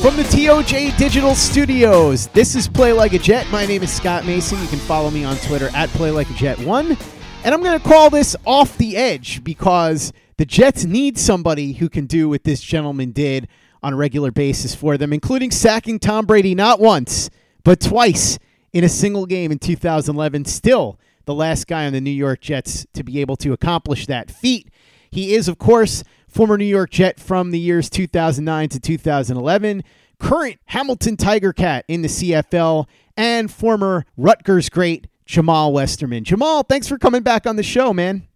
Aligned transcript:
From 0.00 0.16
the 0.16 0.22
TOJ 0.22 0.96
Digital 0.96 1.34
Studios, 1.34 2.28
this 2.28 2.54
is 2.54 2.68
Play 2.68 2.92
Like 2.92 3.14
a 3.14 3.18
Jet. 3.18 3.48
My 3.50 3.66
name 3.66 3.82
is 3.82 3.92
Scott 3.92 4.24
Mason. 4.24 4.60
You 4.62 4.68
can 4.68 4.78
follow 4.78 5.10
me 5.10 5.24
on 5.24 5.36
Twitter 5.38 5.70
at 5.74 5.88
Play 5.90 6.12
Like 6.12 6.30
a 6.30 6.34
Jet 6.34 6.56
One, 6.60 6.96
and 7.42 7.52
I'm 7.52 7.62
going 7.64 7.78
to 7.78 7.84
call 7.84 8.08
this 8.08 8.36
off 8.46 8.78
the 8.78 8.96
edge 8.96 9.42
because 9.42 10.12
the 10.36 10.46
Jets 10.46 10.84
need 10.84 11.18
somebody 11.18 11.72
who 11.72 11.88
can 11.88 12.06
do 12.06 12.28
what 12.28 12.44
this 12.44 12.60
gentleman 12.60 13.10
did 13.10 13.48
on 13.82 13.92
a 13.92 13.96
regular 13.96 14.30
basis 14.30 14.72
for 14.72 14.96
them, 14.96 15.12
including 15.12 15.50
sacking 15.50 15.98
Tom 15.98 16.26
Brady 16.26 16.54
not 16.54 16.78
once 16.78 17.28
but 17.64 17.80
twice 17.80 18.38
in 18.72 18.84
a 18.84 18.88
single 18.88 19.26
game 19.26 19.50
in 19.50 19.58
2011. 19.58 20.44
Still, 20.44 20.96
the 21.24 21.34
last 21.34 21.66
guy 21.66 21.86
on 21.86 21.92
the 21.92 22.00
New 22.00 22.10
York 22.10 22.40
Jets 22.40 22.86
to 22.92 23.02
be 23.02 23.20
able 23.20 23.36
to 23.36 23.52
accomplish 23.52 24.06
that 24.06 24.30
feat. 24.30 24.70
He 25.10 25.34
is, 25.34 25.48
of 25.48 25.58
course, 25.58 26.04
former 26.38 26.56
New 26.56 26.64
York 26.64 26.90
Jet 26.90 27.18
from 27.18 27.50
the 27.50 27.58
years 27.58 27.90
2009 27.90 28.68
to 28.68 28.78
2011, 28.78 29.82
current 30.20 30.60
Hamilton 30.66 31.16
Tiger 31.16 31.52
Cat 31.52 31.84
in 31.88 32.02
the 32.02 32.06
CFL, 32.06 32.86
and 33.16 33.50
former 33.50 34.04
Rutgers 34.16 34.68
great 34.68 35.08
Jamaal 35.26 35.72
Westerman. 35.72 36.22
Jamaal, 36.22 36.62
thanks 36.68 36.86
for 36.86 36.96
coming 36.96 37.24
back 37.24 37.44
on 37.44 37.56
the 37.56 37.64
show, 37.64 37.92
man. 37.92 38.28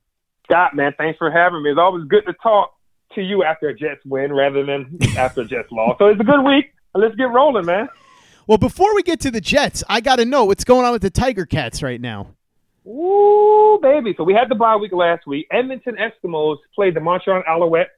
Scott, 0.46 0.74
man, 0.74 0.92
thanks 0.98 1.16
for 1.16 1.30
having 1.30 1.62
me. 1.62 1.70
It's 1.70 1.78
always 1.78 2.04
good 2.08 2.26
to 2.26 2.32
talk 2.42 2.74
to 3.14 3.22
you 3.22 3.44
after 3.44 3.68
a 3.68 3.74
Jets 3.74 4.04
win 4.04 4.32
rather 4.32 4.66
than 4.66 4.98
after 5.16 5.42
a 5.42 5.44
Jets 5.44 5.70
loss. 5.70 5.94
So 6.00 6.06
it's 6.06 6.20
a 6.20 6.24
good 6.24 6.42
week. 6.42 6.72
Let's 6.96 7.14
get 7.14 7.30
rolling, 7.30 7.66
man. 7.66 7.88
Well, 8.48 8.58
before 8.58 8.96
we 8.96 9.04
get 9.04 9.20
to 9.20 9.30
the 9.30 9.40
Jets, 9.40 9.84
I 9.88 10.00
got 10.00 10.16
to 10.16 10.24
know 10.24 10.46
what's 10.46 10.64
going 10.64 10.84
on 10.84 10.90
with 10.90 11.02
the 11.02 11.10
Tiger 11.10 11.46
Cats 11.46 11.84
right 11.84 12.00
now. 12.00 12.34
Ooh, 12.84 13.51
baby. 13.80 14.14
So 14.16 14.24
we 14.24 14.34
had 14.34 14.48
the 14.48 14.54
bye 14.54 14.76
week 14.76 14.92
last 14.92 15.26
week. 15.26 15.46
Edmonton 15.50 15.96
Eskimos 15.96 16.56
played 16.74 16.94
the 16.94 17.00
Montreal 17.00 17.42
Alouette 17.48 17.90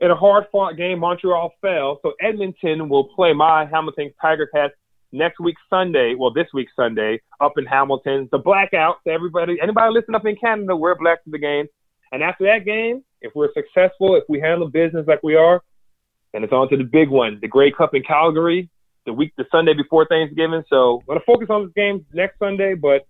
in 0.00 0.10
a 0.10 0.16
hard 0.16 0.44
fought 0.50 0.76
game. 0.76 0.98
Montreal 0.98 1.52
fell. 1.60 1.98
So 2.02 2.12
Edmonton 2.20 2.88
will 2.88 3.04
play 3.04 3.32
my 3.32 3.66
Hamilton 3.66 4.12
Tiger 4.20 4.48
Cats 4.52 4.74
next 5.12 5.40
week 5.40 5.56
Sunday. 5.70 6.14
Well, 6.18 6.32
this 6.32 6.48
week 6.52 6.68
Sunday 6.74 7.20
up 7.40 7.52
in 7.56 7.66
Hamilton. 7.66 8.28
The 8.32 8.38
blackout. 8.38 8.96
So 9.04 9.12
everybody, 9.12 9.58
anybody 9.62 9.92
listening 9.92 10.16
up 10.16 10.26
in 10.26 10.36
Canada, 10.36 10.74
we're 10.74 10.96
black 10.96 11.22
to 11.24 11.30
the 11.30 11.38
game. 11.38 11.66
And 12.10 12.22
after 12.22 12.44
that 12.44 12.64
game, 12.64 13.04
if 13.20 13.32
we're 13.34 13.52
successful, 13.54 14.16
if 14.16 14.24
we 14.28 14.40
handle 14.40 14.68
business 14.68 15.06
like 15.06 15.22
we 15.22 15.36
are, 15.36 15.62
then 16.32 16.44
it's 16.44 16.52
on 16.52 16.68
to 16.70 16.76
the 16.76 16.84
big 16.84 17.08
one, 17.08 17.38
the 17.40 17.48
Grey 17.48 17.70
Cup 17.70 17.94
in 17.94 18.02
Calgary, 18.02 18.70
the 19.06 19.12
week, 19.12 19.32
the 19.36 19.44
Sunday 19.50 19.74
before 19.74 20.06
Thanksgiving. 20.06 20.62
So 20.68 21.02
going 21.06 21.18
to 21.18 21.24
focus 21.24 21.48
on 21.50 21.64
this 21.64 21.72
game 21.74 22.04
next 22.12 22.38
Sunday, 22.38 22.74
but 22.74 23.06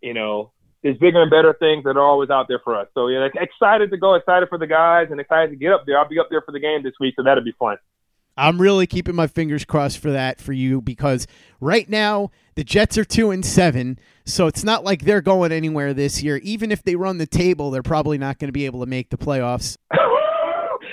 you 0.00 0.14
know, 0.14 0.52
there's 0.82 0.96
bigger 0.98 1.20
and 1.22 1.30
better 1.30 1.54
things 1.58 1.84
that 1.84 1.96
are 1.96 2.00
always 2.02 2.30
out 2.30 2.46
there 2.48 2.60
for 2.64 2.74
us. 2.78 2.88
So 2.94 3.08
yeah, 3.08 3.28
excited 3.34 3.90
to 3.90 3.96
go, 3.96 4.14
excited 4.14 4.48
for 4.48 4.58
the 4.58 4.66
guys, 4.66 5.08
and 5.10 5.20
excited 5.20 5.50
to 5.50 5.56
get 5.56 5.72
up 5.72 5.84
there. 5.86 5.98
I'll 5.98 6.08
be 6.08 6.18
up 6.18 6.28
there 6.30 6.42
for 6.42 6.52
the 6.52 6.60
game 6.60 6.82
this 6.82 6.94
week, 7.00 7.14
so 7.16 7.22
that'll 7.22 7.44
be 7.44 7.54
fun. 7.58 7.76
I'm 8.36 8.58
really 8.60 8.86
keeping 8.86 9.14
my 9.14 9.26
fingers 9.26 9.66
crossed 9.66 9.98
for 9.98 10.10
that 10.12 10.40
for 10.40 10.52
you 10.54 10.80
because 10.80 11.26
right 11.60 11.86
now 11.88 12.30
the 12.54 12.64
Jets 12.64 12.96
are 12.96 13.04
two 13.04 13.30
and 13.30 13.44
seven, 13.44 13.98
so 14.24 14.46
it's 14.46 14.64
not 14.64 14.82
like 14.84 15.02
they're 15.02 15.20
going 15.20 15.52
anywhere 15.52 15.92
this 15.92 16.22
year. 16.22 16.38
Even 16.38 16.72
if 16.72 16.82
they 16.82 16.96
run 16.96 17.18
the 17.18 17.26
table, 17.26 17.70
they're 17.70 17.82
probably 17.82 18.16
not 18.16 18.38
going 18.38 18.48
to 18.48 18.52
be 18.52 18.64
able 18.64 18.80
to 18.80 18.86
make 18.86 19.10
the 19.10 19.18
playoffs. 19.18 19.76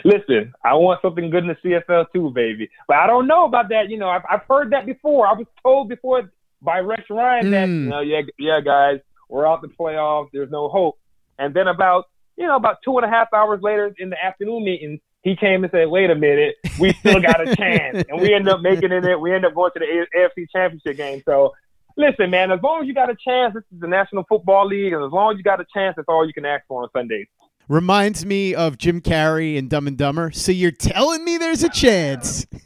Listen, 0.04 0.54
I 0.64 0.74
want 0.74 1.02
something 1.02 1.30
good 1.30 1.44
in 1.44 1.48
the 1.50 1.56
CFL 1.70 2.06
too, 2.14 2.32
baby. 2.32 2.70
But 2.88 2.98
I 2.98 3.08
don't 3.08 3.28
know 3.28 3.46
about 3.46 3.70
that. 3.70 3.90
You 3.90 3.98
know, 3.98 4.10
I've, 4.10 4.22
I've 4.30 4.42
heard 4.50 4.72
that 4.72 4.86
before. 4.86 5.28
I 5.28 5.34
was 5.34 5.48
told 5.64 5.90
before 5.90 6.30
by 6.62 6.80
Rex 6.80 7.04
Ryan 7.10 7.52
that 7.52 7.68
Mm. 7.68 7.84
you 7.84 7.90
know, 7.90 8.00
yeah, 8.02 8.22
yeah, 8.38 8.60
guys, 8.62 9.00
we're 9.30 9.48
out 9.48 9.62
the 9.62 9.68
playoffs. 9.68 10.30
There's 10.34 10.52
no 10.52 10.70
hope. 10.70 10.98
And 11.40 11.54
then 11.54 11.68
about 11.68 12.06
you 12.36 12.46
know 12.46 12.56
about 12.56 12.78
two 12.84 12.98
and 12.98 13.06
a 13.06 13.10
half 13.10 13.34
hours 13.34 13.62
later 13.62 13.94
in 13.98 14.10
the 14.10 14.24
afternoon 14.24 14.64
meeting, 14.64 15.00
he 15.24 15.36
came 15.36 15.64
and 15.64 15.72
said, 15.72 15.88
"Wait 15.90 16.10
a 16.10 16.16
minute, 16.16 16.56
we 16.80 16.94
still 16.94 17.22
got 17.22 17.46
a 17.48 17.56
chance." 17.58 18.04
and 18.10 18.22
we 18.22 18.34
end 18.34 18.48
up 18.48 18.62
making 18.62 18.92
it. 18.92 19.20
We 19.20 19.34
end 19.34 19.46
up 19.46 19.54
going 19.54 19.72
to 19.74 19.80
the 19.80 20.08
AFC 20.16 20.48
Championship 20.52 20.98
game. 20.98 21.22
So. 21.26 21.54
Listen, 22.00 22.30
man. 22.30 22.52
As 22.52 22.60
long 22.62 22.84
as 22.84 22.88
you 22.88 22.94
got 22.94 23.10
a 23.10 23.16
chance, 23.16 23.56
this 23.56 23.64
is 23.74 23.80
the 23.80 23.88
National 23.88 24.24
Football 24.30 24.68
League, 24.68 24.94
and 24.94 25.04
as 25.04 25.12
long 25.12 25.32
as 25.32 25.38
you 25.40 25.44
got 25.44 25.60
a 25.60 25.66
chance, 25.74 25.96
that's 25.96 26.06
all 26.08 26.28
you 26.28 26.32
can 26.32 26.46
ask 26.46 26.64
for 26.68 26.84
on 26.84 26.90
Sundays. 26.94 27.26
Reminds 27.70 28.26
me 28.26 28.56
of 28.56 28.78
Jim 28.78 29.02
Carrey 29.02 29.58
and 29.58 29.70
Dumb 29.70 29.88
and 29.88 29.98
Dumber. 29.98 30.32
So 30.32 30.54
you're 30.54 30.72
telling 30.72 31.26
me 31.26 31.38
there's 31.38 31.64
a 31.64 31.70
chance? 31.70 32.48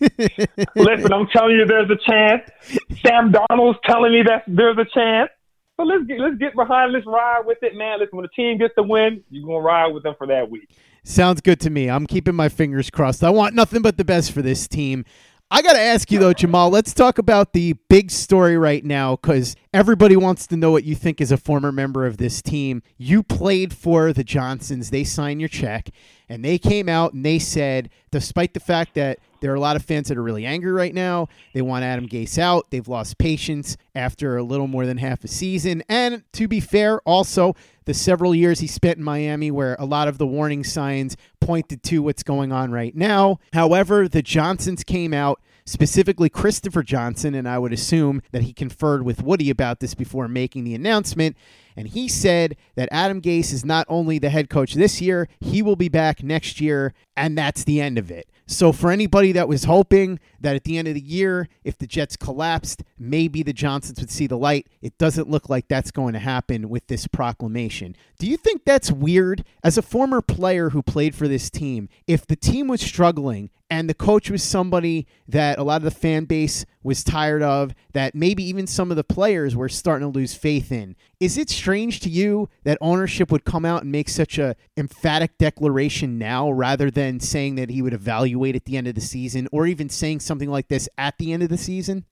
Listen, 0.76 1.12
I'm 1.12 1.26
telling 1.34 1.56
you, 1.56 1.66
there's 1.66 1.90
a 1.90 1.98
chance. 2.06 2.44
Sam 3.04 3.32
Darnold's 3.32 3.80
telling 3.84 4.12
me 4.12 4.22
that 4.24 4.44
there's 4.48 4.78
a 4.78 4.86
chance. 4.94 5.32
So 5.82 5.88
let's 5.88 6.06
get 6.06 6.20
let's 6.20 6.38
get 6.38 6.56
behind, 6.56 6.94
let's 6.94 7.08
ride 7.08 7.42
with 7.44 7.58
it, 7.64 7.74
man. 7.74 7.98
Listen, 7.98 8.18
when 8.18 8.24
the 8.24 8.36
team 8.36 8.60
gets 8.60 8.76
the 8.76 8.84
win, 8.84 9.24
you're 9.32 9.48
gonna 9.48 9.66
ride 9.66 9.88
with 9.88 10.04
them 10.04 10.14
for 10.16 10.28
that 10.28 10.48
week. 10.52 10.70
Sounds 11.04 11.42
good 11.42 11.60
to 11.62 11.72
me. 11.72 11.90
I'm 11.90 12.06
keeping 12.06 12.36
my 12.36 12.50
fingers 12.50 12.92
crossed. 12.92 13.24
I 13.24 13.32
want 13.32 13.56
nothing 13.56 13.82
but 13.82 13.98
the 13.98 14.06
best 14.06 14.32
for 14.32 14.44
this 14.44 14.68
team. 14.68 15.06
I 15.50 15.64
got 15.64 15.74
to 15.74 15.80
ask 15.80 16.10
you, 16.12 16.20
though, 16.20 16.34
Jamaal, 16.34 16.72
let's 16.72 16.94
talk 16.94 17.18
about 17.18 17.52
the 17.52 17.74
big 17.90 18.10
story 18.12 18.58
right 18.58 18.86
now 18.86 19.18
because 19.18 19.56
everybody 19.74 20.16
wants 20.16 20.48
to 20.48 20.56
know 20.56 20.72
what 20.72 20.86
you 20.86 20.96
think 20.96 21.20
as 21.20 21.30
a 21.30 21.36
former 21.36 21.74
member 21.74 22.06
of 22.06 22.18
this 22.18 22.42
team. 22.42 22.84
You 22.98 23.22
played 23.22 23.74
for 23.74 24.14
the 24.14 24.24
Johnsons, 24.24 24.92
they 24.92 25.04
signed 25.04 25.42
your 25.42 25.50
check, 25.50 25.90
and 26.30 26.46
they 26.46 26.58
came 26.58 26.88
out 26.88 27.14
and 27.14 27.26
they 27.26 27.38
said, 27.38 27.90
despite 28.12 28.54
the 28.54 28.62
fact 28.62 28.94
that 28.94 29.20
there 29.42 29.52
are 29.52 29.56
a 29.56 29.60
lot 29.60 29.76
of 29.76 29.84
fans 29.84 30.08
that 30.08 30.18
are 30.18 30.24
really 30.24 30.46
angry 30.46 30.72
right 30.72 30.94
now, 30.94 31.28
they 31.54 31.62
want 31.62 31.84
Adam 31.84 32.08
Gase 32.08 32.38
out. 32.38 32.70
They've 32.70 32.88
lost 32.88 33.18
patience 33.18 33.76
after 33.94 34.38
a 34.38 34.44
little 34.44 34.68
more 34.68 34.86
than 34.86 34.98
half 34.98 35.24
a 35.24 35.28
season. 35.28 35.84
And 35.90 36.24
to 36.34 36.48
be 36.48 36.60
fair, 36.60 37.00
also, 37.02 37.56
the 37.86 37.94
several 37.94 38.34
years 38.36 38.60
he 38.60 38.68
spent 38.68 39.00
in 39.00 39.04
Miami 39.04 39.52
where 39.52 39.76
a 39.80 39.86
lot 39.86 40.08
of 40.08 40.18
the 40.18 40.28
warning 40.28 40.64
signs 40.64 41.18
pointed 41.40 41.84
to 41.84 42.00
what's 42.04 42.24
going 42.24 42.52
on 42.52 42.72
right 42.72 42.96
now. 42.96 43.40
However, 43.54 44.08
the 44.08 44.22
Johnsons 44.22 44.84
came 44.84 45.14
out, 45.14 45.42
specifically 45.66 46.30
Christopher 46.30 46.84
Johnson, 46.84 47.34
and 47.34 47.50
I 47.50 47.58
would 47.58 47.74
assume 47.74 48.22
that 48.32 48.44
he 48.44 48.54
conferred 48.54 49.04
with 49.04 49.24
Woody 49.24 49.50
about 49.50 49.80
this 49.80 49.96
before 49.96 50.28
making 50.28 50.64
the 50.64 50.76
announcement. 50.76 51.36
And 51.76 51.88
he 51.88 52.08
said 52.08 52.58
that 52.76 52.90
Adam 52.92 53.22
Gase 53.22 53.54
is 53.54 53.66
not 53.66 53.88
only 53.90 54.20
the 54.20 54.30
head 54.30 54.50
coach 54.50 54.74
this 54.74 55.02
year, 55.02 55.28
he 55.40 55.62
will 55.62 55.76
be 55.76 55.90
back 55.90 56.22
next 56.22 56.62
year, 56.62 56.94
and 57.16 57.38
that's 57.38 57.64
the 57.64 57.82
end 57.82 57.98
of 57.98 58.12
it. 58.12 58.28
So, 58.52 58.74
for 58.74 58.92
anybody 58.92 59.32
that 59.32 59.48
was 59.48 59.64
hoping 59.64 60.20
that 60.42 60.58
at 60.58 60.66
the 60.66 60.78
end 60.78 60.90
of 60.90 60.94
the 60.94 61.00
year, 61.00 61.48
if 61.64 61.78
the 61.78 61.88
Jets 61.88 62.18
collapsed, 62.18 62.84
maybe 63.00 63.44
the 63.44 63.54
Johnsons 63.54 64.02
would 64.02 64.12
see 64.12 64.28
the 64.28 64.38
light, 64.38 64.68
it 64.82 64.98
doesn't 64.98 65.30
look 65.30 65.48
like 65.48 65.70
that's 65.70 65.90
going 65.90 66.12
to 66.14 66.20
happen 66.20 66.68
with 66.68 66.86
this 66.88 67.08
proclamation. 67.08 67.96
Do 68.20 68.28
you 68.28 68.36
think 68.36 68.66
that's 68.66 68.92
weird? 68.92 69.46
As 69.64 69.78
a 69.78 69.82
former 69.82 70.22
player 70.22 70.72
who 70.72 70.84
played 70.84 71.16
for 71.16 71.30
this 71.30 71.50
team, 71.50 71.88
if 72.08 72.28
the 72.28 72.36
team 72.36 72.68
was 72.68 72.82
struggling 72.82 73.52
and 73.72 73.90
the 73.90 73.94
coach 73.94 74.30
was 74.30 74.44
somebody 74.44 75.08
that 75.30 75.58
a 75.58 75.64
lot 75.64 75.78
of 75.78 75.84
the 75.84 75.92
fan 75.92 76.26
base 76.26 76.66
was 76.84 77.06
tired 77.06 77.42
of, 77.42 77.74
that 77.94 78.14
maybe 78.14 78.44
even 78.44 78.68
some 78.68 78.92
of 78.92 78.98
the 78.98 79.04
players 79.04 79.56
were 79.56 79.70
starting 79.70 80.12
to 80.12 80.20
lose 80.20 80.36
faith 80.36 80.74
in, 80.74 80.94
is 81.22 81.38
it 81.38 81.50
strange 81.50 82.02
to 82.02 82.10
you 82.10 82.50
that 82.66 82.78
ownership 82.82 83.32
would 83.32 83.46
come 83.46 83.64
out 83.64 83.84
and 83.84 83.92
make 83.92 84.10
such 84.10 84.38
a 84.38 84.58
emphatic 84.76 85.38
declaration 85.38 86.18
now 86.18 86.52
rather 86.52 86.92
than 86.92 87.22
saying 87.22 87.56
that 87.56 87.70
he 87.70 87.82
would 87.82 87.94
evaluate 87.94 88.58
at 88.58 88.66
the 88.66 88.76
end 88.76 88.88
of 88.88 88.96
the 88.96 89.02
season 89.02 89.48
or 89.54 89.66
even 89.66 89.88
saying 89.88 90.20
something 90.20 90.50
like 90.50 90.68
this 90.68 90.90
at 90.98 91.18
the 91.18 91.32
end 91.32 91.42
of 91.42 91.48
the 91.48 91.58
season? 91.58 92.04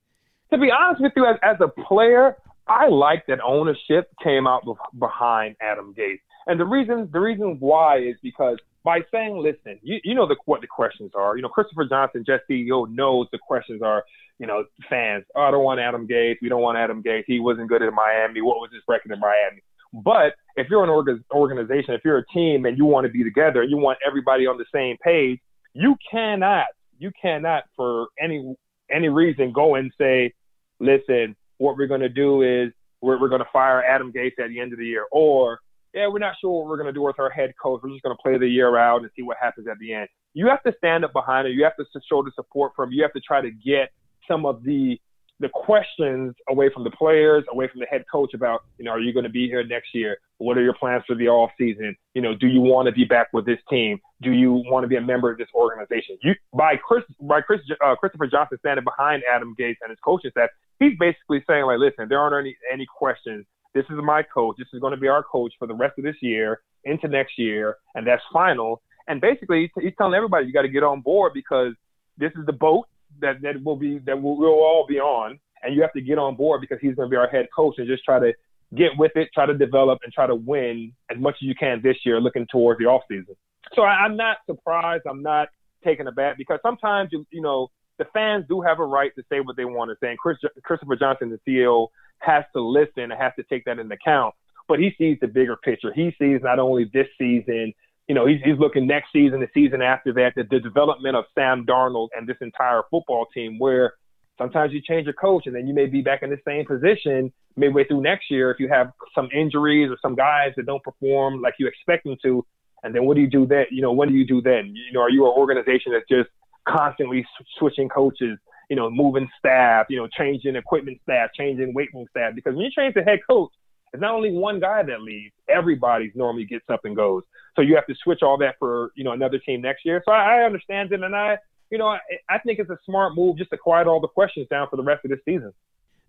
To 0.50 0.58
be 0.58 0.70
honest 0.70 1.02
with 1.02 1.12
you, 1.14 1.26
as, 1.26 1.36
as 1.42 1.56
a 1.60 1.68
player, 1.68 2.38
I 2.66 2.88
like 2.88 3.26
that 3.26 3.40
ownership 3.44 4.10
came 4.24 4.46
out 4.46 4.64
behind 4.98 5.56
Adam 5.60 5.94
Gase. 5.94 6.20
And 6.46 6.58
the 6.58 6.64
reason 6.64 7.10
the 7.12 7.20
reason 7.20 7.58
why 7.60 7.98
is 7.98 8.16
because 8.22 8.56
by 8.84 9.00
saying, 9.12 9.36
listen, 9.36 9.78
you, 9.82 10.00
you 10.04 10.14
know 10.14 10.26
the, 10.26 10.36
what 10.46 10.60
the 10.60 10.66
questions 10.66 11.12
are. 11.14 11.36
You 11.36 11.42
know, 11.42 11.48
Christopher 11.48 11.84
Johnson, 11.84 12.24
Jet 12.26 12.40
CEO, 12.50 12.88
knows 12.88 13.26
the 13.32 13.38
questions 13.38 13.82
are, 13.82 14.04
you 14.38 14.46
know, 14.46 14.64
fans, 14.88 15.24
oh, 15.34 15.42
I 15.42 15.50
don't 15.50 15.64
want 15.64 15.80
Adam 15.80 16.06
Gase. 16.08 16.36
We 16.40 16.48
don't 16.48 16.62
want 16.62 16.78
Adam 16.78 17.02
Gase. 17.02 17.24
He 17.26 17.40
wasn't 17.40 17.68
good 17.68 17.82
in 17.82 17.94
Miami. 17.94 18.40
What 18.40 18.56
was 18.56 18.70
his 18.72 18.82
record 18.88 19.12
in 19.12 19.20
Miami? 19.20 19.62
But 19.92 20.34
if 20.56 20.68
you're 20.70 20.84
an 20.84 20.90
org- 20.90 21.22
organization, 21.32 21.94
if 21.94 22.02
you're 22.04 22.18
a 22.18 22.26
team 22.32 22.64
and 22.64 22.78
you 22.78 22.84
want 22.84 23.06
to 23.06 23.12
be 23.12 23.24
together, 23.24 23.62
and 23.62 23.70
you 23.70 23.76
want 23.76 23.98
everybody 24.06 24.46
on 24.46 24.56
the 24.56 24.64
same 24.72 24.96
page, 25.02 25.40
you 25.74 25.96
cannot, 26.10 26.66
you 26.98 27.10
cannot 27.20 27.64
for 27.76 28.08
any 28.20 28.54
any 28.90 29.08
reason 29.08 29.52
go 29.52 29.76
and 29.76 29.92
say, 29.98 30.32
listen, 30.80 31.36
what 31.58 31.76
we're 31.76 31.86
going 31.86 32.00
to 32.00 32.08
do 32.08 32.42
is 32.42 32.72
we're, 33.00 33.20
we're 33.20 33.28
going 33.28 33.40
to 33.40 33.48
fire 33.52 33.84
Adam 33.84 34.12
Gase 34.12 34.32
at 34.38 34.48
the 34.48 34.58
end 34.60 34.72
of 34.72 34.78
the 34.78 34.86
year, 34.86 35.06
or 35.12 35.60
yeah, 35.94 36.06
we're 36.08 36.18
not 36.18 36.34
sure 36.40 36.50
what 36.50 36.68
we're 36.68 36.76
going 36.76 36.86
to 36.86 36.92
do 36.92 37.02
with 37.02 37.18
our 37.18 37.30
head 37.30 37.52
coach. 37.60 37.80
We're 37.82 37.90
just 37.90 38.02
going 38.02 38.16
to 38.16 38.22
play 38.22 38.38
the 38.38 38.46
year 38.46 38.76
out 38.76 39.02
and 39.02 39.10
see 39.16 39.22
what 39.22 39.36
happens 39.40 39.66
at 39.68 39.78
the 39.78 39.92
end. 39.92 40.08
You 40.34 40.48
have 40.48 40.62
to 40.62 40.72
stand 40.78 41.04
up 41.04 41.12
behind 41.12 41.48
it. 41.48 41.52
You 41.52 41.64
have 41.64 41.76
to 41.76 41.84
show 42.08 42.22
the 42.22 42.30
support 42.34 42.72
from. 42.76 42.92
You 42.92 43.02
have 43.02 43.12
to 43.14 43.20
try 43.20 43.40
to 43.40 43.50
get 43.50 43.90
some 44.28 44.46
of 44.46 44.62
the 44.62 45.00
the 45.40 45.48
questions 45.48 46.34
away 46.50 46.68
from 46.72 46.84
the 46.84 46.90
players, 46.90 47.44
away 47.50 47.66
from 47.66 47.80
the 47.80 47.86
head 47.86 48.04
coach 48.12 48.34
about, 48.34 48.60
you 48.76 48.84
know, 48.84 48.90
are 48.90 49.00
you 49.00 49.12
going 49.12 49.24
to 49.24 49.30
be 49.30 49.46
here 49.46 49.64
next 49.64 49.94
year? 49.94 50.18
What 50.36 50.58
are 50.58 50.62
your 50.62 50.74
plans 50.74 51.02
for 51.06 51.16
the 51.16 51.28
off 51.28 51.50
season? 51.56 51.96
You 52.14 52.20
know, 52.20 52.34
do 52.34 52.46
you 52.46 52.60
want 52.60 52.86
to 52.86 52.92
be 52.92 53.04
back 53.04 53.28
with 53.32 53.46
this 53.46 53.58
team? 53.70 53.98
Do 54.20 54.32
you 54.32 54.52
want 54.52 54.84
to 54.84 54.88
be 54.88 54.96
a 54.96 55.00
member 55.00 55.30
of 55.30 55.38
this 55.38 55.48
organization? 55.54 56.18
You 56.22 56.34
by 56.52 56.76
Chris 56.76 57.04
by 57.22 57.40
Chris 57.40 57.60
uh, 57.82 57.96
Christopher 57.96 58.26
Johnson 58.26 58.58
standing 58.58 58.84
behind 58.84 59.22
Adam 59.32 59.54
Gase 59.58 59.76
and 59.80 59.88
his 59.88 59.98
coaching 60.04 60.30
staff, 60.30 60.50
he's 60.78 60.92
basically 60.98 61.42
saying 61.48 61.64
like, 61.64 61.78
listen, 61.78 62.06
there 62.08 62.20
aren't 62.20 62.36
any 62.38 62.56
any 62.70 62.86
questions. 62.86 63.46
This 63.74 63.84
is 63.84 63.96
my 64.02 64.22
coach. 64.22 64.56
This 64.58 64.66
is 64.72 64.80
going 64.80 64.92
to 64.92 65.00
be 65.00 65.08
our 65.08 65.22
coach 65.22 65.52
for 65.58 65.66
the 65.66 65.74
rest 65.74 65.98
of 65.98 66.04
this 66.04 66.16
year 66.20 66.60
into 66.84 67.08
next 67.08 67.38
year, 67.38 67.76
and 67.94 68.06
that's 68.06 68.22
final. 68.32 68.82
And 69.06 69.20
basically, 69.20 69.70
he's 69.80 69.92
telling 69.96 70.14
everybody 70.14 70.46
you 70.46 70.52
got 70.52 70.62
to 70.62 70.68
get 70.68 70.82
on 70.82 71.00
board 71.00 71.32
because 71.34 71.72
this 72.18 72.32
is 72.38 72.46
the 72.46 72.52
boat 72.52 72.86
that 73.20 73.42
that 73.42 73.62
will 73.64 73.76
be 73.76 73.98
that 74.06 74.20
we'll, 74.20 74.36
we'll 74.36 74.50
all 74.50 74.86
be 74.88 74.98
on, 74.98 75.38
and 75.62 75.74
you 75.74 75.82
have 75.82 75.92
to 75.92 76.00
get 76.00 76.18
on 76.18 76.36
board 76.36 76.60
because 76.60 76.78
he's 76.80 76.94
going 76.94 77.08
to 77.08 77.10
be 77.10 77.16
our 77.16 77.28
head 77.28 77.48
coach 77.54 77.74
and 77.78 77.86
just 77.86 78.04
try 78.04 78.18
to 78.18 78.32
get 78.76 78.90
with 78.98 79.12
it, 79.14 79.28
try 79.34 79.46
to 79.46 79.56
develop, 79.56 79.98
and 80.04 80.12
try 80.12 80.26
to 80.26 80.34
win 80.34 80.92
as 81.10 81.18
much 81.18 81.34
as 81.34 81.42
you 81.42 81.54
can 81.54 81.80
this 81.82 81.96
year, 82.04 82.20
looking 82.20 82.46
towards 82.50 82.78
the 82.78 82.86
off 82.86 83.02
season. 83.08 83.36
So 83.74 83.82
I, 83.82 84.04
I'm 84.04 84.16
not 84.16 84.38
surprised. 84.46 85.04
I'm 85.08 85.22
not 85.22 85.48
taken 85.84 86.06
aback 86.06 86.36
because 86.36 86.58
sometimes 86.62 87.10
you 87.12 87.24
you 87.30 87.40
know 87.40 87.68
the 87.98 88.06
fans 88.12 88.46
do 88.48 88.62
have 88.62 88.80
a 88.80 88.84
right 88.84 89.12
to 89.14 89.22
say 89.30 89.40
what 89.40 89.56
they 89.56 89.64
want 89.64 89.90
to 89.90 89.96
say. 90.02 90.10
And 90.10 90.18
Chris, 90.18 90.38
Christopher 90.64 90.96
Johnson, 90.96 91.30
the 91.30 91.52
CEO, 91.52 91.88
has 92.20 92.44
to 92.54 92.62
listen 92.62 93.04
and 93.04 93.12
has 93.12 93.32
to 93.38 93.44
take 93.44 93.64
that 93.64 93.78
into 93.78 93.94
account. 93.94 94.34
But 94.68 94.78
he 94.78 94.92
sees 94.96 95.18
the 95.20 95.26
bigger 95.26 95.56
picture. 95.56 95.92
He 95.92 96.14
sees 96.18 96.40
not 96.42 96.58
only 96.58 96.90
this 96.92 97.08
season, 97.18 97.72
you 98.08 98.14
know, 98.14 98.26
he's, 98.26 98.40
he's 98.44 98.58
looking 98.58 98.86
next 98.86 99.08
season, 99.12 99.40
the 99.40 99.48
season 99.54 99.82
after 99.82 100.12
that, 100.14 100.32
the, 100.36 100.44
the 100.48 100.60
development 100.60 101.16
of 101.16 101.24
Sam 101.34 101.64
Darnold 101.66 102.08
and 102.16 102.28
this 102.28 102.36
entire 102.40 102.82
football 102.90 103.26
team, 103.34 103.58
where 103.58 103.94
sometimes 104.38 104.72
you 104.72 104.80
change 104.80 105.04
your 105.04 105.14
coach 105.14 105.46
and 105.46 105.54
then 105.54 105.66
you 105.66 105.74
may 105.74 105.86
be 105.86 106.02
back 106.02 106.22
in 106.22 106.30
the 106.30 106.38
same 106.46 106.64
position 106.66 107.32
midway 107.56 107.84
through 107.84 108.00
next 108.00 108.30
year 108.30 108.50
if 108.50 108.58
you 108.58 108.68
have 108.68 108.90
some 109.14 109.28
injuries 109.34 109.90
or 109.90 109.96
some 110.00 110.14
guys 110.14 110.52
that 110.56 110.66
don't 110.66 110.82
perform 110.82 111.42
like 111.42 111.54
you 111.58 111.66
expect 111.66 112.04
them 112.04 112.16
to. 112.22 112.44
And 112.82 112.94
then 112.94 113.04
what 113.04 113.16
do 113.16 113.20
you 113.20 113.28
do 113.28 113.46
then? 113.46 113.66
You 113.70 113.82
know, 113.82 113.92
what 113.92 114.08
do 114.08 114.14
you 114.14 114.26
do 114.26 114.40
then? 114.40 114.72
You 114.74 114.92
know, 114.92 115.00
are 115.00 115.10
you 115.10 115.26
an 115.26 115.32
organization 115.36 115.92
that's 115.92 116.08
just 116.08 116.30
constantly 116.66 117.26
switching 117.58 117.88
coaches, 117.88 118.38
you 118.70 118.76
know, 118.76 118.88
moving 118.88 119.28
staff, 119.38 119.86
you 119.90 119.98
know, 119.98 120.08
changing 120.16 120.56
equipment 120.56 120.98
staff, 121.02 121.30
changing 121.36 121.74
weight 121.74 121.90
room 121.92 122.06
staff? 122.10 122.34
Because 122.34 122.54
when 122.54 122.64
you 122.64 122.70
change 122.70 122.94
the 122.94 123.02
head 123.02 123.18
coach, 123.28 123.50
it's 123.92 124.00
not 124.00 124.14
only 124.14 124.30
one 124.30 124.60
guy 124.60 124.82
that 124.84 125.02
leaves. 125.02 125.34
Everybody 125.48 126.12
normally 126.14 126.44
gets 126.44 126.64
up 126.70 126.84
and 126.84 126.94
goes. 126.94 127.24
So 127.56 127.62
you 127.62 127.74
have 127.74 127.86
to 127.86 127.94
switch 128.02 128.20
all 128.22 128.38
that 128.38 128.54
for 128.58 128.92
you 128.94 129.04
know 129.04 129.12
another 129.12 129.38
team 129.38 129.60
next 129.60 129.84
year. 129.84 130.00
So 130.04 130.12
I, 130.12 130.40
I 130.40 130.44
understand 130.44 130.92
it, 130.92 131.02
and 131.02 131.14
I 131.14 131.36
you 131.70 131.78
know 131.78 131.88
I, 131.88 131.98
I 132.28 132.38
think 132.38 132.60
it's 132.60 132.70
a 132.70 132.78
smart 132.86 133.16
move 133.16 133.36
just 133.36 133.50
to 133.50 133.58
quiet 133.58 133.88
all 133.88 134.00
the 134.00 134.08
questions 134.08 134.46
down 134.48 134.68
for 134.70 134.76
the 134.76 134.84
rest 134.84 135.04
of 135.04 135.10
this 135.10 135.20
season. 135.24 135.52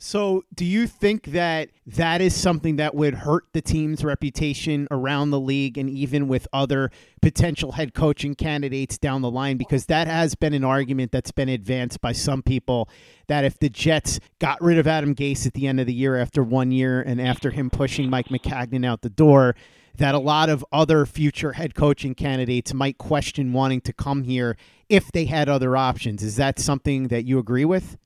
So, 0.03 0.45
do 0.55 0.65
you 0.65 0.87
think 0.87 1.25
that 1.25 1.69
that 1.85 2.21
is 2.21 2.35
something 2.35 2.77
that 2.77 2.95
would 2.95 3.13
hurt 3.13 3.43
the 3.53 3.61
team's 3.61 4.03
reputation 4.03 4.87
around 4.89 5.29
the 5.29 5.39
league 5.39 5.77
and 5.77 5.87
even 5.87 6.27
with 6.27 6.47
other 6.51 6.89
potential 7.21 7.73
head 7.73 7.93
coaching 7.93 8.33
candidates 8.33 8.97
down 8.97 9.21
the 9.21 9.29
line? 9.29 9.57
Because 9.57 9.85
that 9.85 10.07
has 10.07 10.33
been 10.33 10.55
an 10.55 10.63
argument 10.63 11.11
that's 11.11 11.29
been 11.29 11.49
advanced 11.49 12.01
by 12.01 12.13
some 12.13 12.41
people 12.41 12.89
that 13.27 13.45
if 13.45 13.59
the 13.59 13.69
Jets 13.69 14.19
got 14.39 14.59
rid 14.59 14.79
of 14.79 14.87
Adam 14.87 15.13
Gase 15.13 15.45
at 15.45 15.53
the 15.53 15.67
end 15.67 15.79
of 15.79 15.85
the 15.85 15.93
year 15.93 16.17
after 16.17 16.41
one 16.41 16.71
year 16.71 16.99
and 16.99 17.21
after 17.21 17.51
him 17.51 17.69
pushing 17.69 18.09
Mike 18.09 18.29
Maccagnan 18.29 18.83
out 18.83 19.03
the 19.03 19.09
door, 19.09 19.55
that 19.97 20.15
a 20.15 20.19
lot 20.19 20.49
of 20.49 20.65
other 20.71 21.05
future 21.05 21.51
head 21.51 21.75
coaching 21.75 22.15
candidates 22.15 22.73
might 22.73 22.97
question 22.97 23.53
wanting 23.53 23.81
to 23.81 23.93
come 23.93 24.23
here 24.23 24.57
if 24.89 25.11
they 25.11 25.25
had 25.25 25.47
other 25.47 25.77
options. 25.77 26.23
Is 26.23 26.37
that 26.37 26.57
something 26.57 27.09
that 27.09 27.25
you 27.25 27.37
agree 27.37 27.65
with? 27.65 27.97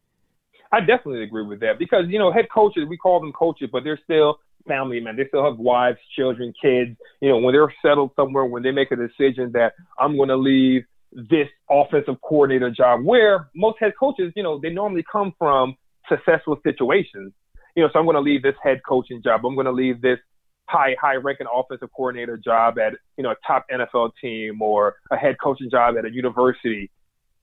I 0.75 0.81
definitely 0.81 1.23
agree 1.23 1.45
with 1.45 1.61
that 1.61 1.79
because 1.79 2.05
you 2.09 2.19
know 2.19 2.33
head 2.33 2.47
coaches 2.53 2.83
we 2.89 2.97
call 2.97 3.21
them 3.21 3.31
coaches, 3.31 3.69
but 3.71 3.85
they're 3.85 3.99
still 4.03 4.39
family 4.67 4.99
men. 4.99 5.15
They 5.15 5.25
still 5.29 5.45
have 5.45 5.57
wives, 5.57 5.97
children, 6.17 6.53
kids. 6.61 6.97
You 7.21 7.29
know 7.29 7.37
when 7.37 7.53
they're 7.53 7.73
settled 7.81 8.11
somewhere, 8.17 8.43
when 8.43 8.61
they 8.61 8.71
make 8.71 8.91
a 8.91 8.97
decision 8.97 9.53
that 9.53 9.71
I'm 9.97 10.17
going 10.17 10.27
to 10.29 10.35
leave 10.35 10.83
this 11.13 11.47
offensive 11.71 12.15
coordinator 12.21 12.69
job, 12.71 13.05
where 13.05 13.47
most 13.55 13.77
head 13.79 13.93
coaches, 13.97 14.33
you 14.35 14.43
know, 14.43 14.59
they 14.61 14.69
normally 14.69 15.05
come 15.09 15.33
from 15.39 15.77
successful 16.09 16.59
situations. 16.61 17.31
You 17.77 17.83
know, 17.83 17.89
so 17.93 17.99
I'm 17.99 18.05
going 18.05 18.15
to 18.15 18.21
leave 18.21 18.43
this 18.43 18.55
head 18.61 18.81
coaching 18.87 19.21
job. 19.23 19.45
I'm 19.45 19.55
going 19.55 19.65
to 19.65 19.71
leave 19.71 20.01
this 20.01 20.19
high 20.67 20.95
high 20.99 21.15
ranking 21.15 21.47
offensive 21.53 21.89
coordinator 21.95 22.35
job 22.35 22.79
at 22.79 22.93
you 23.15 23.23
know 23.23 23.31
a 23.31 23.35
top 23.47 23.65
NFL 23.71 24.11
team 24.21 24.61
or 24.61 24.95
a 25.09 25.15
head 25.15 25.37
coaching 25.41 25.69
job 25.71 25.95
at 25.97 26.03
a 26.03 26.11
university 26.11 26.91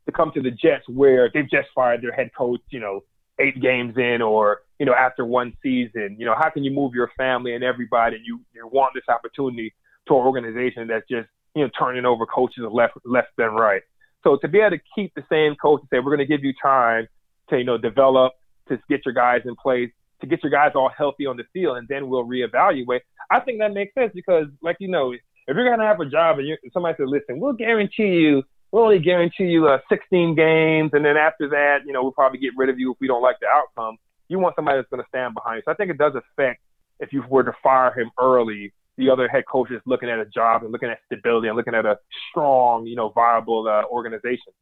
to 0.05 0.12
come 0.12 0.32
to 0.34 0.43
the 0.43 0.50
Jets 0.50 0.87
where 0.87 1.31
they've 1.32 1.49
just 1.49 1.69
fired 1.75 2.02
their 2.02 2.12
head 2.12 2.31
coach, 2.37 2.61
you 2.70 2.81
know, 2.81 3.02
eight 3.40 3.61
games 3.61 3.96
in 3.96 4.20
or 4.23 4.61
you 4.79 4.87
know 4.87 4.94
after 4.94 5.25
one 5.25 5.52
season 5.62 6.17
you 6.19 6.26
know 6.26 6.34
how 6.38 6.50
can 6.50 6.62
you 6.64 6.70
move 6.70 6.94
your 6.94 7.11
family 7.17 7.55
and 7.55 7.64
everybody 7.64 8.17
and 8.17 8.26
you 8.26 8.40
you 8.55 8.67
want 8.70 8.93
this 8.94 9.05
opportunity 9.08 9.73
to 10.06 10.14
an 10.14 10.20
organization 10.20 10.87
that's 10.87 11.08
just 11.08 11.29
you 11.55 11.62
know 11.62 11.70
turning 11.79 12.05
over 12.05 12.26
coaches 12.26 12.64
left 12.70 12.94
left 13.05 13.29
and 13.38 13.55
right? 13.56 13.82
So 14.25 14.37
to 14.37 14.49
be 14.49 14.61
able 14.61 14.76
to 14.76 14.82
keep 14.94 15.14
the 15.14 15.25
same 15.31 15.56
coach 15.56 15.81
and 15.81 15.88
say 15.90 15.99
we're 15.99 16.14
going 16.14 16.19
to 16.19 16.26
give 16.26 16.44
you 16.44 16.52
time 16.62 17.08
to 17.50 17.58
you 17.58 17.64
know 17.64 17.79
develop 17.79 18.32
to 18.69 18.79
get 18.88 19.05
your 19.05 19.14
guys 19.14 19.43
in 19.44 19.56
place 19.56 19.90
to 20.20 20.26
get 20.26 20.43
your 20.43 20.52
guys 20.52 20.73
all 20.75 20.90
healthy 20.96 21.26
on 21.26 21.37
the 21.37 21.44
field 21.52 21.76
and 21.76 21.88
then 21.88 22.08
we'll 22.08 22.25
reevaluate 22.25 23.00
i 23.31 23.40
think 23.40 23.58
that 23.58 23.73
makes 23.73 23.93
sense 23.94 24.12
because 24.14 24.46
like 24.62 24.76
you 24.79 24.88
know 24.88 25.12
if 25.12 25.20
you're 25.49 25.67
going 25.67 25.81
to 25.81 25.84
have 25.84 25.99
a 25.99 26.06
job 26.06 26.38
and 26.38 26.46
you, 26.46 26.56
somebody 26.73 26.94
says 26.96 27.06
listen 27.08 27.40
we'll 27.40 27.52
guarantee 27.52 28.20
you 28.20 28.43
we'll 28.72 28.84
only 28.84 28.98
guarantee 28.98 29.44
you 29.44 29.69
uh, 29.69 29.78
16 29.88 30.34
games, 30.34 30.90
and 30.94 31.04
then 31.04 31.16
after 31.16 31.48
that, 31.50 31.80
you 31.86 31.92
know, 31.92 32.02
we'll 32.02 32.12
probably 32.12 32.38
get 32.38 32.52
rid 32.56 32.70
of 32.70 32.78
you 32.78 32.92
if 32.92 32.96
we 33.00 33.06
don't 33.06 33.22
like 33.22 33.36
the 33.40 33.46
outcome. 33.46 33.98
You 34.28 34.38
want 34.38 34.56
somebody 34.56 34.78
that's 34.78 34.88
going 34.88 35.02
to 35.02 35.08
stand 35.08 35.34
behind 35.34 35.58
you. 35.58 35.62
So 35.66 35.72
I 35.72 35.74
think 35.74 35.90
it 35.90 35.98
does 35.98 36.14
affect 36.14 36.60
if 36.98 37.12
you 37.12 37.22
were 37.28 37.42
to 37.44 37.52
fire 37.62 37.92
him 37.92 38.10
early. 38.19 38.72
The 38.98 39.10
other 39.10 39.28
head 39.28 39.44
coaches 39.50 39.81
looking 39.86 40.10
at 40.10 40.19
a 40.19 40.26
job 40.26 40.62
and 40.62 40.72
looking 40.72 40.91
at 40.91 40.98
stability 41.06 41.48
and 41.48 41.56
looking 41.56 41.74
at 41.74 41.86
a 41.86 41.98
strong, 42.31 42.86
you 42.86 42.96
know, 42.96 43.10
viable 43.10 43.67
uh, 43.67 43.84
organization. 43.91 44.52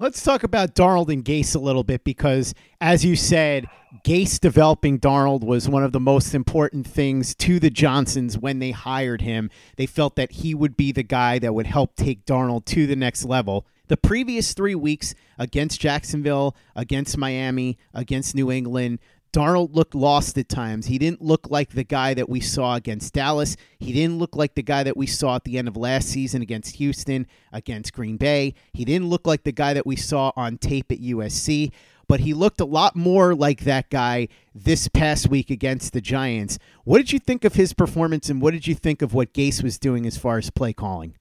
Let's 0.00 0.22
talk 0.22 0.44
about 0.44 0.74
Darnold 0.74 1.12
and 1.12 1.22
Gase 1.22 1.54
a 1.54 1.58
little 1.58 1.84
bit 1.84 2.04
because, 2.04 2.54
as 2.80 3.04
you 3.04 3.16
said, 3.16 3.66
Gase 4.02 4.40
developing 4.40 4.98
Darnold 4.98 5.44
was 5.44 5.68
one 5.68 5.84
of 5.84 5.92
the 5.92 6.00
most 6.00 6.34
important 6.34 6.86
things 6.86 7.34
to 7.34 7.60
the 7.60 7.68
Johnsons 7.68 8.38
when 8.38 8.60
they 8.60 8.70
hired 8.70 9.20
him. 9.20 9.50
They 9.76 9.84
felt 9.84 10.16
that 10.16 10.32
he 10.32 10.54
would 10.54 10.74
be 10.74 10.90
the 10.90 11.02
guy 11.02 11.38
that 11.40 11.52
would 11.52 11.66
help 11.66 11.96
take 11.96 12.24
Darnold 12.24 12.64
to 12.64 12.86
the 12.86 12.96
next 12.96 13.26
level. 13.26 13.66
The 13.88 13.98
previous 13.98 14.54
three 14.54 14.74
weeks 14.74 15.14
against 15.38 15.82
Jacksonville, 15.82 16.56
against 16.74 17.18
Miami, 17.18 17.76
against 17.92 18.34
New 18.34 18.50
England, 18.50 19.00
Darnold 19.32 19.74
looked 19.74 19.94
lost 19.94 20.36
at 20.38 20.48
times. 20.48 20.86
He 20.86 20.98
didn't 20.98 21.22
look 21.22 21.48
like 21.50 21.70
the 21.70 21.84
guy 21.84 22.14
that 22.14 22.28
we 22.28 22.40
saw 22.40 22.74
against 22.74 23.14
Dallas. 23.14 23.56
He 23.78 23.92
didn't 23.92 24.18
look 24.18 24.34
like 24.34 24.54
the 24.54 24.62
guy 24.62 24.82
that 24.82 24.96
we 24.96 25.06
saw 25.06 25.36
at 25.36 25.44
the 25.44 25.56
end 25.56 25.68
of 25.68 25.76
last 25.76 26.08
season 26.08 26.42
against 26.42 26.76
Houston, 26.76 27.26
against 27.52 27.92
Green 27.92 28.16
Bay. 28.16 28.54
He 28.72 28.84
didn't 28.84 29.08
look 29.08 29.26
like 29.26 29.44
the 29.44 29.52
guy 29.52 29.72
that 29.72 29.86
we 29.86 29.94
saw 29.94 30.32
on 30.34 30.58
tape 30.58 30.90
at 30.90 30.98
USC, 30.98 31.70
but 32.08 32.20
he 32.20 32.34
looked 32.34 32.60
a 32.60 32.64
lot 32.64 32.96
more 32.96 33.36
like 33.36 33.60
that 33.60 33.88
guy 33.88 34.26
this 34.52 34.88
past 34.88 35.28
week 35.28 35.48
against 35.48 35.92
the 35.92 36.00
Giants. 36.00 36.58
What 36.82 36.98
did 36.98 37.12
you 37.12 37.20
think 37.20 37.44
of 37.44 37.54
his 37.54 37.72
performance 37.72 38.28
and 38.28 38.42
what 38.42 38.52
did 38.52 38.66
you 38.66 38.74
think 38.74 39.00
of 39.00 39.14
what 39.14 39.32
Gase 39.32 39.62
was 39.62 39.78
doing 39.78 40.06
as 40.06 40.18
far 40.18 40.38
as 40.38 40.50
play 40.50 40.72
calling? 40.72 41.14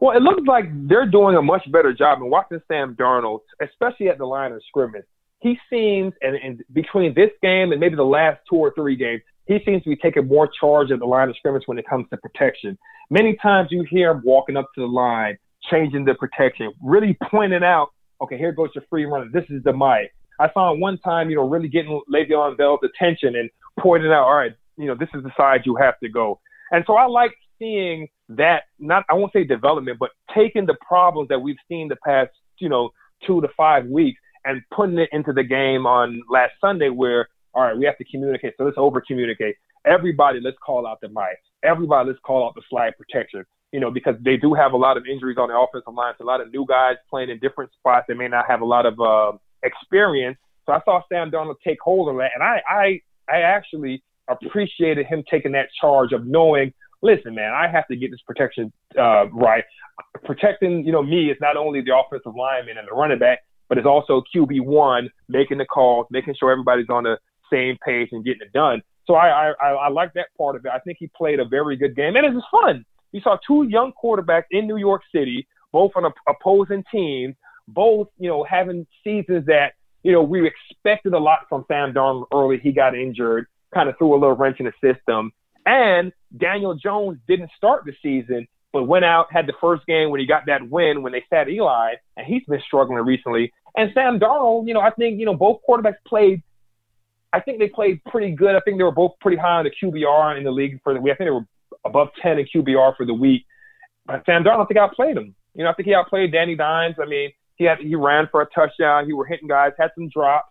Well, 0.00 0.16
it 0.16 0.22
looks 0.22 0.42
like 0.46 0.66
they're 0.88 1.06
doing 1.06 1.36
a 1.36 1.42
much 1.42 1.62
better 1.72 1.92
job 1.92 2.20
in 2.20 2.30
watching 2.30 2.60
Sam 2.68 2.94
Darnold, 2.94 3.40
especially 3.60 4.08
at 4.08 4.18
the 4.18 4.24
line 4.24 4.52
of 4.52 4.60
scrimmage 4.68 5.04
he 5.42 5.58
seems, 5.68 6.12
and, 6.22 6.36
and 6.36 6.62
between 6.72 7.14
this 7.14 7.30
game 7.42 7.72
and 7.72 7.80
maybe 7.80 7.96
the 7.96 8.04
last 8.04 8.40
two 8.48 8.56
or 8.56 8.72
three 8.74 8.94
games, 8.94 9.22
he 9.46 9.58
seems 9.66 9.82
to 9.82 9.90
be 9.90 9.96
taking 9.96 10.28
more 10.28 10.48
charge 10.60 10.92
of 10.92 11.00
the 11.00 11.04
line 11.04 11.28
of 11.28 11.36
scrimmage 11.36 11.64
when 11.66 11.78
it 11.78 11.84
comes 11.88 12.06
to 12.10 12.16
protection. 12.16 12.78
Many 13.10 13.36
times 13.42 13.68
you 13.72 13.84
hear 13.90 14.12
him 14.12 14.22
walking 14.24 14.56
up 14.56 14.68
to 14.76 14.80
the 14.80 14.86
line, 14.86 15.36
changing 15.68 16.04
the 16.04 16.14
protection, 16.14 16.72
really 16.80 17.18
pointing 17.28 17.64
out, 17.64 17.88
okay, 18.22 18.38
here 18.38 18.52
goes 18.52 18.70
your 18.74 18.84
free 18.88 19.04
runner. 19.04 19.28
This 19.32 19.44
is 19.50 19.64
the 19.64 19.72
mic. 19.72 20.14
I 20.38 20.48
saw 20.54 20.72
him 20.72 20.80
one 20.80 20.98
time, 20.98 21.28
you 21.28 21.36
know, 21.36 21.48
really 21.48 21.68
getting 21.68 22.00
Le'Veon 22.12 22.56
Bell's 22.56 22.80
attention 22.84 23.34
and 23.34 23.50
pointing 23.80 24.12
out, 24.12 24.24
all 24.24 24.36
right, 24.36 24.52
you 24.76 24.86
know, 24.86 24.94
this 24.94 25.08
is 25.12 25.24
the 25.24 25.32
side 25.36 25.62
you 25.66 25.74
have 25.74 25.98
to 26.00 26.08
go. 26.08 26.38
And 26.70 26.84
so 26.86 26.94
I 26.94 27.06
like 27.06 27.32
seeing 27.58 28.08
that 28.28 28.62
not 28.78 29.04
I 29.10 29.14
won't 29.14 29.32
say 29.32 29.44
development, 29.44 29.98
but 29.98 30.10
taking 30.34 30.66
the 30.66 30.76
problems 30.86 31.28
that 31.28 31.40
we've 31.40 31.56
seen 31.68 31.88
the 31.88 31.96
past, 32.06 32.30
you 32.58 32.68
know, 32.68 32.90
two 33.26 33.40
to 33.40 33.48
five 33.56 33.86
weeks 33.86 34.20
and 34.44 34.62
putting 34.74 34.98
it 34.98 35.08
into 35.12 35.32
the 35.32 35.44
game 35.44 35.86
on 35.86 36.22
last 36.28 36.52
Sunday 36.60 36.88
where 36.88 37.28
all 37.54 37.62
right, 37.62 37.76
we 37.76 37.84
have 37.84 37.98
to 37.98 38.04
communicate. 38.04 38.54
So 38.56 38.64
let's 38.64 38.78
over 38.78 39.00
communicate. 39.00 39.56
Everybody, 39.84 40.40
let's 40.42 40.56
call 40.64 40.86
out 40.86 41.00
the 41.00 41.08
mic. 41.08 41.42
Everybody, 41.62 42.08
let's 42.08 42.20
call 42.24 42.46
out 42.46 42.54
the 42.54 42.62
slide 42.70 42.94
protection. 42.96 43.44
You 43.72 43.80
know, 43.80 43.90
because 43.90 44.16
they 44.22 44.36
do 44.36 44.52
have 44.52 44.72
a 44.72 44.76
lot 44.76 44.96
of 44.96 45.04
injuries 45.06 45.38
on 45.38 45.48
the 45.48 45.56
offensive 45.56 45.94
line. 45.94 46.14
So 46.18 46.24
a 46.24 46.26
lot 46.26 46.42
of 46.42 46.52
new 46.52 46.66
guys 46.66 46.96
playing 47.08 47.30
in 47.30 47.38
different 47.38 47.72
spots. 47.72 48.04
They 48.06 48.14
may 48.14 48.28
not 48.28 48.44
have 48.46 48.60
a 48.60 48.66
lot 48.66 48.84
of 48.84 49.00
uh, 49.00 49.32
experience. 49.62 50.36
So 50.66 50.72
I 50.72 50.80
saw 50.84 51.00
Sam 51.08 51.30
Darnold 51.30 51.56
take 51.64 51.78
hold 51.80 52.08
of 52.08 52.16
that, 52.16 52.30
and 52.34 52.42
I, 52.42 52.62
I, 52.68 53.00
I 53.28 53.40
actually 53.40 54.02
appreciated 54.28 55.06
him 55.06 55.24
taking 55.28 55.52
that 55.52 55.68
charge 55.80 56.12
of 56.12 56.26
knowing, 56.26 56.72
listen, 57.00 57.34
man, 57.34 57.52
I 57.52 57.66
have 57.66 57.88
to 57.88 57.96
get 57.96 58.10
this 58.10 58.20
protection 58.26 58.72
uh, 58.96 59.28
right. 59.30 59.64
Protecting, 60.24 60.84
you 60.84 60.92
know, 60.92 61.02
me 61.02 61.30
is 61.30 61.38
not 61.40 61.56
only 61.56 61.80
the 61.80 61.96
offensive 61.96 62.34
lineman 62.36 62.78
and 62.78 62.86
the 62.86 62.94
running 62.94 63.18
back, 63.18 63.40
but 63.68 63.78
it's 63.78 63.86
also 63.86 64.22
QB 64.34 64.64
one 64.64 65.10
making 65.28 65.58
the 65.58 65.64
calls, 65.64 66.06
making 66.10 66.34
sure 66.38 66.50
everybody's 66.50 66.90
on 66.90 67.04
the 67.04 67.18
same 67.52 67.76
page 67.84 68.08
and 68.12 68.24
getting 68.24 68.42
it 68.42 68.52
done. 68.52 68.82
So 69.06 69.14
I, 69.14 69.52
I, 69.60 69.70
I 69.72 69.88
like 69.88 70.12
that 70.14 70.28
part 70.38 70.56
of 70.56 70.64
it. 70.64 70.70
I 70.72 70.78
think 70.78 70.98
he 71.00 71.10
played 71.16 71.40
a 71.40 71.44
very 71.44 71.76
good 71.76 71.96
game, 71.96 72.16
and 72.16 72.24
it 72.24 72.32
was 72.32 72.44
fun. 72.50 72.84
You 73.12 73.20
saw 73.20 73.36
two 73.46 73.64
young 73.64 73.92
quarterbacks 74.02 74.44
in 74.50 74.66
New 74.66 74.76
York 74.76 75.02
City, 75.14 75.46
both 75.72 75.92
on 75.96 76.10
opposing 76.28 76.84
teams, 76.90 77.34
both 77.68 78.08
you 78.18 78.28
know 78.28 78.44
having 78.44 78.86
seasons 79.04 79.46
that 79.46 79.72
you 80.02 80.12
know 80.12 80.22
we 80.22 80.46
expected 80.46 81.12
a 81.14 81.18
lot 81.18 81.40
from 81.48 81.64
Sam 81.68 81.92
Darnold 81.92 82.26
early. 82.32 82.58
He 82.62 82.72
got 82.72 82.96
injured, 82.96 83.46
kind 83.74 83.88
of 83.88 83.98
threw 83.98 84.14
a 84.14 84.18
little 84.18 84.36
wrench 84.36 84.60
in 84.60 84.66
the 84.66 84.94
system, 84.94 85.32
and 85.66 86.12
Daniel 86.36 86.74
Jones 86.74 87.18
didn't 87.28 87.50
start 87.56 87.84
the 87.84 87.92
season, 88.02 88.46
but 88.72 88.84
went 88.84 89.04
out 89.04 89.26
had 89.30 89.46
the 89.46 89.52
first 89.60 89.86
game 89.86 90.10
when 90.10 90.20
he 90.20 90.26
got 90.26 90.46
that 90.46 90.68
win 90.68 91.02
when 91.02 91.12
they 91.12 91.24
sat 91.28 91.48
Eli, 91.48 91.94
and 92.16 92.26
he's 92.26 92.44
been 92.44 92.62
struggling 92.66 93.04
recently. 93.04 93.52
And 93.76 93.90
Sam 93.94 94.18
Darnold, 94.18 94.66
you 94.66 94.74
know, 94.74 94.80
I 94.80 94.90
think 94.90 95.18
you 95.18 95.26
know 95.26 95.34
both 95.34 95.60
quarterbacks 95.68 95.96
played 96.06 96.42
I 97.32 97.40
think 97.40 97.58
they 97.58 97.68
played 97.68 98.02
pretty 98.04 98.34
good. 98.34 98.54
I 98.54 98.60
think 98.60 98.78
they 98.78 98.84
were 98.84 98.92
both 98.92 99.12
pretty 99.20 99.38
high 99.38 99.58
on 99.58 99.64
the 99.64 99.70
QBR 99.70 100.36
in 100.36 100.44
the 100.44 100.50
league 100.50 100.80
for 100.84 100.92
the 100.92 101.00
week. 101.00 101.14
I 101.14 101.16
think 101.16 101.28
they 101.28 101.32
were 101.32 101.46
above 101.84 102.08
10 102.20 102.38
in 102.38 102.46
QBR 102.46 102.96
for 102.96 103.06
the 103.06 103.14
week. 103.14 103.46
But 104.04 104.22
Sam 104.26 104.44
Darnold, 104.44 104.64
I 104.64 104.66
think 104.66 104.78
outplayed 104.78 105.16
him. 105.16 105.34
You 105.54 105.64
know, 105.64 105.70
I 105.70 105.74
think 105.74 105.86
he 105.86 105.94
outplayed 105.94 106.32
Danny 106.32 106.56
Dimes. 106.56 106.96
I 107.00 107.06
mean, 107.06 107.30
he 107.56 107.64
had 107.64 107.78
he 107.78 107.94
ran 107.94 108.28
for 108.30 108.42
a 108.42 108.46
touchdown. 108.46 109.06
He 109.06 109.12
were 109.12 109.24
hitting 109.24 109.48
guys, 109.48 109.72
had 109.78 109.90
some 109.94 110.08
drops. 110.08 110.48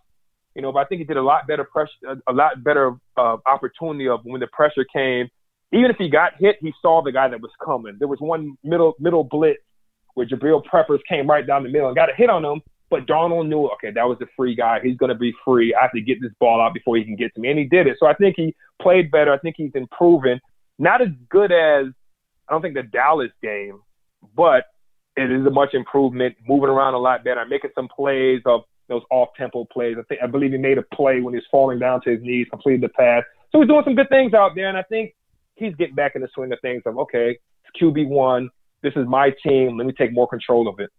You 0.54 0.62
know, 0.62 0.72
but 0.72 0.80
I 0.80 0.84
think 0.84 1.00
he 1.00 1.04
did 1.04 1.16
a 1.16 1.22
lot 1.22 1.46
better 1.46 1.64
pressure, 1.64 2.20
a 2.26 2.32
lot 2.32 2.62
better 2.62 2.94
uh, 3.16 3.36
opportunity 3.46 4.08
of 4.08 4.20
when 4.24 4.40
the 4.40 4.46
pressure 4.48 4.84
came. 4.84 5.28
Even 5.72 5.90
if 5.90 5.96
he 5.96 6.08
got 6.08 6.32
hit, 6.38 6.56
he 6.60 6.72
saw 6.82 7.02
the 7.02 7.12
guy 7.12 7.28
that 7.28 7.40
was 7.40 7.50
coming. 7.64 7.96
There 7.98 8.08
was 8.08 8.20
one 8.20 8.56
middle 8.62 8.94
middle 8.98 9.24
blitz 9.24 9.60
where 10.14 10.26
Jabrill 10.26 10.62
Peppers 10.64 11.00
came 11.08 11.26
right 11.26 11.46
down 11.46 11.62
the 11.62 11.70
middle 11.70 11.88
and 11.88 11.96
got 11.96 12.10
a 12.10 12.14
hit 12.14 12.28
on 12.28 12.44
him, 12.44 12.60
but 12.90 13.06
Darnold 13.06 13.48
knew, 13.48 13.66
okay, 13.68 13.90
that 13.90 14.04
was 14.04 14.18
a 14.20 14.26
free 14.36 14.54
guy. 14.54 14.78
He's 14.82 14.98
going 14.98 15.08
to 15.08 15.14
be 15.14 15.32
free. 15.42 15.74
I 15.74 15.82
have 15.82 15.92
to 15.92 16.02
get 16.02 16.20
this 16.20 16.32
ball 16.38 16.60
out 16.60 16.74
before 16.74 16.96
he 16.96 17.04
can 17.04 17.16
get 17.16 17.34
to 17.34 17.40
me. 17.40 17.48
And 17.48 17.58
he 17.58 17.64
did 17.64 17.86
it. 17.86 17.96
So 17.98 18.06
I 18.06 18.12
think 18.12 18.34
he 18.36 18.54
played 18.80 19.10
better. 19.10 19.32
I 19.32 19.38
think 19.38 19.54
he's 19.56 19.70
improving. 19.74 20.38
Not 20.78 21.00
as 21.00 21.08
good 21.30 21.52
as, 21.52 21.86
I 22.48 22.52
don't 22.52 22.60
think 22.60 22.74
the 22.74 22.82
Dallas 22.82 23.30
game, 23.42 23.80
but 24.36 24.64
it 25.16 25.30
is 25.30 25.46
a 25.46 25.50
much 25.50 25.72
improvement, 25.72 26.36
moving 26.46 26.68
around 26.68 26.92
a 26.92 26.98
lot 26.98 27.24
better, 27.24 27.44
making 27.46 27.70
some 27.74 27.88
plays 27.88 28.42
of 28.44 28.62
those 28.88 29.02
off 29.10 29.30
tempo 29.38 29.64
plays. 29.72 29.96
I 29.98 30.02
think 30.02 30.20
I 30.22 30.26
believe 30.26 30.52
he 30.52 30.58
made 30.58 30.76
a 30.76 30.82
play 30.94 31.20
when 31.20 31.32
he 31.32 31.38
was 31.38 31.46
falling 31.50 31.78
down 31.78 32.02
to 32.02 32.10
his 32.10 32.20
knees, 32.22 32.46
completed 32.50 32.82
the 32.82 32.88
pass. 32.90 33.22
So 33.52 33.60
he's 33.60 33.68
doing 33.68 33.84
some 33.84 33.94
good 33.94 34.08
things 34.10 34.34
out 34.34 34.52
there, 34.54 34.68
and 34.68 34.76
I 34.76 34.82
think 34.82 35.14
he's 35.54 35.74
getting 35.76 35.94
back 35.94 36.12
in 36.14 36.22
the 36.22 36.28
swing 36.34 36.52
of 36.52 36.58
things 36.60 36.82
of 36.86 36.98
okay, 36.98 37.38
it's 37.64 37.82
QB 37.82 38.08
one. 38.08 38.48
This 38.82 38.92
is 38.96 39.06
my 39.06 39.30
team. 39.46 39.78
Let 39.78 39.86
me 39.86 39.92
take 39.96 40.12
more 40.12 40.28
control 40.28 40.68
of 40.68 40.80
it. 40.80 40.90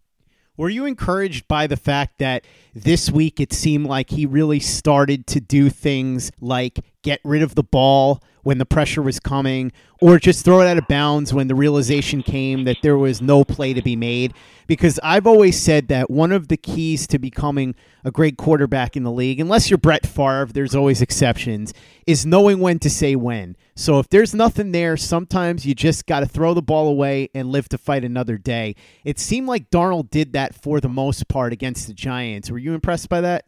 Were 0.56 0.68
you 0.68 0.86
encouraged 0.86 1.48
by 1.48 1.66
the 1.66 1.76
fact 1.76 2.18
that 2.20 2.44
this 2.74 3.10
week 3.10 3.40
it 3.40 3.52
seemed 3.52 3.86
like 3.86 4.10
he 4.10 4.24
really 4.24 4.60
started 4.60 5.26
to 5.28 5.40
do 5.40 5.68
things 5.68 6.30
like 6.40 6.78
get 7.02 7.20
rid 7.24 7.42
of 7.42 7.56
the 7.56 7.64
ball 7.64 8.22
when 8.44 8.58
the 8.58 8.64
pressure 8.64 9.02
was 9.02 9.18
coming, 9.18 9.72
or 10.00 10.18
just 10.18 10.44
throw 10.44 10.60
it 10.60 10.68
out 10.68 10.78
of 10.78 10.86
bounds 10.86 11.34
when 11.34 11.48
the 11.48 11.54
realization 11.54 12.22
came 12.22 12.64
that 12.64 12.76
there 12.82 12.96
was 12.96 13.20
no 13.20 13.42
play 13.44 13.74
to 13.74 13.82
be 13.82 13.96
made. 13.96 14.32
Because 14.66 15.00
I've 15.02 15.26
always 15.26 15.60
said 15.60 15.88
that 15.88 16.10
one 16.10 16.30
of 16.30 16.48
the 16.48 16.56
keys 16.56 17.06
to 17.08 17.18
becoming 17.18 17.74
a 18.04 18.10
great 18.10 18.36
quarterback 18.36 18.96
in 18.96 19.02
the 19.02 19.10
league, 19.10 19.40
unless 19.40 19.70
you're 19.70 19.78
Brett 19.78 20.06
Favre, 20.06 20.46
there's 20.46 20.74
always 20.74 21.02
exceptions, 21.02 21.74
is 22.06 22.24
knowing 22.24 22.60
when 22.60 22.78
to 22.78 22.90
say 22.90 23.16
when. 23.16 23.56
So 23.74 23.98
if 23.98 24.08
there's 24.08 24.34
nothing 24.34 24.72
there, 24.72 24.96
sometimes 24.96 25.66
you 25.66 25.74
just 25.74 26.06
got 26.06 26.20
to 26.20 26.26
throw 26.26 26.54
the 26.54 26.62
ball 26.62 26.88
away 26.88 27.30
and 27.34 27.48
live 27.48 27.68
to 27.70 27.78
fight 27.78 28.04
another 28.04 28.38
day. 28.38 28.76
It 29.04 29.18
seemed 29.18 29.48
like 29.48 29.70
Darnold 29.70 30.10
did 30.10 30.32
that 30.34 30.54
for 30.54 30.80
the 30.80 30.88
most 30.88 31.28
part 31.28 31.52
against 31.52 31.86
the 31.86 31.94
Giants. 31.94 32.50
Were 32.50 32.58
you 32.58 32.74
impressed 32.74 33.08
by 33.08 33.20
that? 33.22 33.46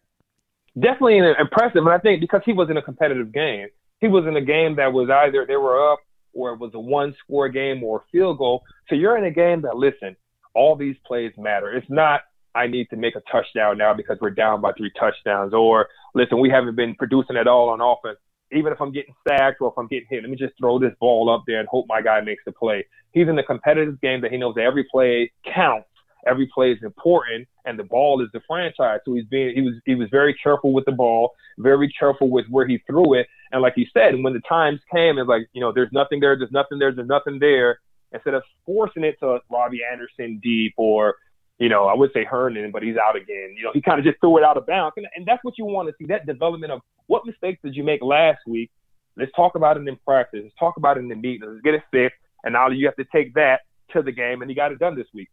Definitely 0.78 1.18
impressive, 1.38 1.84
and 1.84 1.88
I 1.88 1.98
think 1.98 2.20
because 2.20 2.42
he 2.44 2.52
was 2.52 2.68
in 2.68 2.76
a 2.76 2.82
competitive 2.82 3.32
game 3.32 3.68
he 4.00 4.08
was 4.08 4.26
in 4.26 4.36
a 4.36 4.44
game 4.44 4.76
that 4.76 4.92
was 4.92 5.08
either 5.10 5.44
they 5.46 5.56
were 5.56 5.92
up 5.92 6.00
or 6.32 6.52
it 6.52 6.60
was 6.60 6.72
a 6.74 6.80
one 6.80 7.14
score 7.24 7.48
game 7.48 7.82
or 7.82 8.04
field 8.12 8.38
goal. 8.38 8.62
So 8.88 8.94
you're 8.94 9.16
in 9.16 9.24
a 9.24 9.30
game 9.30 9.62
that, 9.62 9.76
listen, 9.76 10.16
all 10.54 10.76
these 10.76 10.96
plays 11.06 11.32
matter. 11.36 11.72
It's 11.72 11.86
not, 11.88 12.20
I 12.54 12.66
need 12.66 12.88
to 12.90 12.96
make 12.96 13.16
a 13.16 13.22
touchdown 13.30 13.78
now 13.78 13.94
because 13.94 14.18
we're 14.20 14.30
down 14.30 14.60
by 14.60 14.72
three 14.72 14.90
touchdowns, 14.98 15.52
or 15.52 15.88
listen, 16.14 16.40
we 16.40 16.50
haven't 16.50 16.76
been 16.76 16.94
producing 16.94 17.36
at 17.36 17.46
all 17.46 17.68
on 17.68 17.80
offense. 17.80 18.18
Even 18.52 18.72
if 18.72 18.80
I'm 18.80 18.92
getting 18.92 19.14
sacked 19.26 19.60
or 19.60 19.68
if 19.68 19.74
I'm 19.76 19.88
getting 19.88 20.06
hit, 20.08 20.22
let 20.22 20.30
me 20.30 20.36
just 20.36 20.54
throw 20.58 20.78
this 20.78 20.92
ball 21.00 21.28
up 21.28 21.42
there 21.46 21.58
and 21.58 21.68
hope 21.68 21.86
my 21.88 22.00
guy 22.00 22.20
makes 22.20 22.44
the 22.46 22.52
play. 22.52 22.86
He's 23.12 23.28
in 23.28 23.38
a 23.38 23.42
competitive 23.42 24.00
game 24.00 24.20
that 24.20 24.30
he 24.30 24.38
knows 24.38 24.54
that 24.54 24.62
every 24.62 24.84
play 24.84 25.32
counts 25.44 25.88
every 26.26 26.50
play 26.52 26.72
is 26.72 26.82
important 26.82 27.46
and 27.64 27.78
the 27.78 27.84
ball 27.84 28.22
is 28.22 28.28
the 28.32 28.40
franchise. 28.46 29.00
So 29.04 29.14
he's 29.14 29.24
being 29.26 29.54
he 29.54 29.62
was 29.62 29.74
he 29.84 29.94
was 29.94 30.08
very 30.10 30.34
careful 30.42 30.72
with 30.72 30.84
the 30.84 30.92
ball, 30.92 31.32
very 31.58 31.92
careful 31.98 32.28
with 32.30 32.46
where 32.48 32.66
he 32.66 32.78
threw 32.86 33.14
it. 33.14 33.26
And 33.52 33.62
like 33.62 33.74
you 33.76 33.86
said, 33.92 34.14
when 34.22 34.32
the 34.32 34.42
times 34.48 34.80
came, 34.92 35.18
it's 35.18 35.28
like, 35.28 35.48
you 35.52 35.60
know, 35.60 35.72
there's 35.72 35.92
nothing 35.92 36.20
there, 36.20 36.36
there's 36.36 36.52
nothing 36.52 36.78
there, 36.78 36.92
there's 36.92 37.08
nothing 37.08 37.38
there. 37.38 37.78
Instead 38.12 38.34
of 38.34 38.42
forcing 38.64 39.04
it 39.04 39.18
to 39.20 39.38
Robbie 39.50 39.80
Anderson 39.90 40.40
deep 40.42 40.74
or, 40.76 41.16
you 41.58 41.68
know, 41.68 41.86
I 41.86 41.94
would 41.94 42.10
say 42.12 42.24
Herndon, 42.24 42.70
but 42.70 42.82
he's 42.82 42.96
out 42.96 43.16
again. 43.16 43.54
You 43.56 43.64
know, 43.64 43.70
he 43.72 43.80
kind 43.80 43.98
of 43.98 44.04
just 44.04 44.20
threw 44.20 44.38
it 44.38 44.44
out 44.44 44.56
of 44.56 44.66
bounds. 44.66 44.94
And, 44.96 45.06
and 45.16 45.26
that's 45.26 45.42
what 45.42 45.54
you 45.58 45.64
want 45.64 45.88
to 45.88 45.94
see, 45.98 46.06
that 46.06 46.26
development 46.26 46.72
of 46.72 46.80
what 47.08 47.26
mistakes 47.26 47.60
did 47.64 47.74
you 47.74 47.82
make 47.82 48.02
last 48.02 48.40
week? 48.46 48.70
Let's 49.16 49.32
talk 49.34 49.54
about 49.54 49.76
it 49.76 49.86
in 49.86 49.96
practice. 50.04 50.40
Let's 50.42 50.54
talk 50.58 50.76
about 50.76 50.98
it 50.98 51.00
in 51.00 51.08
the 51.08 51.16
meeting. 51.16 51.48
Let's 51.48 51.62
get 51.62 51.74
it 51.74 51.82
fixed. 51.90 52.18
And 52.44 52.52
now 52.52 52.68
you 52.68 52.86
have 52.86 52.96
to 52.96 53.04
take 53.10 53.34
that 53.34 53.60
to 53.92 54.02
the 54.02 54.12
game, 54.12 54.42
and 54.42 54.50
he 54.50 54.54
got 54.54 54.72
it 54.72 54.78
done 54.78 54.94
this 54.94 55.06
week. 55.14 55.28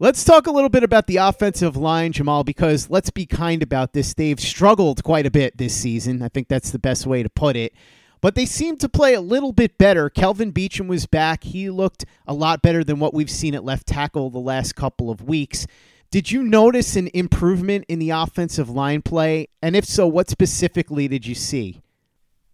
Let's 0.00 0.24
talk 0.24 0.48
a 0.48 0.50
little 0.50 0.70
bit 0.70 0.82
about 0.82 1.06
the 1.06 1.18
offensive 1.18 1.76
line, 1.76 2.12
Jamaal, 2.12 2.44
because 2.44 2.90
let's 2.90 3.10
be 3.10 3.26
kind 3.26 3.62
about 3.62 3.92
this. 3.92 4.12
They've 4.12 4.40
struggled 4.40 5.04
quite 5.04 5.24
a 5.24 5.30
bit 5.30 5.56
this 5.56 5.72
season. 5.72 6.20
I 6.20 6.28
think 6.28 6.48
that's 6.48 6.72
the 6.72 6.80
best 6.80 7.06
way 7.06 7.22
to 7.22 7.28
put 7.28 7.54
it. 7.54 7.72
But 8.20 8.34
they 8.34 8.44
seem 8.44 8.76
to 8.78 8.88
play 8.88 9.14
a 9.14 9.20
little 9.20 9.52
bit 9.52 9.78
better. 9.78 10.10
Kelvin 10.10 10.52
Beachum 10.52 10.88
was 10.88 11.06
back. 11.06 11.44
He 11.44 11.70
looked 11.70 12.04
a 12.26 12.34
lot 12.34 12.60
better 12.60 12.82
than 12.82 12.98
what 12.98 13.14
we've 13.14 13.30
seen 13.30 13.54
at 13.54 13.62
left 13.62 13.86
tackle 13.86 14.30
the 14.30 14.40
last 14.40 14.74
couple 14.74 15.10
of 15.10 15.22
weeks. 15.22 15.64
Did 16.10 16.32
you 16.32 16.42
notice 16.42 16.96
an 16.96 17.08
improvement 17.14 17.84
in 17.88 18.00
the 18.00 18.10
offensive 18.10 18.68
line 18.68 19.00
play? 19.00 19.46
And 19.62 19.76
if 19.76 19.84
so, 19.84 20.08
what 20.08 20.28
specifically 20.28 21.06
did 21.06 21.24
you 21.24 21.36
see? 21.36 21.82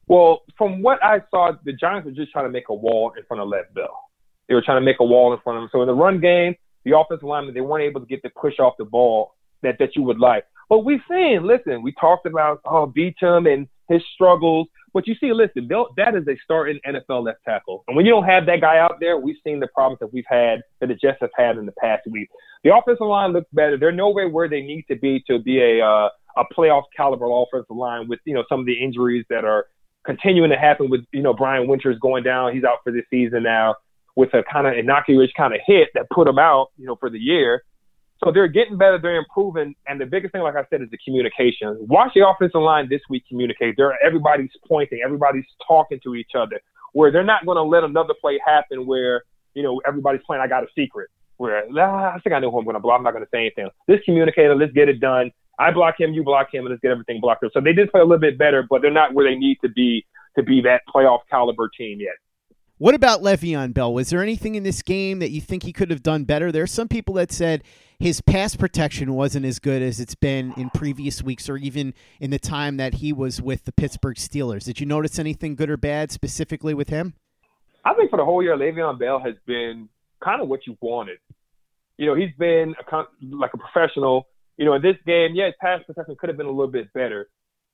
Well, 0.08 0.42
from 0.58 0.82
what 0.82 1.02
I 1.02 1.22
saw, 1.30 1.52
the 1.64 1.72
Giants 1.72 2.04
were 2.04 2.12
just 2.12 2.32
trying 2.32 2.44
to 2.44 2.50
make 2.50 2.68
a 2.68 2.74
wall 2.74 3.14
in 3.16 3.24
front 3.24 3.42
of 3.42 3.74
Bell. 3.74 4.10
They 4.46 4.54
were 4.54 4.62
trying 4.62 4.76
to 4.76 4.84
make 4.84 5.00
a 5.00 5.04
wall 5.06 5.32
in 5.32 5.40
front 5.40 5.56
of 5.56 5.62
him. 5.62 5.70
So 5.72 5.80
in 5.80 5.86
the 5.86 5.94
run 5.94 6.20
game, 6.20 6.54
the 6.84 6.96
offensive 6.96 7.24
linemen, 7.24 7.54
they 7.54 7.60
weren't 7.60 7.84
able 7.84 8.00
to 8.00 8.06
get 8.06 8.22
the 8.22 8.30
push 8.30 8.58
off 8.58 8.74
the 8.78 8.84
ball 8.84 9.34
that, 9.62 9.76
that 9.78 9.96
you 9.96 10.02
would 10.02 10.18
like. 10.18 10.44
But 10.68 10.84
we've 10.84 11.00
seen, 11.10 11.46
listen, 11.46 11.82
we 11.82 11.92
talked 12.00 12.26
about 12.26 12.60
oh 12.64 12.86
Beachum 12.96 13.52
and 13.52 13.68
his 13.88 14.02
struggles. 14.14 14.68
But 14.92 15.06
you 15.06 15.14
see, 15.20 15.32
listen, 15.32 15.68
that 15.68 16.16
is 16.16 16.26
a 16.26 16.36
starting 16.42 16.80
NFL 16.86 17.24
left 17.24 17.40
tackle. 17.44 17.84
And 17.86 17.96
when 17.96 18.06
you 18.06 18.12
don't 18.12 18.24
have 18.24 18.46
that 18.46 18.60
guy 18.60 18.78
out 18.78 18.98
there, 18.98 19.18
we've 19.18 19.36
seen 19.44 19.60
the 19.60 19.68
problems 19.68 20.00
that 20.00 20.12
we've 20.12 20.24
had, 20.28 20.62
that 20.80 20.88
the 20.88 20.94
Jets 20.94 21.18
have 21.20 21.30
had 21.36 21.58
in 21.58 21.66
the 21.66 21.72
past 21.72 22.02
week. 22.10 22.28
The 22.64 22.74
offensive 22.74 23.06
line 23.06 23.32
looks 23.32 23.48
better. 23.52 23.78
They're 23.78 23.92
nowhere 23.92 24.28
where 24.28 24.48
they 24.48 24.62
need 24.62 24.86
to 24.88 24.96
be 24.96 25.22
to 25.28 25.38
be 25.38 25.60
a 25.60 25.84
uh, 25.84 26.08
a 26.36 26.44
playoff 26.56 26.84
caliber 26.96 27.26
offensive 27.26 27.76
line 27.76 28.08
with 28.08 28.20
you 28.24 28.34
know 28.34 28.44
some 28.48 28.60
of 28.60 28.66
the 28.66 28.74
injuries 28.74 29.24
that 29.30 29.44
are 29.44 29.66
continuing 30.04 30.50
to 30.50 30.56
happen 30.56 30.88
with 30.90 31.04
you 31.12 31.22
know 31.22 31.34
Brian 31.34 31.68
Winters 31.68 31.98
going 32.00 32.22
down. 32.22 32.54
He's 32.54 32.64
out 32.64 32.78
for 32.84 32.92
this 32.92 33.04
season 33.10 33.42
now 33.42 33.76
with 34.16 34.32
a 34.34 34.42
kind 34.50 34.66
of 34.66 34.74
innocuous 34.74 35.30
kind 35.36 35.54
of 35.54 35.60
hit 35.66 35.88
that 35.94 36.06
put 36.10 36.26
them 36.26 36.38
out, 36.38 36.68
you 36.76 36.86
know, 36.86 36.96
for 36.96 37.10
the 37.10 37.18
year. 37.18 37.64
So 38.22 38.30
they're 38.30 38.48
getting 38.48 38.76
better, 38.76 38.98
they're 39.00 39.16
improving, 39.16 39.74
and 39.86 39.98
the 39.98 40.04
biggest 40.04 40.32
thing, 40.32 40.42
like 40.42 40.54
I 40.54 40.64
said, 40.68 40.82
is 40.82 40.90
the 40.90 40.98
communication. 41.02 41.78
Watch 41.88 42.12
the 42.14 42.26
offensive 42.28 42.60
line 42.60 42.86
this 42.90 43.00
week 43.08 43.24
communicate. 43.26 43.74
They're 43.78 43.96
everybody's 44.04 44.50
pointing, 44.68 45.00
everybody's 45.02 45.46
talking 45.66 46.00
to 46.04 46.14
each 46.14 46.32
other. 46.38 46.60
Where 46.92 47.10
they're 47.10 47.24
not 47.24 47.46
going 47.46 47.56
to 47.56 47.62
let 47.62 47.82
another 47.82 48.14
play 48.20 48.38
happen 48.44 48.86
where 48.86 49.22
you 49.54 49.62
know 49.62 49.80
everybody's 49.86 50.20
playing. 50.26 50.42
I 50.42 50.48
got 50.48 50.64
a 50.64 50.66
secret. 50.76 51.08
Where 51.38 51.62
ah, 51.78 52.14
I 52.14 52.18
think 52.20 52.34
I 52.34 52.40
know 52.40 52.50
who 52.50 52.58
I'm 52.58 52.64
going 52.64 52.74
to 52.74 52.80
block. 52.80 52.98
I'm 52.98 53.04
not 53.04 53.12
going 53.12 53.24
to 53.24 53.30
say 53.32 53.38
anything. 53.38 53.70
Let's 53.88 54.04
communicate. 54.04 54.54
Let's 54.54 54.72
get 54.72 54.90
it 54.90 55.00
done. 55.00 55.30
I 55.58 55.70
block 55.70 56.00
him, 56.00 56.12
you 56.14 56.24
block 56.24 56.52
him, 56.52 56.64
and 56.64 56.70
let's 56.70 56.80
get 56.80 56.90
everything 56.90 57.20
blocked. 57.20 57.44
So 57.52 57.60
they 57.60 57.74
did 57.74 57.90
play 57.90 58.00
a 58.00 58.04
little 58.04 58.18
bit 58.18 58.38
better, 58.38 58.66
but 58.68 58.80
they're 58.82 58.90
not 58.90 59.14
where 59.14 59.28
they 59.30 59.36
need 59.36 59.58
to 59.62 59.68
be 59.68 60.06
to 60.36 60.42
be 60.42 60.62
that 60.62 60.82
playoff 60.92 61.20
caliber 61.30 61.68
team 61.76 62.00
yet. 62.00 62.14
What 62.80 62.94
about 62.94 63.20
Le'Veon 63.20 63.74
Bell? 63.74 63.92
Was 63.92 64.08
there 64.08 64.22
anything 64.22 64.54
in 64.54 64.62
this 64.62 64.80
game 64.80 65.18
that 65.18 65.28
you 65.28 65.42
think 65.42 65.64
he 65.64 65.70
could 65.70 65.90
have 65.90 66.02
done 66.02 66.24
better? 66.24 66.50
There 66.50 66.62
are 66.62 66.66
some 66.66 66.88
people 66.88 67.16
that 67.16 67.30
said 67.30 67.62
his 67.98 68.22
pass 68.22 68.56
protection 68.56 69.12
wasn't 69.12 69.44
as 69.44 69.58
good 69.58 69.82
as 69.82 70.00
it's 70.00 70.14
been 70.14 70.54
in 70.56 70.70
previous 70.70 71.22
weeks 71.22 71.50
or 71.50 71.58
even 71.58 71.92
in 72.20 72.30
the 72.30 72.38
time 72.38 72.78
that 72.78 72.94
he 72.94 73.12
was 73.12 73.42
with 73.42 73.66
the 73.66 73.72
Pittsburgh 73.72 74.16
Steelers. 74.16 74.64
Did 74.64 74.80
you 74.80 74.86
notice 74.86 75.18
anything 75.18 75.56
good 75.56 75.68
or 75.68 75.76
bad 75.76 76.10
specifically 76.10 76.72
with 76.72 76.88
him? 76.88 77.12
I 77.84 77.92
think 77.92 78.08
for 78.08 78.16
the 78.16 78.24
whole 78.24 78.42
year, 78.42 78.56
Le'Veon 78.56 78.98
Bell 78.98 79.20
has 79.20 79.34
been 79.44 79.90
kind 80.24 80.40
of 80.40 80.48
what 80.48 80.66
you 80.66 80.78
wanted. 80.80 81.18
You 81.98 82.06
know, 82.06 82.14
he's 82.14 82.32
been 82.38 82.74
a, 82.90 83.02
like 83.30 83.52
a 83.52 83.58
professional. 83.58 84.26
You 84.56 84.64
know, 84.64 84.72
in 84.72 84.80
this 84.80 84.96
game, 85.04 85.32
yeah, 85.34 85.48
his 85.48 85.54
pass 85.60 85.82
protection 85.86 86.16
could 86.18 86.30
have 86.30 86.38
been 86.38 86.46
a 86.46 86.50
little 86.50 86.72
bit 86.72 86.90
better, 86.94 87.28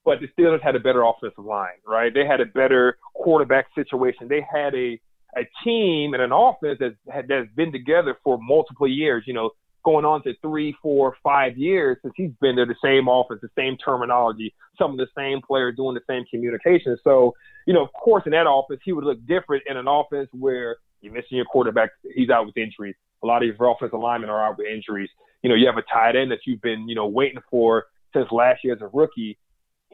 but 0.07 0.21
the 0.21 0.29
Steelers 0.29 0.63
had 0.63 0.77
a 0.77 0.81
better 0.81 1.03
offensive 1.03 1.45
line, 1.45 1.81
right? 1.85 2.15
They 2.15 2.25
had 2.25 2.41
a 2.41 2.47
better 2.47 2.97
quarterback 3.13 3.67
situation. 3.75 4.29
They 4.29 4.47
had 4.51 4.75
a 4.75 4.99
a 5.37 5.43
team 5.63 6.15
and 6.15 6.23
an 6.23 6.33
offense 6.33 6.79
that's 6.81 6.95
that's 7.29 7.51
been 7.55 7.73
together 7.73 8.17
for 8.25 8.39
multiple 8.41 8.89
years. 8.89 9.25
You 9.27 9.35
know, 9.35 9.51
going 9.85 10.05
on 10.05 10.23
to 10.23 10.33
three, 10.41 10.75
four, 10.81 11.17
five 11.23 11.59
years 11.59 11.99
since 12.03 12.15
he's 12.17 12.31
been 12.41 12.55
there. 12.55 12.67
The 12.67 12.77
same 12.83 13.09
offense, 13.09 13.41
the 13.43 13.51
same 13.59 13.77
terminology, 13.77 14.55
some 14.79 14.93
of 14.93 14.97
the 14.97 15.09
same 15.17 15.43
players 15.43 15.77
doing 15.77 15.95
the 15.95 16.01
same 16.09 16.25
communication. 16.31 16.97
So, 17.03 17.35
you 17.67 17.75
know, 17.75 17.83
of 17.83 17.93
course, 17.93 18.23
in 18.27 18.33
that 18.33 18.49
offense, 18.49 18.81
he 18.85 18.93
would 18.93 19.05
look 19.05 19.19
different 19.27 19.65
in 19.67 19.77
an 19.77 19.89
offense 19.89 20.29
where 20.33 20.77
you're 21.03 21.13
missing 21.13 21.37
your 21.37 21.47
quarterback, 21.47 21.91
he's 22.15 22.31
out 22.31 22.47
with 22.47 22.57
injuries. 22.57 22.95
A 23.25 23.27
lot 23.27 23.43
of 23.43 23.49
your 23.49 23.71
offensive 23.71 23.99
linemen 23.99 24.31
are 24.31 24.45
out 24.47 24.57
with 24.57 24.69
injuries. 24.69 25.11
You 25.43 25.51
know, 25.51 25.57
you 25.57 25.67
have 25.67 25.77
a 25.77 25.83
tight 25.83 26.15
end 26.15 26.31
that 26.31 26.47
you've 26.47 26.63
been, 26.63 26.89
you 26.89 26.95
know, 26.95 27.09
waiting 27.09 27.41
for 27.51 27.87
since 28.15 28.31
last 28.31 28.63
year 28.63 28.75
as 28.75 28.81
a 28.81 28.89
rookie 28.93 29.37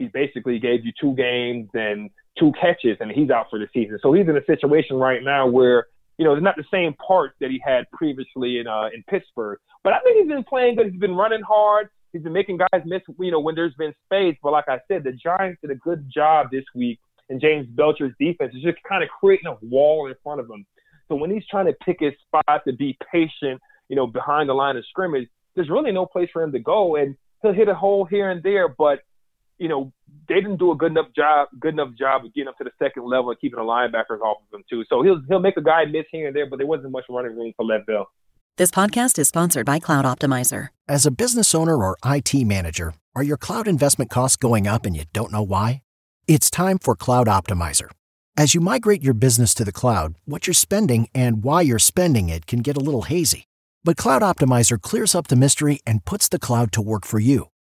he 0.02 0.08
basically 0.08 0.58
gave 0.58 0.84
you 0.84 0.92
two 1.00 1.14
games 1.14 1.68
and 1.74 2.10
two 2.38 2.52
catches, 2.60 2.96
and 3.00 3.10
he's 3.10 3.30
out 3.30 3.46
for 3.50 3.58
the 3.58 3.68
season. 3.72 3.98
So 4.02 4.12
he's 4.12 4.28
in 4.28 4.36
a 4.36 4.44
situation 4.44 4.96
right 4.96 5.22
now 5.22 5.46
where 5.46 5.86
you 6.18 6.24
know, 6.24 6.34
it's 6.34 6.42
not 6.42 6.56
the 6.56 6.64
same 6.70 6.94
part 6.94 7.34
that 7.40 7.50
he 7.50 7.60
had 7.64 7.90
previously 7.90 8.58
in 8.58 8.66
uh, 8.66 8.88
in 8.94 9.02
Pittsburgh. 9.08 9.58
But 9.82 9.94
I 9.94 10.00
think 10.00 10.18
he's 10.18 10.28
been 10.28 10.44
playing 10.44 10.76
good. 10.76 10.92
He's 10.92 11.00
been 11.00 11.14
running 11.14 11.42
hard. 11.42 11.88
He's 12.12 12.22
been 12.22 12.32
making 12.32 12.58
guys 12.58 12.82
miss, 12.84 13.00
you 13.18 13.30
know, 13.30 13.40
when 13.40 13.54
there's 13.54 13.74
been 13.74 13.94
space. 14.04 14.36
But 14.42 14.52
like 14.52 14.68
I 14.68 14.78
said, 14.86 15.02
the 15.04 15.12
Giants 15.12 15.60
did 15.62 15.70
a 15.70 15.74
good 15.74 16.10
job 16.14 16.48
this 16.52 16.64
week, 16.74 17.00
and 17.30 17.40
James 17.40 17.66
Bettcher's 17.74 18.14
defense 18.20 18.54
is 18.54 18.62
just 18.62 18.78
kind 18.86 19.02
of 19.02 19.08
creating 19.08 19.46
a 19.46 19.56
wall 19.66 20.06
in 20.06 20.14
front 20.22 20.40
of 20.40 20.48
him. 20.48 20.66
So 21.08 21.14
when 21.14 21.30
he's 21.30 21.46
trying 21.50 21.66
to 21.66 21.74
pick 21.84 21.96
his 22.00 22.12
spot 22.26 22.62
to 22.66 22.72
be 22.72 22.96
patient, 23.10 23.60
you 23.88 23.96
know, 23.96 24.06
behind 24.06 24.48
the 24.48 24.54
line 24.54 24.76
of 24.76 24.84
scrimmage, 24.88 25.28
there's 25.54 25.70
really 25.70 25.92
no 25.92 26.06
place 26.06 26.28
for 26.32 26.42
him 26.42 26.52
to 26.52 26.58
go, 26.58 26.96
and 26.96 27.16
he'll 27.40 27.52
hit 27.52 27.68
a 27.68 27.74
hole 27.74 28.04
here 28.04 28.30
and 28.30 28.42
there. 28.42 28.68
But 28.68 29.00
you 29.62 29.68
know, 29.68 29.92
they 30.28 30.34
didn't 30.34 30.56
do 30.56 30.72
a 30.72 30.76
good 30.76 30.90
enough 30.90 31.06
job, 31.14 31.48
good 31.60 31.74
enough 31.74 31.94
job 31.96 32.24
of 32.24 32.34
getting 32.34 32.48
up 32.48 32.58
to 32.58 32.64
the 32.64 32.72
second 32.78 33.04
level 33.04 33.30
and 33.30 33.40
keeping 33.40 33.58
the 33.58 33.64
linebackers 33.64 34.20
off 34.20 34.38
of 34.42 34.58
him 34.58 34.64
too. 34.68 34.84
So 34.88 35.02
he'll 35.02 35.22
he'll 35.28 35.40
make 35.40 35.56
a 35.56 35.62
guy 35.62 35.84
miss 35.84 36.04
here 36.10 36.26
and 36.26 36.36
there, 36.36 36.48
but 36.50 36.56
there 36.56 36.66
wasn't 36.66 36.90
much 36.90 37.04
running 37.08 37.36
room 37.36 37.52
for 37.56 37.64
Lev 37.64 37.86
Bell. 37.86 38.08
This 38.56 38.70
podcast 38.70 39.18
is 39.18 39.28
sponsored 39.28 39.64
by 39.64 39.78
Cloud 39.78 40.04
Optimizer. 40.04 40.68
As 40.88 41.06
a 41.06 41.10
business 41.10 41.54
owner 41.54 41.76
or 41.76 41.96
IT 42.04 42.34
manager, 42.44 42.94
are 43.14 43.22
your 43.22 43.36
cloud 43.36 43.68
investment 43.68 44.10
costs 44.10 44.36
going 44.36 44.66
up 44.66 44.84
and 44.84 44.96
you 44.96 45.04
don't 45.12 45.32
know 45.32 45.42
why? 45.42 45.82
It's 46.26 46.50
time 46.50 46.78
for 46.78 46.96
Cloud 46.96 47.28
Optimizer. 47.28 47.88
As 48.36 48.54
you 48.54 48.60
migrate 48.60 49.02
your 49.02 49.14
business 49.14 49.54
to 49.54 49.64
the 49.64 49.72
cloud, 49.72 50.16
what 50.24 50.46
you're 50.46 50.54
spending 50.54 51.08
and 51.14 51.44
why 51.44 51.62
you're 51.62 51.78
spending 51.78 52.28
it 52.28 52.46
can 52.46 52.60
get 52.60 52.76
a 52.76 52.80
little 52.80 53.02
hazy. 53.02 53.44
But 53.84 53.96
Cloud 53.96 54.22
Optimizer 54.22 54.80
clears 54.80 55.14
up 55.14 55.28
the 55.28 55.36
mystery 55.36 55.80
and 55.86 56.04
puts 56.04 56.28
the 56.28 56.38
cloud 56.38 56.72
to 56.72 56.82
work 56.82 57.04
for 57.06 57.20
you. 57.20 57.51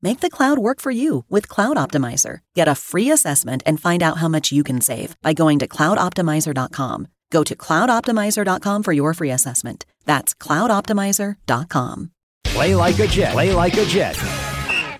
Make 0.00 0.20
the 0.20 0.30
cloud 0.30 0.58
work 0.58 0.80
for 0.80 0.90
you 0.90 1.24
with 1.28 1.48
Cloud 1.48 1.76
Optimizer. 1.76 2.38
Get 2.54 2.68
a 2.68 2.74
free 2.74 3.10
assessment 3.10 3.62
and 3.66 3.80
find 3.80 4.02
out 4.02 4.18
how 4.18 4.28
much 4.28 4.52
you 4.52 4.62
can 4.62 4.80
save 4.80 5.16
by 5.22 5.32
going 5.32 5.58
to 5.58 5.66
cloudoptimizer.com. 5.66 7.08
Go 7.30 7.44
to 7.44 7.56
cloudoptimizer.com 7.56 8.82
for 8.82 8.92
your 8.92 9.12
free 9.14 9.30
assessment. 9.30 9.84
That's 10.04 10.34
cloudoptimizer.com. 10.34 12.10
Play 12.44 12.74
like 12.74 12.98
a 12.98 13.06
Jet. 13.06 13.32
Play 13.32 13.52
like 13.52 13.74
a 13.74 13.84
Jet. 13.86 14.16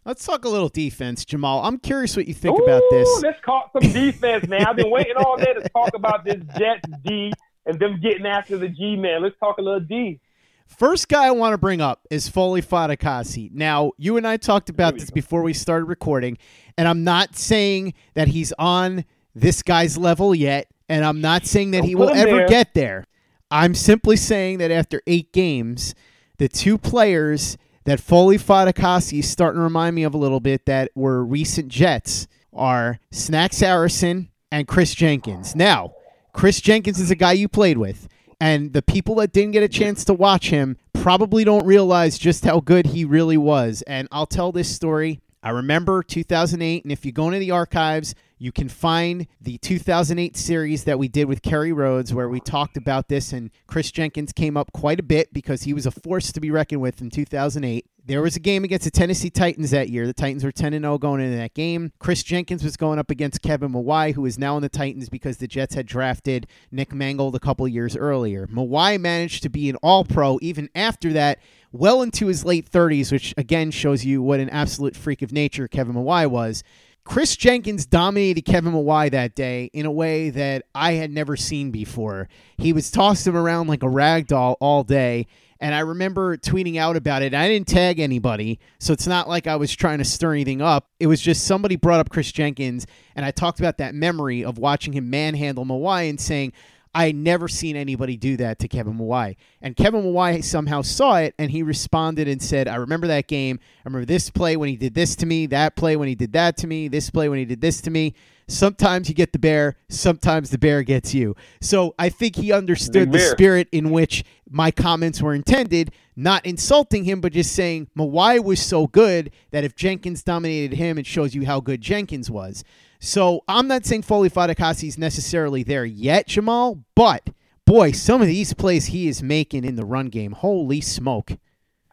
Let's 0.04 0.24
talk 0.24 0.44
a 0.44 0.48
little 0.48 0.68
defense, 0.68 1.24
Jamaal. 1.24 1.64
I'm 1.64 1.78
curious 1.78 2.16
what 2.16 2.26
you 2.26 2.34
think 2.34 2.58
Ooh, 2.58 2.64
about 2.64 2.82
this. 2.90 3.22
Let's 3.22 3.40
talk 3.44 3.70
some 3.72 3.92
defense, 3.92 4.48
man. 4.48 4.66
I've 4.66 4.76
been 4.76 4.90
waiting 4.90 5.16
all 5.16 5.36
day 5.36 5.52
to 5.52 5.68
talk 5.68 5.90
about 5.94 6.24
this 6.24 6.42
Jets 6.56 6.88
D 7.04 7.32
and 7.66 7.78
them 7.78 8.00
getting 8.00 8.26
after 8.26 8.56
the 8.56 8.68
G 8.68 8.96
man. 8.96 9.22
Let's 9.22 9.38
talk 9.38 9.58
a 9.58 9.62
little 9.62 9.80
D. 9.80 10.20
First 10.68 11.08
guy 11.08 11.26
I 11.26 11.30
want 11.30 11.54
to 11.54 11.58
bring 11.58 11.80
up 11.80 12.06
is 12.10 12.28
Foley 12.28 12.62
Fatukasi. 12.62 13.50
Now, 13.52 13.92
you 13.96 14.16
and 14.16 14.26
I 14.26 14.36
talked 14.36 14.68
about 14.68 14.94
this 14.98 15.10
before 15.10 15.42
we 15.42 15.52
started 15.54 15.86
recording, 15.86 16.38
and 16.76 16.86
I'm 16.86 17.02
not 17.02 17.36
saying 17.36 17.94
that 18.14 18.28
he's 18.28 18.52
on 18.58 19.04
this 19.34 19.62
guy's 19.62 19.96
level 19.96 20.34
yet, 20.34 20.68
and 20.88 21.04
I'm 21.04 21.20
not 21.20 21.46
saying 21.46 21.72
that 21.72 21.78
Don't 21.78 21.88
he 21.88 21.94
will 21.94 22.10
ever 22.10 22.36
there. 22.36 22.48
get 22.48 22.74
there. 22.74 23.06
I'm 23.50 23.74
simply 23.74 24.16
saying 24.16 24.58
that 24.58 24.70
after 24.70 25.02
eight 25.06 25.32
games, 25.32 25.94
the 26.36 26.48
two 26.48 26.76
players 26.76 27.56
that 27.84 27.98
Foley 27.98 28.36
Fatukasi 28.36 29.20
is 29.20 29.28
starting 29.28 29.58
to 29.58 29.62
remind 29.64 29.96
me 29.96 30.02
of 30.04 30.12
a 30.14 30.18
little 30.18 30.40
bit 30.40 30.66
that 30.66 30.90
were 30.94 31.24
recent 31.24 31.68
Jets 31.68 32.28
are 32.52 33.00
Snacks 33.10 33.60
Harrison 33.60 34.28
and 34.52 34.68
Chris 34.68 34.94
Jenkins. 34.94 35.56
Now, 35.56 35.94
Chris 36.34 36.60
Jenkins 36.60 37.00
is 37.00 37.10
a 37.10 37.16
guy 37.16 37.32
you 37.32 37.48
played 37.48 37.78
with. 37.78 38.06
And 38.40 38.72
the 38.72 38.82
people 38.82 39.16
that 39.16 39.32
didn't 39.32 39.52
get 39.52 39.62
a 39.62 39.68
chance 39.68 40.04
to 40.04 40.14
watch 40.14 40.50
him 40.50 40.76
probably 40.92 41.44
don't 41.44 41.66
realize 41.66 42.18
just 42.18 42.44
how 42.44 42.60
good 42.60 42.86
he 42.86 43.04
really 43.04 43.36
was. 43.36 43.82
And 43.82 44.08
I'll 44.12 44.26
tell 44.26 44.52
this 44.52 44.74
story. 44.74 45.20
I 45.42 45.50
remember 45.50 46.02
2008, 46.02 46.84
and 46.84 46.92
if 46.92 47.04
you 47.04 47.12
go 47.12 47.26
into 47.26 47.38
the 47.38 47.52
archives, 47.52 48.14
you 48.38 48.52
can 48.52 48.68
find 48.68 49.26
the 49.40 49.58
2008 49.58 50.36
series 50.36 50.84
that 50.84 50.98
we 50.98 51.08
did 51.08 51.26
with 51.26 51.42
Kerry 51.42 51.72
Rhodes, 51.72 52.14
where 52.14 52.28
we 52.28 52.40
talked 52.40 52.76
about 52.76 53.08
this, 53.08 53.32
and 53.32 53.50
Chris 53.66 53.90
Jenkins 53.90 54.32
came 54.32 54.56
up 54.56 54.72
quite 54.72 55.00
a 55.00 55.02
bit 55.02 55.32
because 55.32 55.62
he 55.62 55.74
was 55.74 55.86
a 55.86 55.90
force 55.90 56.32
to 56.32 56.40
be 56.40 56.50
reckoned 56.50 56.80
with 56.80 57.00
in 57.00 57.10
2008. 57.10 57.86
There 58.08 58.22
was 58.22 58.36
a 58.36 58.40
game 58.40 58.64
against 58.64 58.86
the 58.86 58.90
Tennessee 58.90 59.28
Titans 59.28 59.70
that 59.72 59.90
year. 59.90 60.06
The 60.06 60.14
Titans 60.14 60.42
were 60.42 60.50
10 60.50 60.72
0 60.72 60.96
going 60.96 61.20
into 61.20 61.36
that 61.36 61.52
game. 61.52 61.92
Chris 61.98 62.22
Jenkins 62.22 62.64
was 62.64 62.78
going 62.78 62.98
up 62.98 63.10
against 63.10 63.42
Kevin 63.42 63.72
Mawae, 63.72 64.14
who 64.14 64.24
is 64.24 64.38
now 64.38 64.56
in 64.56 64.62
the 64.62 64.70
Titans 64.70 65.10
because 65.10 65.36
the 65.36 65.46
Jets 65.46 65.74
had 65.74 65.84
drafted 65.84 66.46
Nick 66.70 66.94
Mangold 66.94 67.34
a 67.34 67.38
couple 67.38 67.68
years 67.68 67.94
earlier. 67.94 68.46
Mawae 68.46 68.98
managed 68.98 69.42
to 69.42 69.50
be 69.50 69.68
an 69.68 69.76
All 69.82 70.04
Pro 70.04 70.38
even 70.40 70.70
after 70.74 71.12
that, 71.12 71.38
well 71.70 72.00
into 72.00 72.28
his 72.28 72.46
late 72.46 72.70
30s, 72.70 73.12
which 73.12 73.34
again 73.36 73.70
shows 73.70 74.06
you 74.06 74.22
what 74.22 74.40
an 74.40 74.48
absolute 74.48 74.96
freak 74.96 75.20
of 75.20 75.30
nature 75.30 75.68
Kevin 75.68 75.94
Mawae 75.94 76.30
was. 76.30 76.64
Chris 77.08 77.36
Jenkins 77.36 77.86
dominated 77.86 78.42
Kevin 78.42 78.74
Mawae 78.74 79.10
that 79.12 79.34
day 79.34 79.70
in 79.72 79.86
a 79.86 79.90
way 79.90 80.28
that 80.28 80.66
I 80.74 80.92
had 80.92 81.10
never 81.10 81.38
seen 81.38 81.70
before. 81.70 82.28
He 82.58 82.74
was 82.74 82.90
tossing 82.90 83.32
him 83.32 83.38
around 83.38 83.66
like 83.66 83.82
a 83.82 83.88
rag 83.88 84.26
doll 84.26 84.58
all 84.60 84.84
day. 84.84 85.26
And 85.58 85.74
I 85.74 85.80
remember 85.80 86.36
tweeting 86.36 86.76
out 86.76 86.96
about 86.96 87.22
it. 87.22 87.32
I 87.32 87.48
didn't 87.48 87.66
tag 87.66 87.98
anybody, 87.98 88.60
so 88.78 88.92
it's 88.92 89.06
not 89.06 89.26
like 89.26 89.46
I 89.46 89.56
was 89.56 89.74
trying 89.74 89.98
to 89.98 90.04
stir 90.04 90.34
anything 90.34 90.60
up. 90.60 90.90
It 91.00 91.06
was 91.06 91.22
just 91.22 91.46
somebody 91.46 91.76
brought 91.76 91.98
up 91.98 92.10
Chris 92.10 92.30
Jenkins, 92.30 92.86
and 93.16 93.24
I 93.24 93.30
talked 93.30 93.58
about 93.58 93.78
that 93.78 93.94
memory 93.94 94.44
of 94.44 94.58
watching 94.58 94.92
him 94.92 95.08
manhandle 95.08 95.64
Mawae 95.64 96.10
and 96.10 96.20
saying, 96.20 96.52
I 96.98 97.12
never 97.12 97.46
seen 97.46 97.76
anybody 97.76 98.16
do 98.16 98.36
that 98.38 98.58
to 98.58 98.66
Kevin 98.66 98.94
Mawae. 98.98 99.36
And 99.62 99.76
Kevin 99.76 100.02
Mawae 100.02 100.42
somehow 100.42 100.82
saw 100.82 101.18
it 101.18 101.32
and 101.38 101.48
he 101.48 101.62
responded 101.62 102.26
and 102.26 102.42
said, 102.42 102.66
I 102.66 102.74
remember 102.74 103.06
that 103.06 103.28
game. 103.28 103.60
I 103.62 103.82
remember 103.84 104.04
this 104.04 104.30
play 104.30 104.56
when 104.56 104.68
he 104.68 104.74
did 104.74 104.94
this 104.94 105.14
to 105.14 105.26
me, 105.26 105.46
that 105.46 105.76
play 105.76 105.94
when 105.94 106.08
he 106.08 106.16
did 106.16 106.32
that 106.32 106.56
to 106.56 106.66
me, 106.66 106.88
this 106.88 107.08
play 107.08 107.28
when 107.28 107.38
he 107.38 107.44
did 107.44 107.60
this 107.60 107.80
to 107.82 107.90
me. 107.92 108.14
Sometimes 108.48 109.08
you 109.08 109.14
get 109.14 109.32
the 109.32 109.38
bear, 109.38 109.76
sometimes 109.90 110.50
the 110.50 110.58
bear 110.58 110.82
gets 110.82 111.14
you. 111.14 111.36
So 111.60 111.94
I 111.98 112.08
think 112.08 112.36
he 112.36 112.50
understood 112.50 113.12
the, 113.12 113.18
the 113.18 113.24
spirit 113.24 113.68
in 113.72 113.90
which 113.90 114.24
my 114.50 114.70
comments 114.70 115.20
were 115.20 115.34
intended, 115.34 115.92
not 116.16 116.46
insulting 116.46 117.04
him, 117.04 117.20
but 117.20 117.34
just 117.34 117.54
saying 117.54 117.88
Mawae 117.96 118.42
was 118.42 118.60
so 118.60 118.86
good 118.86 119.30
that 119.50 119.64
if 119.64 119.76
Jenkins 119.76 120.22
dominated 120.22 120.76
him, 120.76 120.96
it 120.96 121.06
shows 121.06 121.34
you 121.34 121.44
how 121.44 121.60
good 121.60 121.82
Jenkins 121.82 122.30
was. 122.30 122.64
So 123.00 123.44
I'm 123.46 123.68
not 123.68 123.84
saying 123.84 124.02
Foley 124.02 124.30
Fatukasi 124.30 124.88
is 124.88 124.98
necessarily 124.98 125.62
there 125.62 125.84
yet, 125.84 126.26
Jamaal, 126.26 126.82
but 126.94 127.28
boy, 127.66 127.92
some 127.92 128.22
of 128.22 128.26
these 128.26 128.54
plays 128.54 128.86
he 128.86 129.08
is 129.08 129.22
making 129.22 129.64
in 129.64 129.76
the 129.76 129.84
run 129.84 130.06
game, 130.06 130.32
holy 130.32 130.80
smoke. 130.80 131.32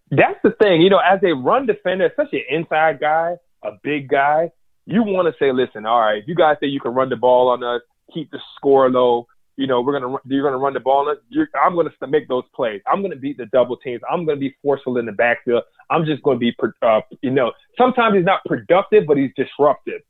That's 0.10 0.40
the 0.42 0.52
thing. 0.52 0.82
You 0.82 0.90
know, 0.90 1.00
as 1.00 1.20
a 1.24 1.34
run 1.36 1.66
defender, 1.66 2.06
especially 2.06 2.46
an 2.50 2.62
inside 2.62 3.00
guy, 3.02 3.36
a 3.62 3.72
big 3.84 4.08
guy, 4.08 4.52
you 4.86 5.04
want 5.04 5.28
to 5.28 5.34
say, 5.40 5.52
listen, 5.52 5.86
all 5.86 6.00
right, 6.00 6.24
you 6.28 6.36
guys 6.36 6.58
say 6.60 6.68
you 6.68 6.80
can 6.80 6.94
run 6.94 7.10
the 7.10 7.16
ball 7.16 7.50
on 7.50 7.64
us, 7.64 7.82
keep 8.14 8.32
the 8.32 8.40
score 8.58 8.90
low, 8.90 9.28
you 9.58 9.68
know, 9.68 9.82
we're 9.82 9.98
gonna 9.98 10.18
you're 10.26 10.44
gonna 10.44 10.58
run 10.58 10.74
the 10.74 10.82
ball. 10.82 11.14
You're, 11.30 11.48
I'm 11.62 11.76
gonna 11.76 11.92
make 12.08 12.28
those 12.28 12.44
plays. 12.54 12.82
I'm 12.88 13.02
gonna 13.02 13.16
beat 13.16 13.38
the 13.38 13.46
double 13.48 13.78
teams. 13.78 14.02
I'm 14.10 14.26
gonna 14.26 14.40
be 14.40 14.56
forceful 14.62 14.98
in 14.98 15.06
the 15.06 15.14
backfield. 15.14 15.64
I'm 15.90 16.06
just 16.06 16.24
gonna 16.24 16.40
be, 16.40 16.56
uh, 16.82 17.02
you 17.22 17.32
know, 17.32 17.54
sometimes 17.78 18.16
he's 18.16 18.26
not 18.26 18.42
productive, 18.46 19.06
but 19.08 19.18
he's 19.18 19.32
disruptive, 19.36 20.02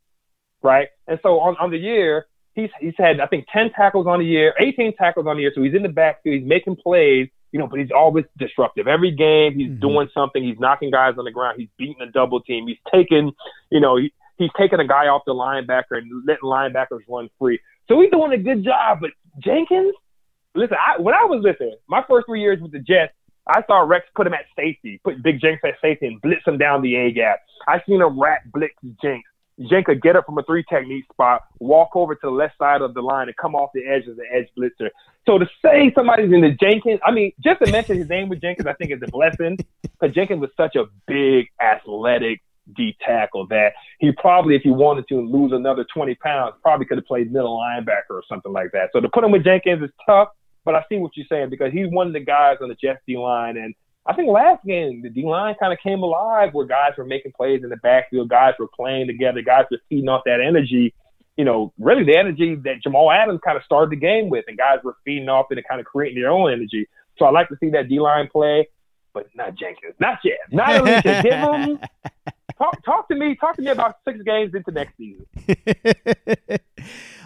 right? 0.64 0.88
And 1.08 1.20
so 1.22 1.40
on 1.40 1.56
on 1.60 1.70
the 1.70 1.78
year, 1.78 2.26
he's 2.54 2.72
he's 2.80 2.96
had 2.98 3.20
I 3.20 3.28
think 3.28 3.46
10 3.54 3.72
tackles 3.76 4.08
on 4.08 4.20
the 4.20 4.26
year, 4.26 4.56
18 4.60 4.96
tackles 4.98 5.28
on 5.28 5.36
the 5.36 5.44
year. 5.44 5.52
So 5.54 5.62
he's 5.62 5.76
in 5.76 5.84
the 5.84 5.90
backfield, 5.90 6.40
he's 6.40 6.48
making 6.48 6.78
plays, 6.78 7.30
you 7.52 7.60
know, 7.60 7.68
but 7.68 7.80
he's 7.80 7.92
always 7.96 8.26
disruptive. 8.40 8.88
Every 8.88 9.12
game 9.12 9.60
he's 9.60 9.70
mm-hmm. 9.70 9.80
doing 9.80 10.10
something. 10.12 10.44
He's 10.44 10.60
knocking 10.60 10.90
guys 10.90 11.16
on 11.20 11.26
the 11.26 11.32
ground. 11.32 11.60
He's 11.60 11.70
beating 11.78 12.02
a 12.02 12.12
double 12.12 12.42
team. 12.42 12.68
He's 12.68 12.80
taking, 12.92 13.32
you 13.70 13.80
know, 13.80 13.98
he, 13.98 14.12
he's 14.38 14.50
taking 14.58 14.80
a 14.80 14.88
guy 14.88 15.08
off 15.08 15.24
the 15.26 15.34
linebacker 15.34 15.98
and 15.98 16.10
letting 16.26 16.44
linebackers 16.44 17.02
run 17.08 17.30
free. 17.40 17.60
So 17.88 18.02
he's 18.02 18.12
doing 18.12 18.32
a 18.34 18.38
good 18.38 18.64
job. 18.64 19.00
But 19.02 19.12
Jenkins, 19.40 19.94
listen, 20.54 20.78
I, 20.78 21.02
when 21.02 21.14
I 21.14 21.26
was 21.26 21.42
listening, 21.44 21.76
my 21.88 22.04
first 22.08 22.28
three 22.28 22.42
years 22.42 22.62
with 22.62 22.72
the 22.72 22.80
Jets, 22.80 23.14
I 23.48 23.62
saw 23.68 23.82
Rex 23.82 24.08
put 24.16 24.26
him 24.26 24.34
at 24.34 24.46
safety, 24.56 25.00
put 25.04 25.22
Big 25.22 25.40
Jenks 25.40 25.62
at 25.64 25.76
safety, 25.82 26.08
and 26.08 26.22
blitz 26.22 26.42
him 26.48 26.58
down 26.58 26.82
the 26.82 26.96
A 26.96 27.12
gap. 27.12 27.42
I 27.68 27.82
seen 27.88 28.02
him 28.02 28.20
rat 28.20 28.42
blitz 28.52 28.74
Jenks. 29.02 29.30
Jenks 29.70 29.86
could 29.86 30.02
get 30.02 30.16
up 30.16 30.26
from 30.26 30.38
a 30.38 30.44
three 30.44 30.66
technique 30.68 31.06
spot, 31.12 31.44
walk 31.60 31.96
over 31.96 32.16
to 32.16 32.22
the 32.22 32.32
left 32.32 32.58
side 32.58 32.82
of 32.82 32.94
the 32.94 33.02
line, 33.02 33.28
and 33.28 33.38
come 33.38 33.56
off 33.56 33.70
the 33.74 33.86
edge 33.86 34.04
as 34.10 34.18
an 34.18 34.26
edge 34.34 34.48
blitzer. 34.58 34.90
So 35.26 35.38
to 35.38 35.48
say 35.64 35.92
somebody's 35.96 36.34
in 36.34 36.42
the 36.42 36.52
Jenkins, 36.60 37.00
I 37.06 37.12
mean, 37.12 37.32
just 37.44 37.64
to 37.64 37.72
mention 37.72 37.98
his 37.98 38.10
name 38.10 38.28
with 38.30 38.42
Jenkins, 38.42 38.68
I 38.68 38.74
think 38.74 38.92
is 38.92 39.02
a 39.02 39.12
blessing 39.12 39.58
because 39.84 40.14
Jenkins 40.14 40.42
was 40.42 40.50
such 40.58 40.76
a 40.76 40.86
big, 41.08 41.48
athletic 41.62 42.42
D 42.76 42.96
tackle 43.06 43.48
that 43.48 43.74
he 44.00 44.12
probably, 44.12 44.56
if 44.56 44.64
he 44.64 44.72
wanted 44.72 45.08
to 45.10 45.22
lose 45.22 45.52
another 45.52 45.86
20 45.94 46.16
pounds, 46.16 46.56
probably 46.62 46.86
could 46.86 46.98
have 46.98 47.06
played 47.06 47.32
middle 47.32 47.60
linebacker 47.60 48.12
or 48.12 48.24
something 48.28 48.52
like 48.52 48.72
that. 48.74 48.90
So 48.94 49.00
to 49.00 49.10
put 49.10 49.24
him 49.24 49.32
with 49.32 49.44
Jenkins 49.44 49.84
is 49.84 49.92
tough, 50.06 50.30
but 50.66 50.76
I 50.76 50.84
see 50.90 50.98
what 50.98 51.12
you're 51.16 51.28
saying 51.30 51.50
because 51.50 51.72
he's 51.72 51.88
one 51.90 52.08
of 52.08 52.14
the 52.14 52.20
guys 52.20 52.58
on 52.62 52.70
the 52.70 52.76
Jets 52.76 53.00
D 53.08 53.18
line. 53.18 53.58
And 53.58 53.76
I 54.06 54.14
think 54.14 54.30
last 54.30 54.66
game, 54.66 55.02
the 55.02 55.10
D 55.10 55.24
line 55.24 55.56
kind 55.60 55.72
of 55.72 55.80
came 55.80 56.02
alive 56.02 56.54
where 56.54 56.66
guys 56.66 56.94
were 56.98 57.06
making 57.06 57.34
plays 57.38 57.64
in 57.64 57.70
the 57.70 57.78
backfield, 57.78 58.30
guys 58.30 58.54
were 58.60 58.68
playing 58.76 59.08
together, 59.08 59.42
guys 59.42 59.66
were 59.70 59.78
feeding 59.90 60.10
off 60.10 60.24
that 60.26 60.42
energy. 60.42 60.94
You 61.38 61.46
know, 61.46 61.74
really 61.78 62.04
the 62.04 62.18
energy 62.18 62.56
that 62.56 62.82
Jamal 62.82 63.12
Adams 63.12 63.42
kind 63.44 63.58
of 63.58 63.64
started 63.64 63.92
the 63.92 63.98
game 63.98 64.30
with, 64.30 64.46
and 64.48 64.58
guys 64.58 64.80
were 64.84 64.96
feeding 65.04 65.28
off 65.28 65.48
it 65.52 65.58
and 65.58 65.68
kind 65.68 65.82
of 65.82 65.86
creating 65.86 66.22
their 66.22 66.32
own 66.32 66.52
energy. 66.52 66.88
So 67.18 67.26
I 67.26 67.32
like 67.32 67.50
to 67.50 67.58
see 67.60 67.70
that 67.72 67.90
D 67.90 68.00
line 68.00 68.30
play, 68.32 68.70
but 69.14 69.28
not 69.36 69.56
Jenkins, 69.56 69.96
not 70.00 70.20
yet, 70.24 70.40
not 70.52 70.78
Alicia. 70.78 71.22
Give 71.24 71.34
him 71.34 71.80
talk 72.58 72.84
talk 72.84 73.08
to 73.10 73.16
me. 73.16 73.36
Talk 73.36 73.56
to 73.56 73.62
me 73.62 73.70
about 73.70 73.98
six 74.06 74.22
games 74.24 74.54
into 74.54 74.72
next 74.72 74.98
season. 74.98 75.26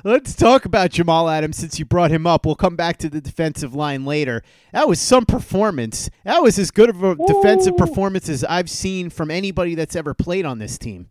Let's 0.03 0.33
talk 0.33 0.65
about 0.65 0.91
Jamal 0.91 1.29
Adams 1.29 1.57
since 1.57 1.77
you 1.77 1.85
brought 1.85 2.11
him 2.11 2.25
up. 2.25 2.45
We'll 2.45 2.55
come 2.55 2.77
back 2.77 2.97
to 2.97 3.09
the 3.09 3.19
defensive 3.19 3.75
line 3.75 4.05
later. 4.05 4.43
That 4.71 4.87
was 4.87 5.01
some 5.01 5.25
performance. 5.25 6.09
That 6.23 6.41
was 6.41 6.57
as 6.57 6.71
good 6.71 6.89
of 6.89 7.03
a 7.03 7.11
Ooh. 7.11 7.27
defensive 7.27 7.75
performance 7.75 8.29
as 8.29 8.43
I've 8.45 8.69
seen 8.69 9.09
from 9.09 9.29
anybody 9.29 9.75
that's 9.75 9.95
ever 9.95 10.13
played 10.13 10.45
on 10.45 10.59
this 10.59 10.77
team. 10.77 11.09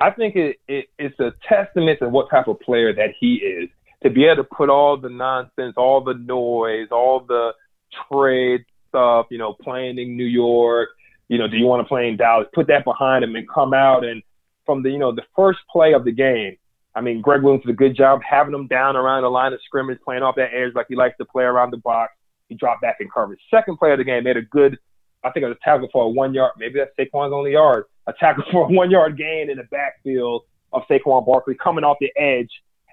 I 0.00 0.10
think 0.10 0.36
it, 0.36 0.56
it, 0.68 0.86
it's 0.98 1.18
a 1.20 1.32
testament 1.48 2.00
to 2.00 2.08
what 2.08 2.28
type 2.28 2.48
of 2.48 2.60
player 2.60 2.92
that 2.92 3.10
he 3.18 3.36
is. 3.36 3.70
To 4.02 4.10
be 4.10 4.24
able 4.24 4.42
to 4.42 4.44
put 4.44 4.68
all 4.68 4.96
the 4.96 5.08
nonsense, 5.08 5.74
all 5.76 6.02
the 6.02 6.14
noise, 6.14 6.88
all 6.90 7.20
the 7.20 7.52
trade 8.10 8.64
stuff, 8.88 9.26
you 9.30 9.38
know, 9.38 9.52
playing 9.54 9.98
in 9.98 10.16
New 10.16 10.24
York, 10.24 10.88
you 11.28 11.38
know, 11.38 11.48
do 11.48 11.56
you 11.56 11.66
want 11.66 11.82
to 11.82 11.88
play 11.88 12.08
in 12.08 12.16
Dallas? 12.16 12.46
Put 12.54 12.66
that 12.68 12.84
behind 12.84 13.24
him 13.24 13.34
and 13.36 13.48
come 13.48 13.72
out 13.72 14.04
and 14.04 14.22
from 14.66 14.82
the, 14.82 14.90
you 14.90 14.98
know, 14.98 15.12
the 15.14 15.22
first 15.34 15.60
play 15.70 15.94
of 15.94 16.04
the 16.04 16.12
game. 16.12 16.56
I 16.94 17.00
mean, 17.00 17.22
Gregg 17.22 17.42
Williams 17.42 17.64
did 17.64 17.72
a 17.72 17.76
good 17.76 17.96
job 17.96 18.20
having 18.28 18.54
him 18.54 18.66
down 18.66 18.96
around 18.96 19.22
the 19.22 19.28
line 19.28 19.52
of 19.52 19.60
scrimmage, 19.64 19.98
playing 20.04 20.22
off 20.22 20.36
that 20.36 20.52
edge 20.52 20.74
like 20.74 20.86
he 20.88 20.96
likes 20.96 21.16
to 21.18 21.24
play 21.24 21.44
around 21.44 21.70
the 21.70 21.78
box. 21.78 22.12
He 22.48 22.54
dropped 22.54 22.82
back 22.82 22.98
in 23.00 23.08
coverage. 23.08 23.40
Second 23.50 23.78
play 23.78 23.92
of 23.92 23.98
the 23.98 24.04
game 24.04 24.24
made 24.24 24.36
a 24.36 24.42
good, 24.42 24.76
I 25.24 25.30
think 25.30 25.44
it 25.44 25.48
was 25.48 25.56
a 25.60 25.64
tackle 25.64 25.88
for 25.90 26.04
a 26.04 26.08
one 26.08 26.34
yard, 26.34 26.52
maybe 26.58 26.78
that's 26.78 26.90
Saquon's 26.98 27.32
only 27.32 27.52
yard, 27.52 27.84
a 28.06 28.12
tackle 28.12 28.44
for 28.52 28.66
a 28.66 28.72
one 28.72 28.90
yard 28.90 29.16
gain 29.16 29.48
in 29.48 29.56
the 29.56 29.64
backfield 29.64 30.42
of 30.72 30.82
Saquon 30.90 31.24
Barkley 31.24 31.54
coming 31.54 31.84
off 31.84 31.96
the 32.00 32.12
edge. 32.16 32.50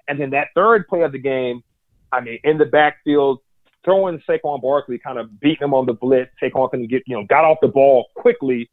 And 0.08 0.18
then 0.18 0.30
that 0.30 0.48
third 0.54 0.88
play 0.88 1.02
of 1.02 1.12
the 1.12 1.18
game, 1.18 1.62
I 2.10 2.20
mean, 2.20 2.38
in 2.42 2.58
the 2.58 2.64
backfield, 2.64 3.40
throwing 3.84 4.22
Saquon 4.28 4.60
Barkley, 4.60 4.98
kind 4.98 5.18
of 5.18 5.40
beating 5.40 5.64
him 5.64 5.74
on 5.74 5.86
the 5.86 5.92
blitz. 5.92 6.30
Saquon 6.42 6.70
can 6.70 6.86
get, 6.86 7.02
you 7.06 7.16
know, 7.16 7.24
got 7.24 7.44
off 7.44 7.58
the 7.62 7.68
ball 7.68 8.06
quickly, 8.14 8.70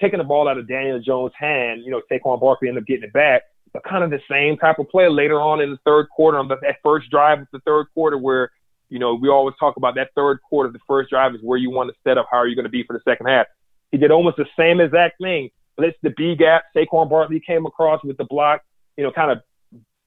taking 0.00 0.18
the 0.18 0.24
ball 0.24 0.48
out 0.48 0.58
of 0.58 0.68
Daniel 0.68 1.00
Jones' 1.00 1.32
hand. 1.38 1.82
You 1.84 1.90
know, 1.90 2.02
Saquon 2.10 2.40
Barkley 2.40 2.68
ended 2.68 2.82
up 2.82 2.86
getting 2.86 3.04
it 3.04 3.12
back. 3.12 3.42
But 3.72 3.82
kind 3.84 4.04
of 4.04 4.10
the 4.10 4.20
same 4.30 4.56
type 4.56 4.78
of 4.78 4.88
play 4.88 5.08
later 5.08 5.40
on 5.40 5.60
in 5.60 5.70
the 5.70 5.78
third 5.84 6.08
quarter, 6.08 6.38
on 6.38 6.46
that 6.48 6.76
first 6.82 7.10
drive 7.10 7.40
of 7.40 7.48
the 7.52 7.58
third 7.60 7.86
quarter, 7.92 8.16
where 8.16 8.50
you 8.88 9.00
know 9.00 9.14
we 9.14 9.28
always 9.28 9.56
talk 9.58 9.76
about 9.76 9.96
that 9.96 10.10
third 10.14 10.38
quarter. 10.48 10.70
The 10.70 10.78
first 10.86 11.10
drive 11.10 11.34
is 11.34 11.40
where 11.42 11.58
you 11.58 11.70
want 11.70 11.90
to 11.90 11.96
set 12.04 12.16
up. 12.16 12.26
How 12.30 12.36
are 12.36 12.46
you 12.46 12.54
going 12.54 12.66
to 12.66 12.70
be 12.70 12.84
for 12.84 12.92
the 12.92 13.10
second 13.10 13.26
half? 13.26 13.46
He 13.90 13.98
did 13.98 14.12
almost 14.12 14.36
the 14.36 14.46
same 14.56 14.80
exact 14.80 15.16
thing. 15.20 15.50
Blitz 15.76 15.96
the 16.04 16.10
B 16.10 16.36
gap. 16.36 16.64
Saquon 16.76 17.10
Barkley 17.10 17.40
came 17.44 17.66
across 17.66 18.00
with 18.04 18.16
the 18.16 18.24
block. 18.24 18.62
You 18.96 19.02
know, 19.02 19.10
kind 19.10 19.32
of 19.32 19.38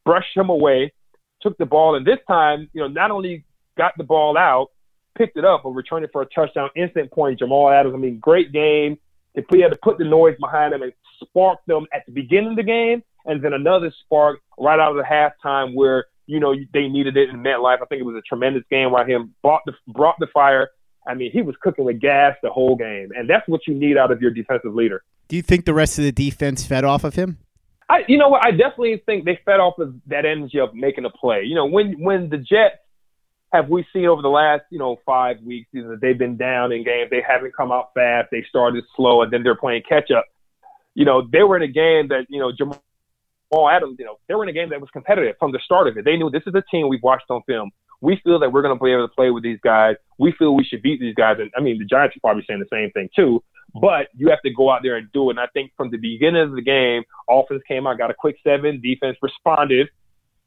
brushed 0.06 0.38
him 0.38 0.50
away, 0.50 0.94
took 1.42 1.58
the 1.58 1.66
ball, 1.66 1.96
and 1.96 2.08
this 2.08 2.20
time, 2.26 2.70
you 2.72 2.80
know, 2.80 2.88
not 2.88 3.12
only 3.12 3.44
got 3.78 3.94
the 3.98 4.04
ball 4.04 4.38
out, 4.38 4.68
picked 5.18 5.38
it 5.38 5.46
up, 5.46 5.66
and 5.66 5.76
returned 5.76 6.06
it 6.06 6.12
for 6.12 6.22
a 6.22 6.26
touchdown, 6.26 6.70
instant 6.76 7.12
point. 7.12 7.40
Jamal 7.40 7.70
Adams, 7.70 7.96
I 7.96 7.98
mean, 7.98 8.20
great 8.20 8.52
game. 8.52 8.98
He 9.34 9.62
had 9.62 9.72
to 9.72 9.78
put 9.82 10.00
the 10.00 10.04
noise 10.04 10.36
behind 10.40 10.74
him 10.74 10.82
and 10.82 10.92
spark 11.22 11.60
them 11.68 11.86
at 11.94 12.06
the 12.08 12.12
beginning 12.12 12.52
of 12.52 12.56
the 12.56 12.64
game, 12.64 13.04
and 13.26 13.44
then 13.44 13.54
another 13.54 13.94
spark 14.04 14.40
right 14.58 14.80
out 14.80 14.92
of 14.92 14.98
the 14.98 15.04
halftime 15.04 15.76
where 15.76 16.06
you 16.26 16.40
know 16.40 16.56
they 16.74 16.88
needed 16.88 17.18
it 17.18 17.30
in 17.30 17.38
MetLife. 17.38 17.82
I 17.82 17.86
think 17.86 18.02
it 18.02 18.06
was 18.06 18.16
a 18.16 18.22
tremendous 18.22 18.64
game 18.70 18.92
where 18.92 19.08
him 19.08 19.36
brought 19.44 19.62
the 19.66 19.74
brought 19.88 20.16
the 20.20 20.28
fire. 20.34 20.70
I 21.08 21.14
mean, 21.14 21.32
he 21.32 21.42
was 21.42 21.56
cooking 21.62 21.86
with 21.86 22.02
gas 22.02 22.36
the 22.42 22.50
whole 22.50 22.76
game, 22.76 23.12
and 23.16 23.30
that's 23.30 23.48
what 23.48 23.62
you 23.68 23.76
need 23.76 23.98
out 23.98 24.12
of 24.12 24.22
your 24.22 24.32
defensive 24.32 24.74
leader. 24.74 25.04
Do 25.28 25.36
you 25.36 25.42
think 25.42 25.66
the 25.66 25.74
rest 25.74 25.98
of 26.00 26.04
the 26.04 26.12
defense 26.12 26.66
fed 26.66 26.84
off 26.84 27.04
of 27.04 27.16
him? 27.16 27.38
I, 27.90 28.04
you 28.08 28.18
know 28.18 28.30
what? 28.30 28.46
I 28.46 28.52
definitely 28.52 29.02
think 29.06 29.24
they 29.24 29.40
fed 29.46 29.60
off 29.60 29.80
of 29.80 29.96
that 30.08 30.26
energy 30.26 30.60
of 30.60 30.74
making 30.74 31.06
a 31.06 31.10
play. 31.10 31.44
You 31.44 31.56
know, 31.56 31.66
when 31.66 32.02
when 32.02 32.30
the 32.30 32.38
Jets 32.38 32.78
have 33.54 33.70
we 33.70 33.86
seen 33.94 34.06
over 34.06 34.22
the 34.22 34.30
last, 34.30 34.64
you 34.70 34.80
know, 34.80 34.98
five 35.06 35.42
weeks 35.42 35.70
that 35.74 36.00
they've 36.02 36.18
been 36.18 36.38
down 36.38 36.72
in 36.72 36.84
games. 36.84 37.10
They 37.10 37.24
haven't 37.26 37.56
come 37.56 37.72
out 37.72 37.92
fast. 37.94 38.30
They 38.32 38.46
started 38.50 38.84
slow, 38.96 39.22
and 39.22 39.32
then 39.32 39.44
they're 39.44 39.56
playing 39.56 39.84
catch 39.88 40.12
up. 40.12 40.26
You 40.96 41.06
know, 41.06 41.28
they 41.32 41.44
were 41.44 41.56
in 41.56 41.64
a 41.64 41.68
game 41.68 42.10
that, 42.10 42.26
you 42.30 42.40
know, 42.40 42.52
Jamal 42.52 43.70
Adams, 43.70 43.98
you 44.00 44.06
know, 44.06 44.18
they 44.28 44.36
were 44.36 44.44
in 44.44 44.50
a 44.50 44.54
game 44.54 44.70
that 44.70 44.82
was 44.82 44.90
competitive 44.92 45.36
from 45.40 45.52
the 45.52 45.60
start 45.64 45.88
of 45.88 45.98
it. 45.98 46.04
They 46.04 46.18
knew 46.18 46.30
this 46.30 46.44
is 46.46 46.56
a 46.56 46.64
team 46.70 46.90
we've 46.90 47.04
watched 47.04 47.30
on 47.30 47.42
film. 47.48 47.72
We 48.02 48.20
feel 48.24 48.40
that 48.40 48.52
we're 48.52 48.62
going 48.62 48.78
to 48.78 48.84
be 48.84 48.92
able 48.92 49.08
to 49.08 49.14
play 49.14 49.32
with 49.32 49.44
these 49.44 49.60
guys. 49.64 49.96
We 50.20 50.34
feel 50.38 50.56
we 50.56 50.64
should 50.64 50.82
beat 50.82 51.00
these 51.00 51.16
guys. 51.16 51.38
And 51.40 51.50
I 51.58 51.62
mean, 51.62 51.80
the 51.80 51.86
Giants 51.86 52.18
are 52.18 52.20
probably 52.20 52.44
saying 52.48 52.60
the 52.60 52.76
same 52.76 52.92
thing 52.92 53.10
too. 53.16 53.44
But 53.80 54.08
you 54.16 54.30
have 54.30 54.42
to 54.44 54.52
go 54.52 54.72
out 54.72 54.82
there 54.84 54.98
and 54.98 55.12
do 55.12 55.30
it. 55.30 55.34
And 55.34 55.40
I 55.40 55.48
think 55.48 55.72
from 55.78 55.90
the 55.90 55.98
beginning 55.98 56.42
of 56.42 56.52
the 56.54 56.62
game, 56.62 57.04
offense 57.30 57.62
came 57.68 57.86
out, 57.86 57.98
got 57.98 58.12
a 58.12 58.14
quick 58.14 58.38
seven. 58.44 58.82
Defense 58.82 59.18
responded 59.22 59.90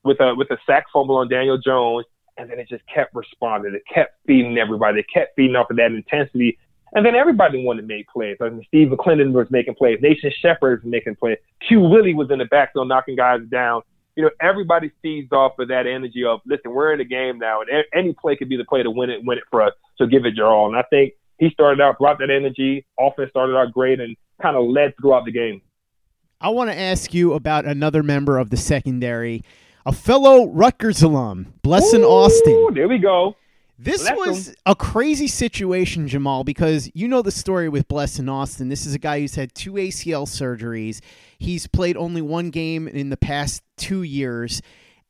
with 0.04 0.20
a 0.20 0.34
with 0.34 0.50
a 0.50 0.58
sack 0.66 0.86
fumble 0.92 1.16
on 1.16 1.28
Daniel 1.28 1.58
Jones 1.58 2.06
and 2.40 2.50
then 2.50 2.58
it 2.58 2.68
just 2.68 2.82
kept 2.92 3.14
responding. 3.14 3.74
It 3.74 3.82
kept 3.92 4.16
feeding 4.26 4.56
everybody. 4.58 5.00
It 5.00 5.06
kept 5.12 5.36
feeding 5.36 5.56
off 5.56 5.70
of 5.70 5.76
that 5.76 5.92
intensity. 5.92 6.58
And 6.92 7.06
then 7.06 7.14
everybody 7.14 7.62
wanted 7.62 7.82
to 7.82 7.86
make 7.86 8.08
plays. 8.08 8.36
I 8.40 8.48
mean, 8.48 8.64
Steve 8.66 8.88
McLendon 8.88 9.32
was 9.32 9.46
making 9.50 9.74
plays. 9.74 9.98
Nathan 10.00 10.32
Shepherd 10.40 10.82
was 10.82 10.90
making 10.90 11.16
plays. 11.16 11.38
Q 11.68 11.80
Willie 11.80 12.14
was 12.14 12.30
in 12.30 12.38
the 12.38 12.46
backfield 12.46 12.88
knocking 12.88 13.14
guys 13.14 13.40
down. 13.50 13.82
You 14.16 14.24
know, 14.24 14.30
everybody 14.40 14.90
feeds 15.02 15.30
off 15.32 15.58
of 15.58 15.68
that 15.68 15.86
energy 15.86 16.24
of, 16.24 16.40
listen, 16.46 16.72
we're 16.72 16.92
in 16.92 17.00
a 17.00 17.04
game 17.04 17.38
now, 17.38 17.60
and 17.60 17.70
any 17.94 18.12
play 18.12 18.36
could 18.36 18.48
be 18.48 18.56
the 18.56 18.64
play 18.64 18.82
to 18.82 18.90
win 18.90 19.08
it, 19.08 19.20
win 19.22 19.38
it 19.38 19.44
for 19.50 19.62
us. 19.62 19.72
So 19.98 20.06
give 20.06 20.24
it 20.24 20.34
your 20.34 20.48
all. 20.48 20.66
And 20.66 20.76
I 20.76 20.82
think 20.90 21.12
he 21.38 21.50
started 21.50 21.80
out, 21.80 21.98
brought 21.98 22.18
that 22.18 22.30
energy. 22.30 22.84
Offense 22.98 23.30
started 23.30 23.56
out 23.56 23.72
great 23.72 24.00
and 24.00 24.16
kind 24.42 24.56
of 24.56 24.64
led 24.64 24.94
throughout 25.00 25.26
the 25.26 25.32
game. 25.32 25.62
I 26.40 26.48
want 26.48 26.70
to 26.70 26.76
ask 26.76 27.14
you 27.14 27.34
about 27.34 27.66
another 27.66 28.02
member 28.02 28.38
of 28.38 28.50
the 28.50 28.56
secondary 28.56 29.44
a 29.86 29.92
fellow 29.92 30.48
Rutgers 30.48 31.02
alum, 31.02 31.54
Blessuan 31.62 32.04
Austin. 32.04 32.74
There 32.74 32.88
we 32.88 32.98
go. 32.98 33.36
This 33.78 34.02
Bless 34.02 34.16
was 34.18 34.48
him. 34.48 34.54
a 34.66 34.74
crazy 34.74 35.26
situation, 35.26 36.06
Jamaal, 36.06 36.44
because 36.44 36.90
you 36.92 37.08
know 37.08 37.22
the 37.22 37.30
story 37.30 37.70
with 37.70 37.88
Blessuan 37.88 38.30
Austin. 38.30 38.68
This 38.68 38.84
is 38.84 38.94
a 38.94 38.98
guy 38.98 39.20
who's 39.20 39.36
had 39.36 39.54
two 39.54 39.72
ACL 39.72 40.26
surgeries. 40.26 41.00
He's 41.38 41.66
played 41.66 41.96
only 41.96 42.20
one 42.20 42.50
game 42.50 42.86
in 42.86 43.08
the 43.08 43.16
past 43.16 43.62
two 43.78 44.02
years. 44.02 44.60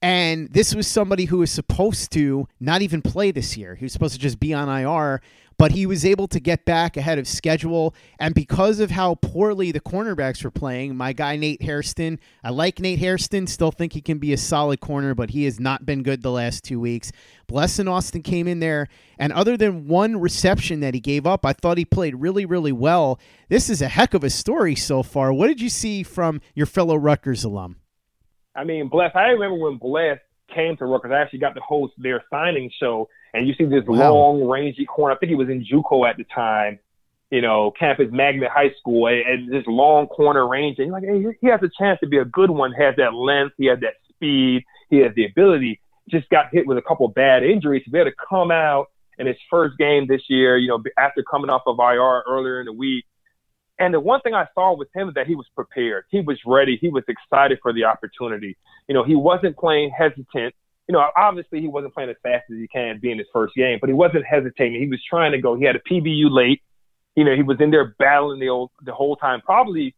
And 0.02 0.52
this 0.52 0.72
was 0.74 0.86
somebody 0.86 1.24
who 1.24 1.38
was 1.38 1.50
supposed 1.50 2.12
to 2.12 2.46
not 2.60 2.80
even 2.80 3.02
play 3.02 3.32
this 3.32 3.56
year. 3.56 3.74
He 3.74 3.84
was 3.84 3.92
supposed 3.92 4.14
to 4.14 4.20
just 4.20 4.38
be 4.38 4.54
on 4.54 4.68
IR 4.68 5.20
but 5.60 5.72
he 5.72 5.84
was 5.84 6.06
able 6.06 6.26
to 6.26 6.40
get 6.40 6.64
back 6.64 6.96
ahead 6.96 7.18
of 7.18 7.28
schedule. 7.28 7.94
And 8.18 8.34
because 8.34 8.80
of 8.80 8.90
how 8.90 9.16
poorly 9.16 9.72
the 9.72 9.80
cornerbacks 9.80 10.42
were 10.42 10.50
playing, 10.50 10.96
my 10.96 11.12
guy 11.12 11.36
Nate 11.36 11.60
Hairston, 11.60 12.18
I 12.42 12.48
like 12.48 12.80
Nate 12.80 12.98
Hairston, 12.98 13.46
still 13.46 13.70
think 13.70 13.92
he 13.92 14.00
can 14.00 14.16
be 14.16 14.32
a 14.32 14.38
solid 14.38 14.80
corner, 14.80 15.14
but 15.14 15.28
he 15.28 15.44
has 15.44 15.60
not 15.60 15.84
been 15.84 16.02
good 16.02 16.22
the 16.22 16.30
last 16.30 16.64
two 16.64 16.80
weeks. 16.80 17.12
Blessuan 17.46 17.90
Austin 17.90 18.22
came 18.22 18.48
in 18.48 18.60
there, 18.60 18.88
and 19.18 19.34
other 19.34 19.58
than 19.58 19.86
one 19.86 20.18
reception 20.18 20.80
that 20.80 20.94
he 20.94 21.00
gave 21.00 21.26
up, 21.26 21.44
I 21.44 21.52
thought 21.52 21.76
he 21.76 21.84
played 21.84 22.14
really, 22.14 22.46
really 22.46 22.72
well. 22.72 23.20
This 23.50 23.68
is 23.68 23.82
a 23.82 23.88
heck 23.88 24.14
of 24.14 24.24
a 24.24 24.30
story 24.30 24.74
so 24.74 25.02
far. 25.02 25.30
What 25.30 25.48
did 25.48 25.60
you 25.60 25.68
see 25.68 26.02
from 26.02 26.40
your 26.54 26.64
fellow 26.64 26.96
Rutgers 26.96 27.44
alum? 27.44 27.76
I 28.56 28.64
mean, 28.64 28.88
Bless, 28.88 29.10
I 29.14 29.24
remember 29.24 29.58
when 29.58 29.76
Bless 29.76 30.20
came 30.54 30.78
to 30.78 30.86
Rutgers. 30.86 31.12
I 31.12 31.20
actually 31.20 31.40
got 31.40 31.54
to 31.54 31.60
host 31.60 31.92
their 31.98 32.24
signing 32.30 32.70
show, 32.80 33.10
and 33.34 33.46
you 33.46 33.54
see 33.54 33.64
this 33.64 33.84
Wow. 33.86 34.12
long, 34.12 34.44
rangy 34.48 34.84
corner. 34.86 35.14
I 35.14 35.18
think 35.18 35.30
he 35.30 35.36
was 35.36 35.48
in 35.48 35.64
JUCO 35.64 36.08
at 36.08 36.16
the 36.16 36.24
time, 36.24 36.78
you 37.30 37.40
know, 37.40 37.70
campus 37.70 38.08
magnet 38.10 38.50
high 38.52 38.72
school, 38.78 39.06
and, 39.06 39.20
and 39.26 39.52
this 39.52 39.64
long 39.66 40.06
corner 40.06 40.46
range. 40.46 40.78
And 40.78 40.88
you're 40.88 40.94
like, 41.00 41.04
hey, 41.04 41.36
he 41.40 41.46
has 41.48 41.60
a 41.62 41.70
chance 41.78 42.00
to 42.00 42.06
be 42.08 42.18
a 42.18 42.24
good 42.24 42.50
one. 42.50 42.72
He 42.76 42.82
Has 42.82 42.96
that 42.96 43.14
length, 43.14 43.54
he 43.56 43.66
has 43.66 43.80
that 43.80 43.94
speed, 44.08 44.64
he 44.88 44.98
has 44.98 45.14
the 45.14 45.26
ability. 45.26 45.80
Just 46.08 46.28
got 46.28 46.46
hit 46.52 46.66
with 46.66 46.76
a 46.78 46.82
couple 46.82 47.06
of 47.06 47.14
bad 47.14 47.44
injuries. 47.44 47.84
To 47.84 47.90
be 47.90 47.98
able 47.98 48.10
to 48.10 48.16
come 48.28 48.50
out 48.50 48.86
in 49.18 49.26
his 49.26 49.36
first 49.48 49.78
game 49.78 50.06
this 50.08 50.22
year, 50.28 50.56
you 50.56 50.66
know, 50.66 50.82
after 50.98 51.22
coming 51.22 51.50
off 51.50 51.62
of 51.66 51.78
IR 51.78 52.22
earlier 52.26 52.58
in 52.60 52.66
the 52.66 52.72
week. 52.72 53.04
And 53.78 53.94
the 53.94 54.00
one 54.00 54.20
thing 54.20 54.34
I 54.34 54.46
saw 54.54 54.74
with 54.76 54.88
him 54.94 55.08
is 55.08 55.14
that 55.14 55.26
he 55.26 55.34
was 55.34 55.46
prepared. 55.54 56.04
He 56.10 56.20
was 56.20 56.38
ready. 56.44 56.76
He 56.80 56.88
was 56.88 57.04
excited 57.08 57.58
for 57.62 57.72
the 57.72 57.84
opportunity. 57.84 58.56
You 58.88 58.94
know, 58.94 59.04
he 59.04 59.14
wasn't 59.14 59.56
playing 59.56 59.90
hesitant. 59.96 60.54
You 60.90 60.94
know, 60.94 61.06
obviously 61.14 61.60
he 61.60 61.68
wasn't 61.68 61.94
playing 61.94 62.10
as 62.10 62.16
fast 62.20 62.46
as 62.50 62.58
he 62.58 62.66
can 62.66 62.98
being 63.00 63.18
his 63.18 63.28
first 63.32 63.54
game, 63.54 63.78
but 63.80 63.86
he 63.88 63.94
wasn't 63.94 64.24
hesitating. 64.26 64.80
He 64.80 64.88
was 64.88 65.00
trying 65.08 65.30
to 65.30 65.40
go. 65.40 65.54
He 65.54 65.64
had 65.64 65.76
a 65.76 65.78
PBU 65.78 66.32
late. 66.32 66.62
You 67.14 67.22
know, 67.22 67.36
he 67.36 67.44
was 67.44 67.58
in 67.60 67.70
there 67.70 67.94
battling 68.00 68.40
the 68.40 68.48
old 68.48 68.72
the 68.84 68.92
whole 68.92 69.14
time. 69.14 69.40
Probably 69.40 69.94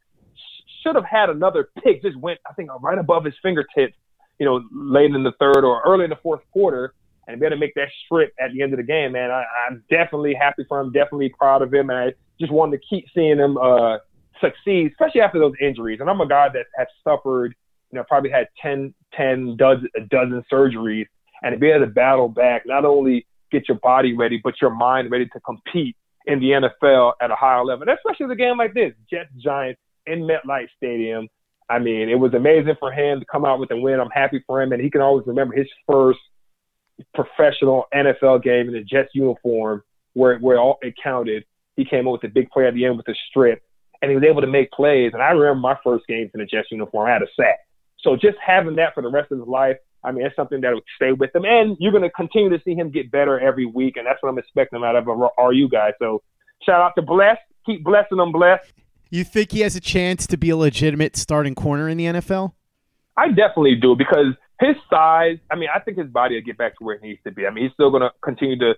should 0.83 0.95
have 0.95 1.07
had 1.07 1.31
another 1.31 1.71
pick. 1.83 2.03
Just 2.03 2.19
went, 2.19 2.41
I 2.47 2.53
think, 2.53 2.69
right 2.83 2.99
above 2.99 3.25
his 3.25 3.33
fingertips. 3.43 3.95
You 4.39 4.45
know, 4.45 4.61
late 4.71 5.15
in 5.15 5.23
the 5.23 5.33
third 5.41 5.65
or 5.65 5.81
early 5.87 6.05
in 6.05 6.11
the 6.11 6.19
fourth 6.23 6.43
quarter, 6.53 6.93
and 7.27 7.41
be 7.41 7.47
able 7.47 7.57
to 7.57 7.61
make 7.61 7.75
that 7.77 7.89
strip 8.05 8.35
at 8.39 8.53
the 8.53 8.61
end 8.61 8.75
of 8.75 8.77
the 8.77 8.83
game. 8.83 9.13
Man, 9.13 9.31
I, 9.31 9.45
I'm 9.67 9.83
definitely 9.89 10.35
happy 10.35 10.67
for 10.69 10.79
him. 10.79 10.93
Definitely 10.93 11.31
proud 11.31 11.63
of 11.63 11.73
him, 11.73 11.89
and 11.89 11.99
I 11.99 12.13
just 12.39 12.53
wanted 12.53 12.83
to 12.83 12.87
keep 12.87 13.07
seeing 13.15 13.39
him 13.39 13.57
uh, 13.57 13.97
succeed, 14.43 14.91
especially 14.91 15.23
after 15.23 15.39
those 15.39 15.55
injuries. 15.59 16.01
And 16.01 16.11
I'm 16.11 16.21
a 16.21 16.29
guy 16.29 16.51
that 16.53 16.67
has 16.77 16.89
suffered, 17.03 17.55
you 17.93 17.99
know, 17.99 18.05
probably 18.09 18.31
had 18.31 18.49
10, 18.61 18.95
10 19.15 19.57
dozen, 19.57 19.89
a 19.97 20.01
dozen 20.01 20.43
surgeries, 20.51 21.07
and 21.43 21.53
to 21.53 21.59
be 21.59 21.71
able 21.71 21.87
to 21.87 21.93
battle 21.93 22.29
back, 22.29 22.63
not 22.67 22.85
only 22.85 23.27
get 23.51 23.69
your 23.69 23.79
body 23.79 24.17
ready, 24.17 24.41
but 24.43 24.55
your 24.61 24.71
mind 24.71 25.11
ready 25.11 25.27
to 25.27 25.41
compete 25.41 25.97
in 26.27 26.41
the 26.41 26.69
NFL 26.87 27.13
at 27.21 27.31
a 27.31 27.35
higher 27.35 27.65
level, 27.65 27.83
and 27.83 27.91
especially 27.91 28.27
with 28.27 28.33
a 28.33 28.37
game 28.37 28.57
like 28.57 28.75
this, 28.75 28.93
Jets 29.11 29.31
Giants 29.39 29.81
in 30.07 30.21
MetLife 30.21 30.69
Stadium. 30.77 31.29
I 31.69 31.79
mean, 31.79 32.09
it 32.09 32.19
was 32.19 32.35
amazing 32.35 32.75
for 32.79 32.93
him 32.93 33.21
to 33.21 33.27
come 33.31 33.45
out 33.45 33.59
with 33.59 33.71
a 33.71 33.77
win. 33.77 34.01
I'm 34.01 34.11
happy 34.11 34.43
for 34.47 34.61
him, 34.61 34.73
and 34.73 34.83
he 34.83 34.91
can 34.91 35.01
always 35.01 35.27
remember 35.27 35.55
his 35.55 35.69
first 35.91 36.19
professional 37.15 37.87
NFL 37.95 38.43
game 38.43 38.69
in 38.69 38.75
the 38.75 38.83
Jets 38.83 39.11
uniform, 39.15 39.83
where 40.15 40.39
where 40.39 40.59
all 40.59 40.79
it 40.83 40.95
counted. 41.03 41.45
He 41.77 41.87
came 41.87 42.07
up 42.07 42.13
with 42.13 42.25
a 42.25 42.29
big 42.29 42.51
play 42.51 42.67
at 42.67 42.75
the 42.75 42.85
end 42.85 42.99
with 42.99 43.09
a 43.09 43.15
strip, 43.31 43.63
and 44.03 44.11
he 44.11 44.15
was 44.15 44.25
able 44.25 44.43
to 44.43 44.47
make 44.47 44.71
plays. 44.73 45.13
And 45.15 45.23
I 45.23 45.31
remember 45.31 45.61
my 45.61 45.79
first 45.83 46.07
games 46.07 46.31
in 46.35 46.41
the 46.41 46.47
Jets 46.47 46.69
uniform. 46.71 47.09
I 47.09 47.13
had 47.13 47.23
a 47.23 47.27
sack. 47.35 47.59
So 48.03 48.17
just 48.17 48.37
having 48.45 48.77
that 48.77 48.95
for 48.95 49.03
the 49.03 49.11
rest 49.11 49.33
of 49.33 49.39
his 49.39 49.49
life, 49.49 49.77
I 50.05 50.11
mean, 50.11 50.27
it's 50.27 50.35
something 50.35 50.61
that 50.63 50.73
will 50.73 50.81
stay 50.97 51.13
with 51.13 51.35
him. 51.35 51.45
And 51.45 51.77
you're 51.79 51.93
going 51.93 52.03
to 52.03 52.11
continue 52.11 52.51
to 52.51 52.63
see 52.65 52.75
him 52.75 52.91
get 52.91 53.11
better 53.11 53.39
every 53.39 53.67
week, 53.67 53.97
and 53.97 54.07
that's 54.07 54.23
what 54.23 54.31
I'm 54.31 54.39
expecting 54.39 54.83
out 54.83 54.97
of 54.97 55.07
a 55.09 55.43
RU 55.43 55.69
guy. 55.69 55.93
So 55.99 56.23
shout 56.65 56.81
out 56.81 56.93
to 56.97 57.03
Bless. 57.03 57.39
Keep 57.65 57.85
blessing 57.85 58.19
them, 58.19 58.33
Bless. 58.33 58.61
You 59.11 59.25
think 59.25 59.53
he 59.53 59.61
has 59.61 59.77
a 59.77 59.81
chance 59.81 60.27
to 60.29 60.37
be 60.37 60.51
a 60.51 60.57
legitimate 60.57 61.17
starting 61.17 61.55
corner 61.55 61.89
in 61.89 61.99
the 61.99 62.07
NFL? 62.07 62.55
I 63.17 63.29
definitely 63.29 63.77
do 63.77 63.95
because 63.95 64.35
his 64.59 64.77
size. 64.89 65.39
I 65.51 65.57
mean, 65.57 65.69
I 65.75 65.81
think 65.81 65.99
his 65.99 66.09
body 66.09 66.37
will 66.37 66.43
get 66.43 66.57
back 66.57 66.79
to 66.79 66.85
where 66.85 66.97
it 66.97 67.03
needs 67.03 67.21
to 67.25 67.31
be. 67.31 67.47
I 67.47 67.51
mean, 67.51 67.65
he's 67.65 67.73
still 67.75 67.91
going 67.91 68.03
to 68.03 68.11
continue 68.23 68.59
to 68.59 68.75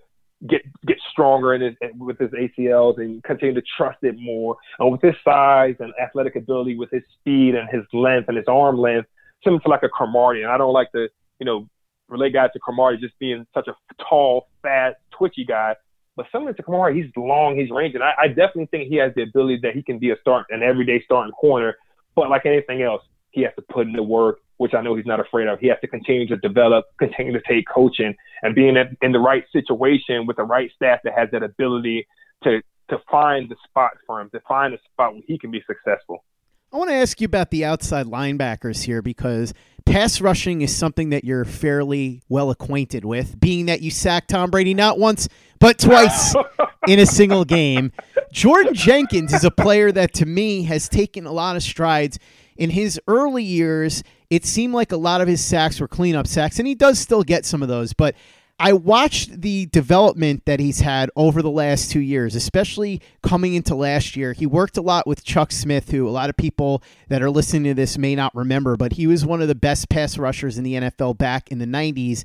get 0.49 0.63
get 0.87 0.99
stronger 1.11 1.55
in 1.55 1.63
his, 1.63 1.75
with 1.99 2.19
his 2.19 2.31
ACLs 2.31 2.99
and 2.99 3.23
continue 3.25 3.55
to 3.55 3.63
trust 3.77 3.99
it 4.03 4.17
more. 4.19 4.57
And 4.79 4.91
with 4.93 5.03
his 5.03 5.15
size 5.25 5.77
and 5.81 5.93
athletic 6.03 6.37
ability, 6.37 6.77
with 6.77 6.91
his 6.91 7.03
speed 7.21 7.55
and 7.55 7.69
his 7.71 7.85
length 7.93 8.29
and 8.29 8.37
his 8.37 8.47
arm 8.49 8.79
length, 8.79 9.09
similar 9.43 9.61
to 9.61 9.69
like 9.69 9.83
a 9.83 9.89
Cromartie. 9.89 10.43
And 10.43 10.51
I 10.51 10.59
don't 10.59 10.73
like 10.73 10.93
to, 10.93 11.09
you 11.39 11.47
know, 11.47 11.69
relate 12.09 12.33
guys 12.33 12.51
to 12.53 12.59
Cromartie 12.59 12.99
just 12.99 13.19
being 13.19 13.47
such 13.55 13.69
a 13.69 13.75
tall, 14.09 14.49
fast, 14.63 14.97
twitchy 15.11 15.45
guy. 15.45 15.75
But 16.17 16.27
similar 16.31 16.53
to 16.53 16.63
Cromartie, 16.63 17.03
he's 17.03 17.11
long, 17.17 17.57
he's 17.57 17.71
rangy. 17.71 17.97
And 17.97 18.05
I, 18.05 18.13
I 18.23 18.29
definitely 18.29 18.67
think 18.67 18.89
he 18.89 18.97
has 18.97 19.13
the 19.17 19.23
ability 19.23 19.61
that 19.63 19.75
he 19.75 19.83
can 19.83 19.99
be 19.99 20.11
a 20.11 20.17
start, 20.21 20.47
an 20.51 20.63
everyday 20.63 21.03
starting 21.05 21.33
corner. 21.33 21.77
But 22.15 22.31
like 22.31 22.47
anything 22.47 22.83
else, 22.83 23.03
he 23.35 23.43
has 23.43 23.53
to 23.57 23.63
put 23.63 23.87
in 23.87 23.93
the 23.93 24.03
work, 24.03 24.39
which 24.59 24.75
I 24.75 24.81
know 24.81 24.95
he's 24.95 25.07
not 25.07 25.19
afraid 25.19 25.49
of. 25.49 25.59
He 25.59 25.67
has 25.67 25.79
to 25.81 25.89
continue 25.89 26.27
to 26.29 26.37
develop, 26.37 26.87
continue 26.99 27.33
to 27.33 27.43
take 27.47 27.67
coaching, 27.69 28.15
and 28.43 28.55
being 28.55 28.77
in, 29.03 29.13
the 29.13 29.19
right 29.19 29.45
situation 29.53 30.27
with 30.27 30.37
the 30.37 30.45
right 30.45 30.71
staff 30.77 31.01
that 31.03 31.13
has 31.17 31.29
that 31.33 31.43
ability 31.43 32.07
to 32.45 32.63
to 32.91 32.99
find 33.11 33.49
the 33.49 33.57
spot 33.67 33.93
for 34.07 34.21
him, 34.21 34.29
to 34.31 34.41
find 34.47 34.75
a 34.75 34.79
spot 34.93 35.15
where 35.15 35.23
he 35.27 35.39
can 35.39 35.51
be 35.51 35.63
successful. 35.67 36.23
I 36.71 36.77
want 36.77 36.91
to 36.91 36.95
ask 36.95 37.19
you 37.21 37.25
about 37.25 37.51
the 37.51 37.65
outside 37.65 38.07
linebackers 38.07 38.83
here 38.83 39.01
because 39.01 39.55
pass 39.87 40.21
rushing 40.21 40.61
is 40.61 40.77
something 40.77 41.11
that 41.11 41.25
you're 41.25 41.47
fairly 41.47 42.21
well 42.29 42.51
acquainted 42.51 43.07
with, 43.07 43.41
being 43.41 43.67
that 43.67 43.81
you 43.81 43.91
sacked 43.91 44.31
Tom 44.31 44.51
Brady 44.51 44.75
not 44.75 44.99
once, 44.99 45.29
but 45.61 45.79
twice 45.79 46.35
in 46.89 46.99
a 46.99 47.07
single 47.07 47.47
game. 47.47 47.91
Jordan 48.33 48.75
Jenkins 48.75 49.33
is 49.33 49.45
a 49.45 49.51
player 49.51 49.93
that 49.93 50.13
to 50.15 50.27
me 50.27 50.65
has 50.65 50.89
taken 50.89 51.25
a 51.25 51.33
lot 51.33 51.57
of 51.57 51.63
strides. 51.63 52.19
In 52.57 52.71
his 52.71 53.01
early 53.07 53.45
years, 53.45 54.03
it 54.31 54.45
seemed 54.45 54.75
like 54.75 54.93
a 54.93 54.97
lot 54.97 55.21
of 55.21 55.29
his 55.29 55.45
sacks 55.45 55.81
were 55.81 55.89
cleanup 55.89 56.27
sacks, 56.27 56.59
and 56.59 56.69
he 56.69 56.75
does 56.75 56.99
still 56.99 57.23
get 57.23 57.45
some 57.45 57.63
of 57.63 57.69
those, 57.69 57.93
but 57.93 58.15
I 58.59 58.73
watched 58.73 59.41
the 59.41 59.67
development 59.67 60.45
that 60.45 60.61
he's 60.61 60.79
had 60.79 61.11
over 61.17 61.43
the 61.43 61.51
last 61.51 61.91
two 61.91 62.01
years, 62.01 62.37
especially 62.37 63.01
coming 63.21 63.55
into 63.55 63.75
last 63.75 64.15
year. 64.15 64.33
He 64.33 64.47
worked 64.47 64.77
a 64.77 64.81
lot 64.81 65.09
with 65.09 65.25
Chuck 65.25 65.51
Smith, 65.51 65.91
who 65.91 66.09
a 66.09 66.11
lot 66.11 66.31
of 66.31 66.37
people 66.37 66.81
that 67.09 67.21
are 67.21 67.31
listening 67.31 67.65
to 67.65 67.75
this 67.75 67.99
may 67.99 68.15
not 68.15 68.33
remember, 68.33 68.77
but 68.77 68.93
he 68.93 69.09
was 69.09 69.27
one 69.27 69.43
of 69.43 69.49
the 69.49 69.57
best 69.57 69.89
pass 69.89 70.17
rushers 70.17 70.57
in 70.57 70.63
the 70.63 70.75
NFL 70.75 71.19
back 71.19 71.51
in 71.51 71.59
the 71.59 71.67
90s. 71.67 72.23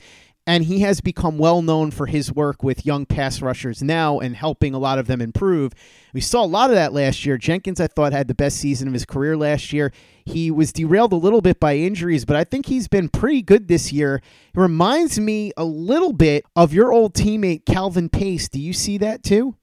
And 0.50 0.66
he 0.66 0.80
has 0.80 1.00
become 1.00 1.38
well 1.38 1.62
known 1.62 1.92
for 1.92 2.08
his 2.08 2.34
work 2.34 2.64
with 2.64 2.84
young 2.84 3.06
pass 3.06 3.40
rushers 3.40 3.84
now 3.84 4.18
and 4.18 4.36
helping 4.36 4.74
a 4.74 4.80
lot 4.80 4.98
of 4.98 5.06
them 5.06 5.22
improve. 5.22 5.74
We 6.12 6.22
saw 6.22 6.44
a 6.44 6.48
lot 6.48 6.72
of 6.72 6.76
that 6.76 6.92
last 6.92 7.24
year. 7.24 7.38
Jenkins, 7.38 7.80
I 7.80 7.86
thought, 7.86 8.14
had 8.14 8.28
the 8.28 8.34
best 8.34 8.58
season 8.58 8.88
of 8.88 8.96
his 8.96 9.06
career 9.06 9.38
last 9.38 9.72
year. 9.72 9.92
He 10.26 10.50
was 10.50 10.74
derailed 10.74 11.14
a 11.14 11.18
little 11.18 11.42
bit 11.42 11.60
by 11.60 11.76
injuries, 11.76 12.26
but 12.26 12.36
I 12.36 12.46
think 12.46 12.66
he's 12.66 12.88
been 12.88 13.10
pretty 13.10 13.44
good 13.44 13.68
this 13.68 13.94
year. 13.94 14.24
It 14.56 14.60
reminds 14.60 15.20
me 15.20 15.52
a 15.56 15.64
little 15.64 16.14
bit 16.14 16.46
of 16.56 16.74
your 16.74 16.92
old 16.92 17.14
teammate, 17.14 17.68
Calvin 17.68 18.10
Pace. 18.10 18.50
Do 18.50 18.60
you 18.60 18.74
see 18.74 18.98
that 18.98 19.22
too? 19.22 19.56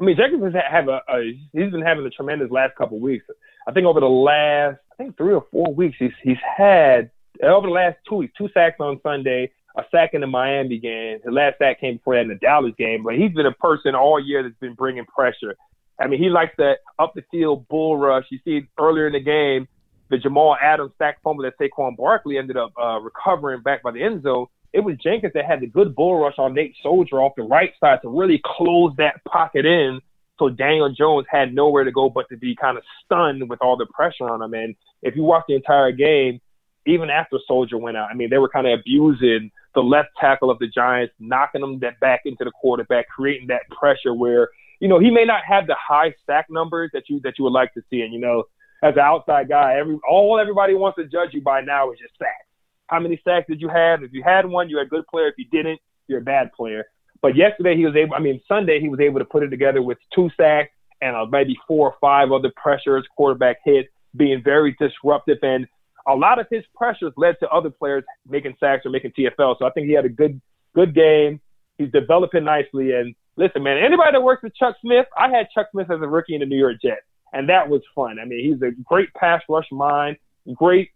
I 0.00 0.04
mean, 0.04 0.16
Jenkins 0.16 0.44
has 0.44 0.62
have 0.70 0.86
a, 0.86 1.00
a 1.08 1.36
he's 1.52 1.72
been 1.72 1.82
having 1.82 2.06
a 2.06 2.10
tremendous 2.10 2.52
last 2.52 2.76
couple 2.76 3.00
weeks. 3.00 3.24
I 3.66 3.72
think 3.72 3.86
over 3.88 3.98
the 3.98 4.06
last 4.06 4.78
I 4.92 5.02
think 5.02 5.16
three 5.16 5.34
or 5.34 5.44
four 5.50 5.74
weeks, 5.74 5.96
he's 5.98 6.12
he's 6.22 6.38
had 6.56 7.10
over 7.42 7.66
the 7.66 7.72
last 7.72 7.96
two 8.08 8.14
weeks, 8.16 8.34
two 8.38 8.48
sacks 8.54 8.76
on 8.78 9.00
Sunday, 9.02 9.50
a 9.78 9.84
sack 9.92 10.10
in 10.12 10.20
the 10.20 10.26
Miami 10.26 10.78
game. 10.78 11.20
His 11.24 11.32
last 11.32 11.58
sack 11.58 11.80
came 11.80 11.96
before 11.96 12.16
that 12.16 12.22
in 12.22 12.28
the 12.28 12.34
Dallas 12.34 12.74
game. 12.76 13.04
But 13.04 13.14
he's 13.14 13.32
been 13.32 13.46
a 13.46 13.52
person 13.52 13.94
all 13.94 14.18
year 14.20 14.42
that's 14.42 14.58
been 14.58 14.74
bringing 14.74 15.06
pressure. 15.06 15.54
I 16.00 16.08
mean, 16.08 16.20
he 16.20 16.28
likes 16.28 16.52
that 16.58 16.78
up 16.98 17.14
the 17.14 17.22
field 17.30 17.66
bull 17.68 17.96
rush. 17.96 18.24
You 18.30 18.40
see 18.44 18.66
earlier 18.78 19.06
in 19.06 19.12
the 19.12 19.20
game, 19.20 19.68
the 20.10 20.18
Jamal 20.18 20.56
Adams 20.60 20.92
sack 20.98 21.18
fumble 21.22 21.44
that 21.44 21.58
Saquon 21.58 21.96
Barkley 21.96 22.38
ended 22.38 22.56
up 22.56 22.72
uh, 22.80 22.98
recovering 22.98 23.62
back 23.62 23.82
by 23.82 23.92
the 23.92 24.02
end 24.02 24.22
zone. 24.24 24.46
It 24.72 24.80
was 24.80 24.96
Jenkins 25.02 25.32
that 25.34 25.46
had 25.46 25.60
the 25.60 25.66
good 25.66 25.94
bull 25.94 26.20
rush 26.20 26.34
on 26.38 26.54
Nate 26.54 26.74
Solder 26.82 27.22
off 27.22 27.32
the 27.36 27.42
right 27.42 27.72
side 27.80 28.00
to 28.02 28.08
really 28.08 28.40
close 28.44 28.92
that 28.98 29.24
pocket 29.24 29.64
in. 29.64 30.00
So 30.38 30.48
Daniel 30.48 30.92
Jones 30.92 31.26
had 31.30 31.54
nowhere 31.54 31.84
to 31.84 31.92
go 31.92 32.10
but 32.10 32.28
to 32.30 32.36
be 32.36 32.54
kind 32.54 32.76
of 32.76 32.84
stunned 33.04 33.48
with 33.48 33.60
all 33.60 33.76
the 33.76 33.86
pressure 33.86 34.28
on 34.28 34.42
him. 34.42 34.54
And 34.54 34.74
if 35.02 35.16
you 35.16 35.22
watch 35.22 35.44
the 35.48 35.54
entire 35.54 35.92
game, 35.92 36.40
even 36.88 37.10
after 37.10 37.38
Solder 37.46 37.78
went 37.78 37.96
out, 37.96 38.08
I 38.10 38.14
mean, 38.14 38.30
they 38.30 38.38
were 38.38 38.48
kind 38.48 38.66
of 38.66 38.78
abusing 38.78 39.50
the 39.74 39.82
left 39.82 40.08
tackle 40.20 40.50
of 40.50 40.58
the 40.58 40.66
Giants, 40.66 41.14
knocking 41.18 41.60
them 41.60 41.78
that 41.80 42.00
back 42.00 42.22
into 42.24 42.44
the 42.44 42.50
quarterback, 42.50 43.08
creating 43.08 43.48
that 43.48 43.62
pressure 43.70 44.14
where, 44.14 44.48
you 44.80 44.88
know, 44.88 44.98
he 44.98 45.10
may 45.10 45.24
not 45.24 45.42
have 45.46 45.66
the 45.66 45.76
high 45.78 46.14
sack 46.26 46.46
numbers 46.50 46.90
that 46.92 47.04
you 47.08 47.20
that 47.24 47.34
you 47.38 47.44
would 47.44 47.52
like 47.52 47.72
to 47.74 47.82
see. 47.90 48.00
And, 48.00 48.12
you 48.12 48.20
know, 48.20 48.44
as 48.82 48.94
an 48.94 49.00
outside 49.00 49.48
guy, 49.48 49.76
every 49.78 49.98
all 50.08 50.38
everybody 50.40 50.74
wants 50.74 50.96
to 50.96 51.04
judge 51.04 51.30
you 51.32 51.42
by 51.42 51.60
now 51.60 51.92
is 51.92 51.98
your 52.00 52.08
sacks. 52.18 52.46
How 52.86 53.00
many 53.00 53.20
sacks 53.24 53.46
did 53.48 53.60
you 53.60 53.68
have? 53.68 54.02
If 54.02 54.12
you 54.12 54.22
had 54.22 54.46
one, 54.46 54.68
you're 54.70 54.82
a 54.82 54.88
good 54.88 55.06
player. 55.06 55.28
If 55.28 55.34
you 55.36 55.44
didn't, 55.50 55.80
you're 56.06 56.20
a 56.20 56.24
bad 56.24 56.52
player. 56.52 56.84
But 57.20 57.36
yesterday 57.36 57.76
he 57.76 57.84
was 57.84 57.96
able. 57.96 58.14
I 58.14 58.20
mean, 58.20 58.40
Sunday 58.48 58.80
he 58.80 58.88
was 58.88 59.00
able 59.00 59.18
to 59.18 59.24
put 59.24 59.42
it 59.42 59.48
together 59.48 59.82
with 59.82 59.98
two 60.14 60.30
sacks 60.36 60.70
and 61.00 61.14
uh, 61.14 61.26
maybe 61.26 61.56
four 61.66 61.88
or 61.88 61.96
five 62.00 62.32
other 62.32 62.52
pressures, 62.56 63.06
quarterback 63.16 63.58
hits, 63.64 63.88
being 64.16 64.42
very 64.42 64.76
disruptive. 64.78 65.38
And 65.42 65.66
a 66.08 66.14
lot 66.14 66.38
of 66.38 66.46
his 66.50 66.64
pressures 66.74 67.12
led 67.16 67.36
to 67.40 67.48
other 67.48 67.70
players 67.70 68.04
making 68.28 68.56
sacks 68.58 68.86
or 68.86 68.90
making 68.90 69.12
TFL. 69.12 69.56
So 69.58 69.66
I 69.66 69.70
think 69.70 69.86
he 69.86 69.92
had 69.92 70.04
a 70.04 70.10
good 70.10 70.40
good 70.74 70.94
game. 70.94 71.40
He's 71.76 71.90
developing 71.92 72.44
nicely. 72.44 72.92
And 72.92 73.14
listen, 73.36 73.62
man, 73.62 73.78
anybody 73.78 74.12
that 74.12 74.22
works 74.22 74.42
with 74.42 74.54
Chuck 74.54 74.76
Smith, 74.80 75.06
I 75.16 75.28
had 75.28 75.46
Chuck 75.54 75.68
Smith 75.72 75.90
as 75.90 76.00
a 76.00 76.08
rookie 76.08 76.34
in 76.34 76.40
the 76.40 76.46
New 76.46 76.58
York 76.58 76.76
Jets, 76.82 77.02
and 77.32 77.48
that 77.48 77.68
was 77.68 77.82
fun. 77.94 78.18
I 78.18 78.24
mean, 78.24 78.44
he's 78.44 78.62
a 78.62 78.72
great 78.84 79.12
pass 79.14 79.42
rush 79.48 79.66
mind, 79.70 80.16
great 80.54 80.90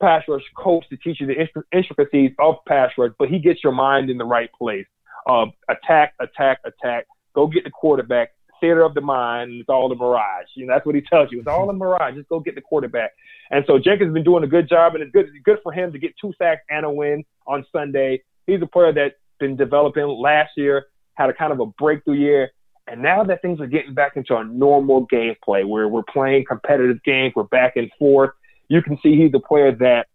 pass 0.00 0.22
rush 0.28 0.42
coach 0.56 0.84
to 0.90 0.96
teach 0.98 1.20
you 1.20 1.26
the 1.26 1.48
intricacies 1.72 2.32
of 2.38 2.56
pass 2.68 2.90
rush, 2.98 3.12
but 3.18 3.28
he 3.28 3.38
gets 3.38 3.64
your 3.64 3.72
mind 3.72 4.10
in 4.10 4.18
the 4.18 4.24
right 4.24 4.50
place. 4.52 4.86
Uh, 5.28 5.46
attack, 5.68 6.14
attack, 6.20 6.60
attack. 6.64 7.06
Go 7.34 7.46
get 7.46 7.64
the 7.64 7.70
quarterback. 7.70 8.32
Theater 8.60 8.82
of 8.82 8.94
the 8.94 9.00
mind. 9.00 9.52
It's 9.52 9.68
all 9.68 9.90
a 9.90 9.96
mirage. 9.96 10.46
You 10.54 10.66
know, 10.66 10.74
that's 10.74 10.86
what 10.86 10.94
he 10.94 11.00
tells 11.00 11.30
you. 11.32 11.38
It's 11.38 11.48
all 11.48 11.68
a 11.68 11.72
mirage. 11.72 12.14
Just 12.14 12.28
go 12.28 12.40
get 12.40 12.54
the 12.54 12.60
quarterback. 12.60 13.12
And 13.50 13.64
so 13.66 13.78
Jenkins 13.78 14.08
has 14.08 14.14
been 14.14 14.24
doing 14.24 14.44
a 14.44 14.48
good 14.48 14.68
job, 14.68 14.94
and 14.94 15.02
it's 15.02 15.12
good 15.12 15.26
good 15.44 15.58
for 15.62 15.72
him 15.72 15.92
to 15.92 15.98
get 15.98 16.14
two 16.20 16.32
sacks 16.38 16.62
and 16.70 16.84
a 16.84 16.90
win 16.90 17.24
on 17.46 17.64
Sunday. 17.72 18.22
He's 18.46 18.62
a 18.62 18.66
player 18.66 18.92
that's 18.92 19.14
been 19.38 19.56
developing 19.56 20.06
last 20.06 20.52
year, 20.56 20.86
had 21.14 21.30
a 21.30 21.34
kind 21.34 21.52
of 21.52 21.60
a 21.60 21.66
breakthrough 21.66 22.14
year, 22.14 22.50
and 22.88 23.02
now 23.02 23.24
that 23.24 23.42
things 23.42 23.60
are 23.60 23.66
getting 23.66 23.94
back 23.94 24.16
into 24.16 24.36
a 24.36 24.44
normal 24.44 25.06
gameplay 25.08 25.66
where 25.66 25.88
we're 25.88 26.04
playing 26.04 26.44
competitive 26.46 27.02
games, 27.02 27.32
we're 27.34 27.44
back 27.44 27.76
and 27.76 27.90
forth. 27.98 28.30
You 28.68 28.80
can 28.80 28.98
see 29.02 29.16
he's 29.16 29.32
a 29.34 29.40
player 29.40 29.72
that 29.76 30.06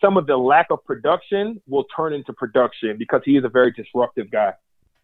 some 0.00 0.16
of 0.16 0.26
the 0.26 0.36
lack 0.36 0.66
of 0.70 0.84
production 0.84 1.60
will 1.66 1.84
turn 1.94 2.12
into 2.12 2.32
production 2.32 2.96
because 2.98 3.22
he 3.24 3.36
is 3.36 3.44
a 3.44 3.48
very 3.48 3.72
disruptive 3.72 4.30
guy. 4.30 4.52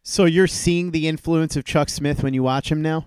So 0.09 0.25
you're 0.25 0.47
seeing 0.47 0.93
the 0.93 1.09
influence 1.09 1.57
of 1.57 1.65
Chuck 1.65 1.89
Smith 1.89 2.23
when 2.23 2.33
you 2.33 2.45
watch 2.45 2.71
him 2.71 2.81
now? 2.81 3.07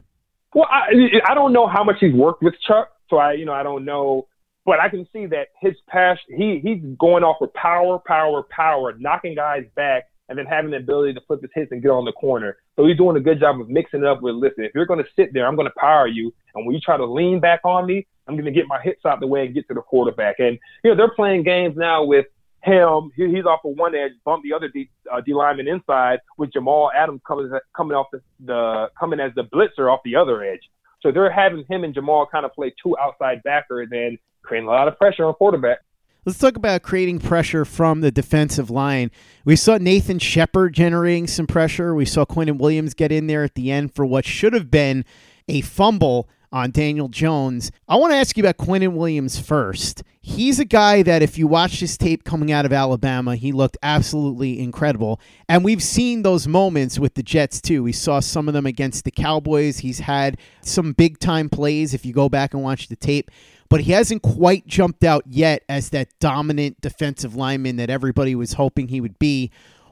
Well, 0.53 0.67
I, 0.69 0.89
I 1.29 1.33
don't 1.33 1.53
know 1.53 1.65
how 1.65 1.81
much 1.81 1.95
he's 2.01 2.13
worked 2.13 2.43
with 2.43 2.55
Chuck, 2.67 2.89
so 3.09 3.15
I, 3.15 3.31
you 3.33 3.45
know, 3.45 3.53
I 3.53 3.63
don't 3.63 3.85
know, 3.85 4.27
but 4.65 4.81
I 4.81 4.89
can 4.89 5.07
see 5.13 5.25
that 5.27 5.47
his 5.61 5.75
passion, 5.87 6.35
he 6.35 6.59
he's 6.61 6.83
going 6.99 7.23
off 7.23 7.37
with 7.39 7.53
power, 7.53 7.99
power, 8.05 8.43
power, 8.43 8.93
knocking 8.99 9.33
guys 9.33 9.63
back, 9.77 10.09
and 10.27 10.37
then 10.37 10.45
having 10.45 10.71
the 10.71 10.77
ability 10.77 11.13
to 11.13 11.21
flip 11.25 11.41
his 11.41 11.49
hits 11.55 11.71
and 11.71 11.81
get 11.81 11.87
on 11.87 12.03
the 12.03 12.11
corner. 12.11 12.57
So 12.75 12.85
he's 12.85 12.97
doing 12.97 13.15
a 13.15 13.21
good 13.21 13.39
job 13.39 13.61
of 13.61 13.69
mixing 13.69 14.01
it 14.01 14.05
up 14.05 14.21
with, 14.21 14.35
listen, 14.35 14.65
if 14.65 14.73
you're 14.75 14.85
going 14.85 15.01
to 15.01 15.09
sit 15.15 15.29
there, 15.31 15.47
I'm 15.47 15.55
going 15.55 15.69
to 15.69 15.79
power 15.79 16.05
you, 16.05 16.33
and 16.53 16.65
when 16.65 16.75
you 16.75 16.81
try 16.81 16.97
to 16.97 17.05
lean 17.05 17.39
back 17.39 17.61
on 17.63 17.85
me, 17.85 18.05
I'm 18.27 18.35
going 18.35 18.43
to 18.43 18.51
get 18.51 18.67
my 18.67 18.81
hits 18.81 19.05
out 19.05 19.21
the 19.21 19.27
way 19.27 19.45
and 19.45 19.55
get 19.55 19.69
to 19.69 19.73
the 19.73 19.81
quarterback. 19.81 20.35
And 20.39 20.59
you 20.83 20.91
know, 20.91 20.97
they're 20.97 21.15
playing 21.15 21.43
games 21.43 21.77
now 21.77 22.03
with 22.03 22.25
him, 22.63 23.11
he, 23.15 23.27
he's 23.27 23.45
off 23.45 23.61
of 23.63 23.77
one 23.77 23.95
edge, 23.95 24.11
bump 24.25 24.43
the 24.43 24.53
other 24.53 24.67
D, 24.67 24.89
uh, 25.11 25.21
D 25.21 25.33
lineman 25.33 25.67
inside, 25.67 26.19
with 26.37 26.51
Jamal 26.51 26.91
Adams 26.95 27.21
coming 27.27 27.51
coming 27.75 27.95
off 27.95 28.07
the, 28.11 28.21
the 28.45 28.87
coming 28.99 29.19
as 29.19 29.31
the 29.35 29.43
blitzer 29.43 29.91
off 29.91 30.01
the 30.03 30.15
other 30.15 30.43
edge. 30.43 30.61
So 31.01 31.11
they're 31.11 31.31
having 31.31 31.63
him 31.69 31.83
and 31.83 31.93
Jamal 31.93 32.27
kind 32.29 32.45
of 32.45 32.53
play 32.53 32.73
two 32.83 32.97
outside 32.97 33.41
backers 33.43 33.87
and 33.91 34.17
creating 34.41 34.67
a 34.67 34.71
lot 34.71 34.87
of 34.87 34.97
pressure 34.97 35.25
on 35.25 35.33
quarterback. 35.35 35.79
Let's 36.25 36.37
talk 36.37 36.57
about 36.57 36.83
creating 36.83 37.19
pressure 37.19 37.63
from 37.63 38.01
the 38.01 38.11
defensive 38.11 38.69
line. 38.69 39.09
We 39.45 39.55
saw 39.55 39.77
Nathan 39.77 40.19
Shepherd 40.19 40.73
generating 40.73 41.27
some 41.27 41.47
pressure. 41.47 41.95
We 41.95 42.03
saw 42.03 42.25
Quinnen 42.25 42.59
Williams 42.59 42.93
get 42.93 43.11
in 43.11 43.27
there 43.27 43.45
at 43.45 43.55
the 43.55 43.71
end 43.71 43.95
for 43.95 44.05
what 44.05 44.25
should 44.25 44.51
have 44.51 44.69
been 44.69 45.05
a 45.49 45.61
fumble 45.61 46.29
on 46.51 46.71
Daniel 46.71 47.09
Jones. 47.09 47.71
I 47.87 47.95
want 47.95 48.11
to 48.11 48.17
ask 48.17 48.35
you 48.35 48.43
about 48.43 48.57
Quinnen 48.57 48.93
Williams 48.93 49.39
first. 49.39 50.03
He's 50.21 50.59
a 50.59 50.65
guy 50.65 51.03
that, 51.03 51.21
if 51.21 51.37
you 51.37 51.47
watch 51.47 51.79
his 51.79 51.97
tape 51.97 52.23
coming 52.23 52.51
out 52.51 52.65
of 52.65 52.73
Alabama, 52.73 53.35
he 53.35 53.51
looked 53.51 53.77
absolutely 53.83 54.59
incredible. 54.59 55.19
And 55.47 55.63
we've 55.63 55.83
seen 55.83 56.23
those 56.23 56.47
moments 56.47 56.99
with 56.99 57.13
the 57.13 57.23
Jets, 57.23 57.61
too. 57.61 57.83
We 57.83 57.91
saw 57.91 58.19
some 58.19 58.47
of 58.47 58.53
them 58.53 58.65
against 58.65 59.05
the 59.05 59.11
Cowboys. 59.11 59.79
He's 59.79 59.99
had 59.99 60.37
some 60.61 60.93
big 60.93 61.19
time 61.19 61.49
plays 61.49 61.93
if 61.93 62.05
you 62.05 62.13
go 62.13 62.29
back 62.29 62.53
and 62.53 62.63
watch 62.63 62.87
the 62.87 62.95
tape. 62.95 63.31
But 63.69 63.81
he 63.81 63.91
hasn't 63.91 64.23
quite 64.23 64.65
jumped 64.65 65.03
out 65.03 65.23
yet 65.27 65.63
as 65.69 65.89
that 65.91 66.09
dominant 66.19 66.81
defensive 66.81 67.35
lineman 67.35 67.75
that 67.75 67.91
everybody 67.91 68.33
was 68.33 68.53
hoping 68.53 68.87
he 68.87 69.01
would 69.01 69.19
be. 69.19 69.51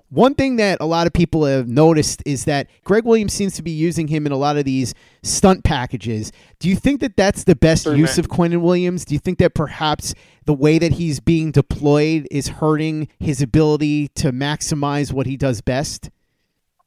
One 0.10 0.36
thing 0.36 0.56
that 0.56 0.78
a 0.80 0.86
lot 0.86 1.06
of 1.06 1.12
people 1.12 1.46
have 1.46 1.68
noticed 1.68 2.24
is 2.26 2.46
that 2.46 2.68
Gregg 2.86 3.04
Williams 3.04 3.34
seems 3.34 3.56
to 3.56 3.62
be 3.62 3.72
using 3.72 4.08
him 4.08 4.26
in 4.26 4.32
a 4.32 4.38
lot 4.38 4.56
of 4.56 4.64
these 4.64 4.94
stunt 5.22 5.66
packages. 5.66 6.32
Do 6.60 6.70
you 6.70 6.78
think 6.78 7.02
that 7.02 7.18
that's 7.18 7.44
the 7.44 7.58
best 7.58 7.86
use 7.88 8.18
of 8.18 8.30
Quinnen 8.30 8.62
Williams? 8.62 9.04
Do 9.04 9.16
you 9.16 9.20
think 9.20 9.38
that 9.40 9.54
perhaps 9.54 10.14
the 10.46 10.54
way 10.54 10.80
that 10.80 10.94
he's 10.94 11.20
being 11.20 11.52
deployed 11.52 12.26
is 12.32 12.48
hurting 12.48 13.10
his 13.20 13.42
ability 13.42 14.08
to 14.16 14.32
maximize 14.32 15.12
what 15.12 15.26
he 15.26 15.36
does 15.36 15.60
best? 15.60 16.10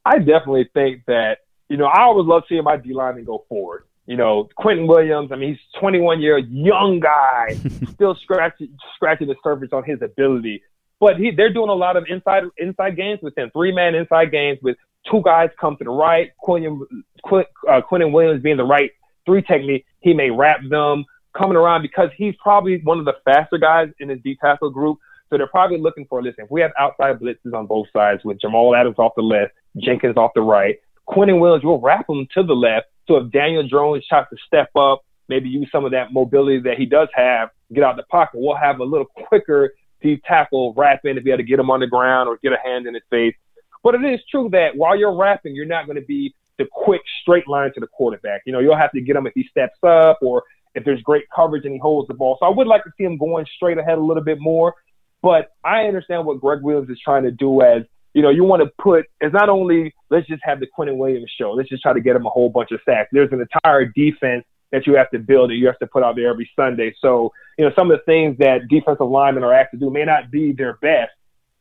I 0.03 0.17
definitely 0.17 0.69
think 0.73 1.03
that, 1.05 1.39
you 1.69 1.77
know, 1.77 1.85
I 1.85 2.01
always 2.01 2.25
love 2.25 2.43
seeing 2.49 2.63
my 2.63 2.77
D 2.77 2.91
lineman 2.91 3.25
go 3.25 3.45
forward. 3.47 3.85
You 4.07 4.17
know, 4.17 4.49
Quinnen 4.57 4.87
Williams, 4.87 5.31
I 5.31 5.35
mean, 5.35 5.49
he's 5.49 5.79
21 5.79 6.21
year 6.21 6.37
old 6.37 6.49
young 6.49 6.99
guy, 6.99 7.55
still 7.93 8.15
scratching, 8.15 8.75
scratching 8.95 9.27
the 9.27 9.35
surface 9.43 9.69
on 9.71 9.83
his 9.83 10.01
ability. 10.01 10.63
But 11.01 11.17
he, 11.17 11.31
they're 11.31 11.51
doing 11.51 11.69
a 11.69 11.73
lot 11.73 11.97
of 11.97 12.05
inside 12.07 12.43
inside 12.57 12.95
games 12.95 13.19
with 13.21 13.37
him, 13.37 13.49
three 13.51 13.73
man 13.73 13.95
inside 13.95 14.31
games 14.31 14.59
with 14.61 14.77
two 15.09 15.21
guys 15.25 15.49
come 15.59 15.75
to 15.77 15.83
the 15.83 15.89
right. 15.89 16.29
Quinn, 16.37 16.79
Quinn, 17.23 17.43
uh, 17.67 17.81
Williams 17.89 18.43
being 18.43 18.57
the 18.57 18.63
right 18.63 18.91
three 19.25 19.41
technique, 19.41 19.85
he 19.99 20.13
may 20.13 20.29
wrap 20.29 20.59
them 20.69 21.05
coming 21.37 21.57
around 21.57 21.81
because 21.81 22.09
he's 22.17 22.35
probably 22.41 22.81
one 22.83 22.99
of 22.99 23.05
the 23.05 23.15
faster 23.25 23.57
guys 23.57 23.89
in 23.99 24.09
his 24.09 24.19
D 24.23 24.37
tackle 24.39 24.69
group. 24.69 24.99
So 25.29 25.37
they're 25.37 25.47
probably 25.47 25.79
looking 25.79 26.05
for, 26.07 26.21
listen, 26.21 26.43
if 26.43 26.51
we 26.51 26.61
have 26.61 26.71
outside 26.77 27.17
blitzes 27.19 27.53
on 27.53 27.65
both 27.65 27.87
sides 27.93 28.21
with 28.25 28.39
Jamal 28.41 28.75
Adams 28.75 28.97
off 28.99 29.13
the 29.15 29.21
left, 29.21 29.53
Jenkins 29.77 30.17
off 30.17 30.31
the 30.35 30.41
right, 30.41 30.77
Quinnen 31.07 31.39
Williams 31.39 31.63
will 31.63 31.79
wrap 31.79 32.09
him 32.09 32.27
to 32.33 32.43
the 32.43 32.53
left. 32.53 32.87
So 33.07 33.15
if 33.15 33.31
Daniel 33.31 33.65
Jones 33.65 34.05
tries 34.07 34.25
to 34.29 34.37
step 34.45 34.69
up, 34.75 35.03
maybe 35.29 35.47
use 35.47 35.69
some 35.71 35.85
of 35.85 35.91
that 35.91 36.11
mobility 36.11 36.59
that 36.59 36.77
he 36.77 36.85
does 36.85 37.07
have, 37.15 37.49
get 37.73 37.83
out 37.83 37.95
the 37.95 38.03
pocket, 38.03 38.41
we'll 38.41 38.57
have 38.57 38.79
a 38.79 38.83
little 38.83 39.07
quicker 39.27 39.73
deep 40.01 40.23
tackle 40.25 40.73
wrapping 40.75 41.17
if 41.17 41.25
you 41.25 41.31
had 41.31 41.37
to 41.37 41.43
get 41.43 41.59
him 41.59 41.69
on 41.69 41.79
the 41.79 41.87
ground 41.87 42.29
or 42.29 42.37
get 42.41 42.53
a 42.53 42.57
hand 42.63 42.87
in 42.87 42.93
his 42.93 43.03
face. 43.09 43.35
But 43.83 43.95
it 43.95 44.03
is 44.03 44.19
true 44.29 44.49
that 44.51 44.75
while 44.75 44.97
you're 44.97 45.15
wrapping, 45.15 45.55
you're 45.55 45.65
not 45.65 45.85
going 45.85 45.99
to 45.99 46.05
be 46.05 46.35
the 46.57 46.65
quick 46.71 47.01
straight 47.21 47.47
line 47.47 47.73
to 47.73 47.79
the 47.79 47.87
quarterback. 47.87 48.41
You 48.45 48.53
know, 48.53 48.59
you'll 48.59 48.77
have 48.77 48.91
to 48.91 49.01
get 49.01 49.15
him 49.15 49.25
if 49.25 49.33
he 49.33 49.47
steps 49.49 49.77
up 49.83 50.19
or 50.21 50.43
if 50.75 50.85
there's 50.85 51.01
great 51.01 51.23
coverage 51.35 51.65
and 51.65 51.73
he 51.73 51.79
holds 51.79 52.07
the 52.07 52.13
ball. 52.13 52.37
So 52.39 52.45
I 52.45 52.49
would 52.49 52.67
like 52.67 52.83
to 52.83 52.91
see 52.97 53.03
him 53.03 53.17
going 53.17 53.45
straight 53.55 53.77
ahead 53.77 53.97
a 53.97 54.01
little 54.01 54.23
bit 54.23 54.37
more. 54.39 54.75
But 55.21 55.51
I 55.63 55.83
understand 55.83 56.25
what 56.25 56.39
Gregg 56.39 56.61
Williams 56.61 56.89
is 56.89 56.99
trying 57.03 57.23
to 57.23 57.31
do 57.31 57.61
as, 57.61 57.83
you 58.13 58.21
know, 58.21 58.29
you 58.29 58.43
want 58.43 58.63
to 58.63 58.69
put, 58.81 59.05
it's 59.19 59.33
not 59.33 59.49
only 59.49 59.93
let's 60.09 60.27
just 60.27 60.41
have 60.43 60.59
the 60.59 60.67
Quinnen 60.77 60.97
Williams 60.97 61.31
show. 61.39 61.51
Let's 61.51 61.69
just 61.69 61.83
try 61.83 61.93
to 61.93 62.01
get 62.01 62.15
him 62.15 62.25
a 62.25 62.29
whole 62.29 62.49
bunch 62.49 62.71
of 62.71 62.79
sacks. 62.85 63.09
There's 63.11 63.31
an 63.31 63.41
entire 63.41 63.85
defense 63.85 64.45
that 64.71 64.87
you 64.87 64.95
have 64.95 65.09
to 65.11 65.19
build 65.19 65.49
that 65.49 65.55
you 65.55 65.67
have 65.67 65.79
to 65.79 65.87
put 65.87 66.03
out 66.03 66.15
there 66.15 66.29
every 66.29 66.49
Sunday. 66.55 66.95
So, 67.01 67.31
you 67.57 67.65
know, 67.65 67.71
some 67.77 67.91
of 67.91 67.99
the 67.99 68.03
things 68.05 68.37
that 68.39 68.67
defensive 68.69 69.07
linemen 69.07 69.43
are 69.43 69.53
asked 69.53 69.71
to 69.71 69.77
do 69.77 69.89
may 69.89 70.05
not 70.05 70.31
be 70.31 70.53
their 70.53 70.75
best, 70.81 71.11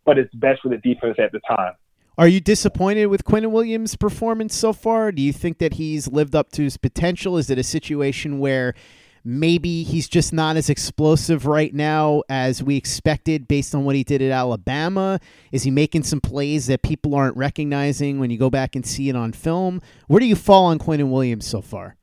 but 0.04 0.18
it's 0.18 0.34
best 0.34 0.62
for 0.62 0.68
the 0.68 0.78
defense 0.78 1.16
at 1.18 1.32
the 1.32 1.40
time. 1.40 1.74
Are 2.18 2.28
you 2.28 2.40
disappointed 2.40 3.06
with 3.06 3.24
Quinnen 3.24 3.50
Williams' 3.50 3.96
performance 3.96 4.54
so 4.54 4.72
far? 4.72 5.10
Do 5.10 5.22
you 5.22 5.32
think 5.32 5.58
that 5.58 5.74
he's 5.74 6.06
lived 6.06 6.34
up 6.34 6.52
to 6.52 6.62
his 6.62 6.76
potential? 6.76 7.38
Is 7.38 7.48
it 7.48 7.58
a 7.58 7.62
situation 7.62 8.38
where 8.40 8.74
maybe 9.24 9.82
he's 9.82 10.08
just 10.08 10.32
not 10.32 10.56
as 10.56 10.68
explosive 10.68 11.46
right 11.46 11.74
now 11.74 12.22
as 12.28 12.62
we 12.62 12.76
expected 12.76 13.48
based 13.48 13.74
on 13.74 13.84
what 13.84 13.96
he 13.96 14.04
did 14.04 14.20
at 14.22 14.32
Alabama? 14.32 15.18
Is 15.50 15.62
he 15.62 15.70
making 15.70 16.02
some 16.02 16.20
plays 16.20 16.66
that 16.66 16.82
people 16.82 17.14
aren't 17.14 17.36
recognizing 17.36 18.18
when 18.18 18.30
you 18.30 18.38
go 18.38 18.50
back 18.50 18.76
and 18.76 18.84
see 18.84 19.08
it 19.08 19.16
on 19.16 19.32
film? 19.32 19.80
Where 20.06 20.20
do 20.20 20.26
you 20.26 20.36
fall 20.36 20.66
on 20.66 20.78
Quinnen 20.78 21.10
Williams 21.10 21.46
so 21.46 21.62
far? 21.62 21.96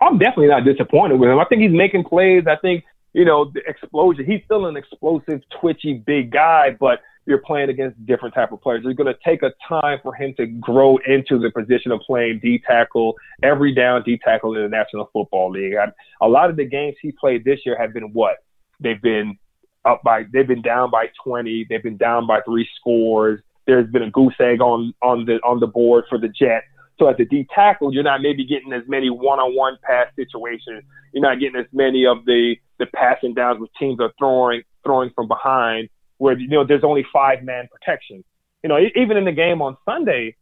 I'm 0.00 0.18
definitely 0.18 0.48
not 0.48 0.64
disappointed 0.64 1.18
with 1.18 1.30
him. 1.30 1.38
I 1.38 1.44
think 1.44 1.62
he's 1.62 1.72
making 1.72 2.04
plays. 2.04 2.44
I 2.46 2.56
think, 2.56 2.84
you 3.12 3.24
know, 3.24 3.50
the 3.52 3.60
explosion. 3.66 4.26
He's 4.26 4.42
still 4.44 4.66
an 4.66 4.76
explosive, 4.76 5.40
twitchy, 5.60 5.94
big 5.94 6.30
guy, 6.30 6.76
but 6.78 7.00
you're 7.26 7.38
playing 7.38 7.70
against 7.70 8.04
different 8.06 8.34
type 8.34 8.52
of 8.52 8.60
players. 8.62 8.82
It's 8.84 8.96
going 8.96 9.12
to 9.12 9.18
take 9.24 9.42
a 9.42 9.52
time 9.68 9.98
for 10.02 10.14
him 10.14 10.32
to 10.36 10.46
grow 10.46 10.96
into 11.06 11.38
the 11.38 11.50
position 11.50 11.90
of 11.92 12.00
playing 12.00 12.40
D 12.42 12.62
tackle, 12.64 13.14
every 13.42 13.74
down 13.74 14.02
D 14.04 14.18
tackle 14.22 14.56
in 14.56 14.62
the 14.62 14.68
National 14.68 15.10
Football 15.12 15.50
League. 15.50 15.74
I, 15.74 15.86
a 16.24 16.28
lot 16.28 16.50
of 16.50 16.56
the 16.56 16.64
games 16.64 16.94
he 17.02 17.12
played 17.12 17.44
this 17.44 17.60
year 17.66 17.76
have 17.78 17.92
been 17.92 18.12
what? 18.12 18.36
They've 18.80 19.00
been 19.00 19.38
up 19.84 20.02
by, 20.04 20.24
they've 20.32 20.46
been 20.46 20.62
down 20.62 20.90
by 20.90 21.06
20. 21.24 21.66
They've 21.68 21.82
been 21.82 21.96
down 21.96 22.26
by 22.26 22.40
three 22.42 22.68
scores. 22.78 23.40
There's 23.66 23.90
been 23.90 24.04
a 24.04 24.10
goose 24.10 24.34
egg 24.40 24.60
on, 24.60 24.94
on 25.02 25.24
the, 25.24 25.34
on 25.42 25.58
the 25.58 25.66
board 25.66 26.04
for 26.08 26.18
the 26.18 26.28
Jets. 26.28 26.66
So 26.98 27.08
at 27.08 27.18
the 27.18 27.24
D 27.24 27.46
tackle, 27.54 27.92
you're 27.92 28.02
not 28.02 28.22
maybe 28.22 28.44
getting 28.44 28.72
as 28.72 28.82
many 28.88 29.10
one-on-one 29.10 29.78
pass 29.82 30.06
situations. 30.16 30.82
You're 31.12 31.22
not 31.22 31.40
getting 31.40 31.60
as 31.60 31.66
many 31.72 32.06
of 32.06 32.24
the 32.24 32.56
the 32.78 32.86
passing 32.86 33.34
downs 33.34 33.58
where 33.58 33.68
teams 33.78 34.00
are 34.00 34.12
throwing 34.18 34.62
throwing 34.84 35.10
from 35.14 35.28
behind, 35.28 35.88
where 36.18 36.38
you 36.38 36.48
know 36.48 36.64
there's 36.64 36.84
only 36.84 37.04
five 37.12 37.42
man 37.42 37.68
protection. 37.70 38.24
You 38.62 38.68
know, 38.68 38.78
even 38.94 39.16
in 39.16 39.24
the 39.24 39.32
game 39.32 39.60
on 39.60 39.76
Sunday, 39.84 40.36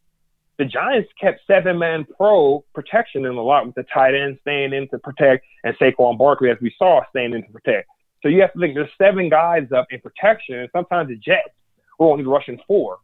the 0.59 0.65
Giants 0.65 1.11
kept 1.21 1.41
seven 1.47 1.79
man 1.79 2.07
pro 2.17 2.65
protection 2.75 3.25
in 3.25 3.33
a 3.33 3.43
lot 3.43 3.67
with 3.67 3.75
the 3.75 3.85
tight 3.93 4.15
end 4.15 4.39
staying 4.43 4.73
in 4.73 4.89
to 4.91 4.99
protect 4.99 5.45
and 5.65 5.77
Saquon 5.79 6.17
Barkley, 6.17 6.51
as 6.51 6.59
we 6.61 6.73
saw, 6.79 7.03
staying 7.11 7.35
in 7.35 7.43
to 7.43 7.51
protect. 7.51 7.89
So 8.23 8.29
you 8.29 8.41
have 8.41 8.53
to 8.53 8.61
think 8.61 8.75
there's 8.75 8.89
seven 8.97 9.29
guys 9.29 9.67
up 9.77 9.87
in 9.91 10.01
protection, 10.01 10.61
and 10.61 10.69
sometimes 10.73 11.09
the 11.09 11.17
Jets 11.17 11.51
were 11.99 12.07
only 12.07 12.25
rushing 12.25 12.61
four 12.67 12.99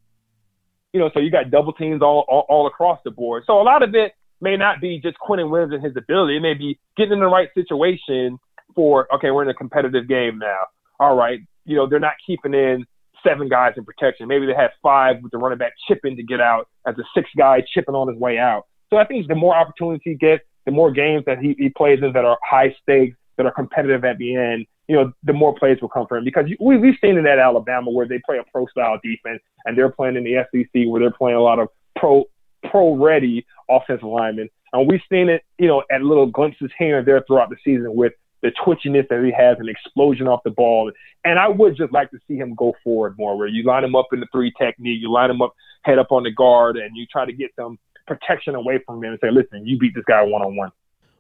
you 0.93 1.01
know, 1.01 1.11
so 1.15 1.21
you 1.21 1.31
got 1.31 1.51
double 1.51 1.73
teams 1.73 2.03
all, 2.03 2.25
all, 2.29 2.47
all 2.49 2.67
across 2.67 2.99
the 3.05 3.11
board. 3.11 3.45
So 3.47 3.61
a 3.61 3.63
lot 3.63 3.83
of 3.83 3.95
it 3.95 4.13
may 4.41 4.57
not 4.57 4.81
be 4.81 5.01
just 5.01 5.17
Quinnen 5.19 5.51
Williams 5.51 5.73
and 5.73 5.85
his 5.85 5.97
ability. 5.97 6.37
It 6.37 6.41
may 6.41 6.55
be 6.55 6.79
getting 6.97 7.13
in 7.15 7.21
the 7.21 7.27
right 7.27 7.49
situation 7.55 8.39
for, 8.75 9.13
okay, 9.15 9.31
we're 9.31 9.43
in 9.43 9.51
a 9.51 9.55
competitive 9.55 10.09
game 10.09 10.39
now. 10.39 10.67
All 10.99 11.15
right. 11.15 11.41
You 11.65 11.77
know, 11.77 11.89
they're 11.89 12.01
not 12.01 12.15
keeping 12.27 12.55
in 12.55 12.85
seven 13.27 13.49
guys 13.49 13.75
in 13.77 13.85
protection. 13.85 14.29
Maybe 14.29 14.47
they 14.47 14.55
have 14.55 14.71
five 14.83 15.17
with 15.23 15.33
the 15.33 15.39
running 15.39 15.59
back 15.59 15.73
chipping 15.87 16.17
to 16.17 16.23
get 16.23 16.41
out 16.41 16.69
as 16.87 16.95
a 16.99 17.03
six 17.15 17.29
guy 17.37 17.63
chipping 17.75 17.95
on 17.95 18.09
his 18.09 18.19
way 18.19 18.39
out. 18.39 18.67
So 18.89 18.97
I 18.97 19.05
think 19.05 19.29
the 19.29 19.35
more 19.35 19.55
opportunities 19.55 20.01
he 20.05 20.15
gets, 20.15 20.43
the 20.67 20.73
more 20.73 20.91
games 20.91 21.25
that 21.27 21.39
he, 21.39 21.55
he 21.59 21.69
plays 21.69 22.01
in 22.03 22.13
that 22.13 22.25
are 22.25 22.39
high 22.43 22.75
stakes, 22.83 23.17
that 23.37 23.47
are 23.47 23.53
competitive 23.53 24.05
at 24.05 24.19
the 24.19 24.37
end, 24.37 24.67
you 24.91 24.97
know, 24.97 25.13
the 25.23 25.33
more 25.33 25.55
plays 25.55 25.79
will 25.81 25.89
come 25.89 26.05
from 26.09 26.19
him 26.19 26.25
because 26.25 26.47
we, 26.59 26.77
we've 26.77 26.97
seen 27.01 27.17
in 27.17 27.23
that 27.23 27.39
Alabama 27.39 27.93
where 27.93 28.09
they 28.09 28.19
play 28.27 28.39
a 28.39 28.45
pro 28.51 28.67
style 28.67 28.99
defense 29.05 29.41
and 29.65 29.79
they're 29.79 29.93
playing 29.93 30.17
in 30.17 30.25
the 30.25 30.45
SEC 30.51 30.83
where 30.89 31.01
they're 31.01 31.13
playing 31.13 31.37
a 31.37 31.41
lot 31.41 31.61
of 31.61 31.69
pro 31.95 32.25
pro 32.69 32.97
ready 32.97 33.47
offensive 33.71 34.03
linemen. 34.03 34.51
And 34.73 34.89
we've 34.89 35.01
seen 35.09 35.29
it, 35.29 35.45
you 35.61 35.69
know, 35.69 35.85
at 35.93 36.03
little 36.03 36.27
glimpses 36.27 36.73
here 36.77 36.99
and 36.99 37.07
there 37.07 37.23
throughout 37.25 37.51
the 37.51 37.57
season 37.65 37.95
with 37.95 38.15
the 38.43 38.51
twitchiness 38.67 39.07
that 39.09 39.23
he 39.23 39.31
has, 39.31 39.59
and 39.61 39.69
explosion 39.69 40.27
off 40.27 40.41
the 40.45 40.51
ball. 40.51 40.91
And 41.25 41.39
I 41.39 41.47
would 41.47 41.77
just 41.77 41.93
like 41.93 42.11
to 42.11 42.19
see 42.27 42.37
him 42.37 42.55
go 42.57 42.75
forward 42.83 43.15
more, 43.17 43.37
where 43.37 43.47
you 43.47 43.63
line 43.63 43.85
him 43.85 43.95
up 43.95 44.07
in 44.13 44.19
the 44.19 44.27
three 44.33 44.53
technique, 44.59 45.01
you 45.01 45.13
line 45.13 45.31
him 45.31 45.41
up 45.41 45.55
head 45.83 45.99
up 45.99 46.11
on 46.11 46.25
the 46.25 46.33
guard, 46.33 46.77
and 46.77 46.97
you 46.97 47.07
try 47.07 47.25
to 47.25 47.33
get 47.33 47.51
some 47.55 47.79
protection 48.07 48.55
away 48.55 48.81
from 48.85 49.05
him 49.05 49.13
and 49.13 49.21
say, 49.21 49.31
listen, 49.31 49.67
you 49.67 49.79
beat 49.79 49.95
this 49.95 50.05
guy 50.07 50.23
one 50.23 50.43
on 50.43 50.57
one. 50.57 50.73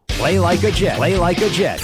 Play 0.08 0.38
like 0.38 0.62
a 0.64 0.70
Jet. 0.70 0.96
Play 0.96 1.16
like 1.16 1.40
a 1.40 1.48
Jet. 1.50 1.78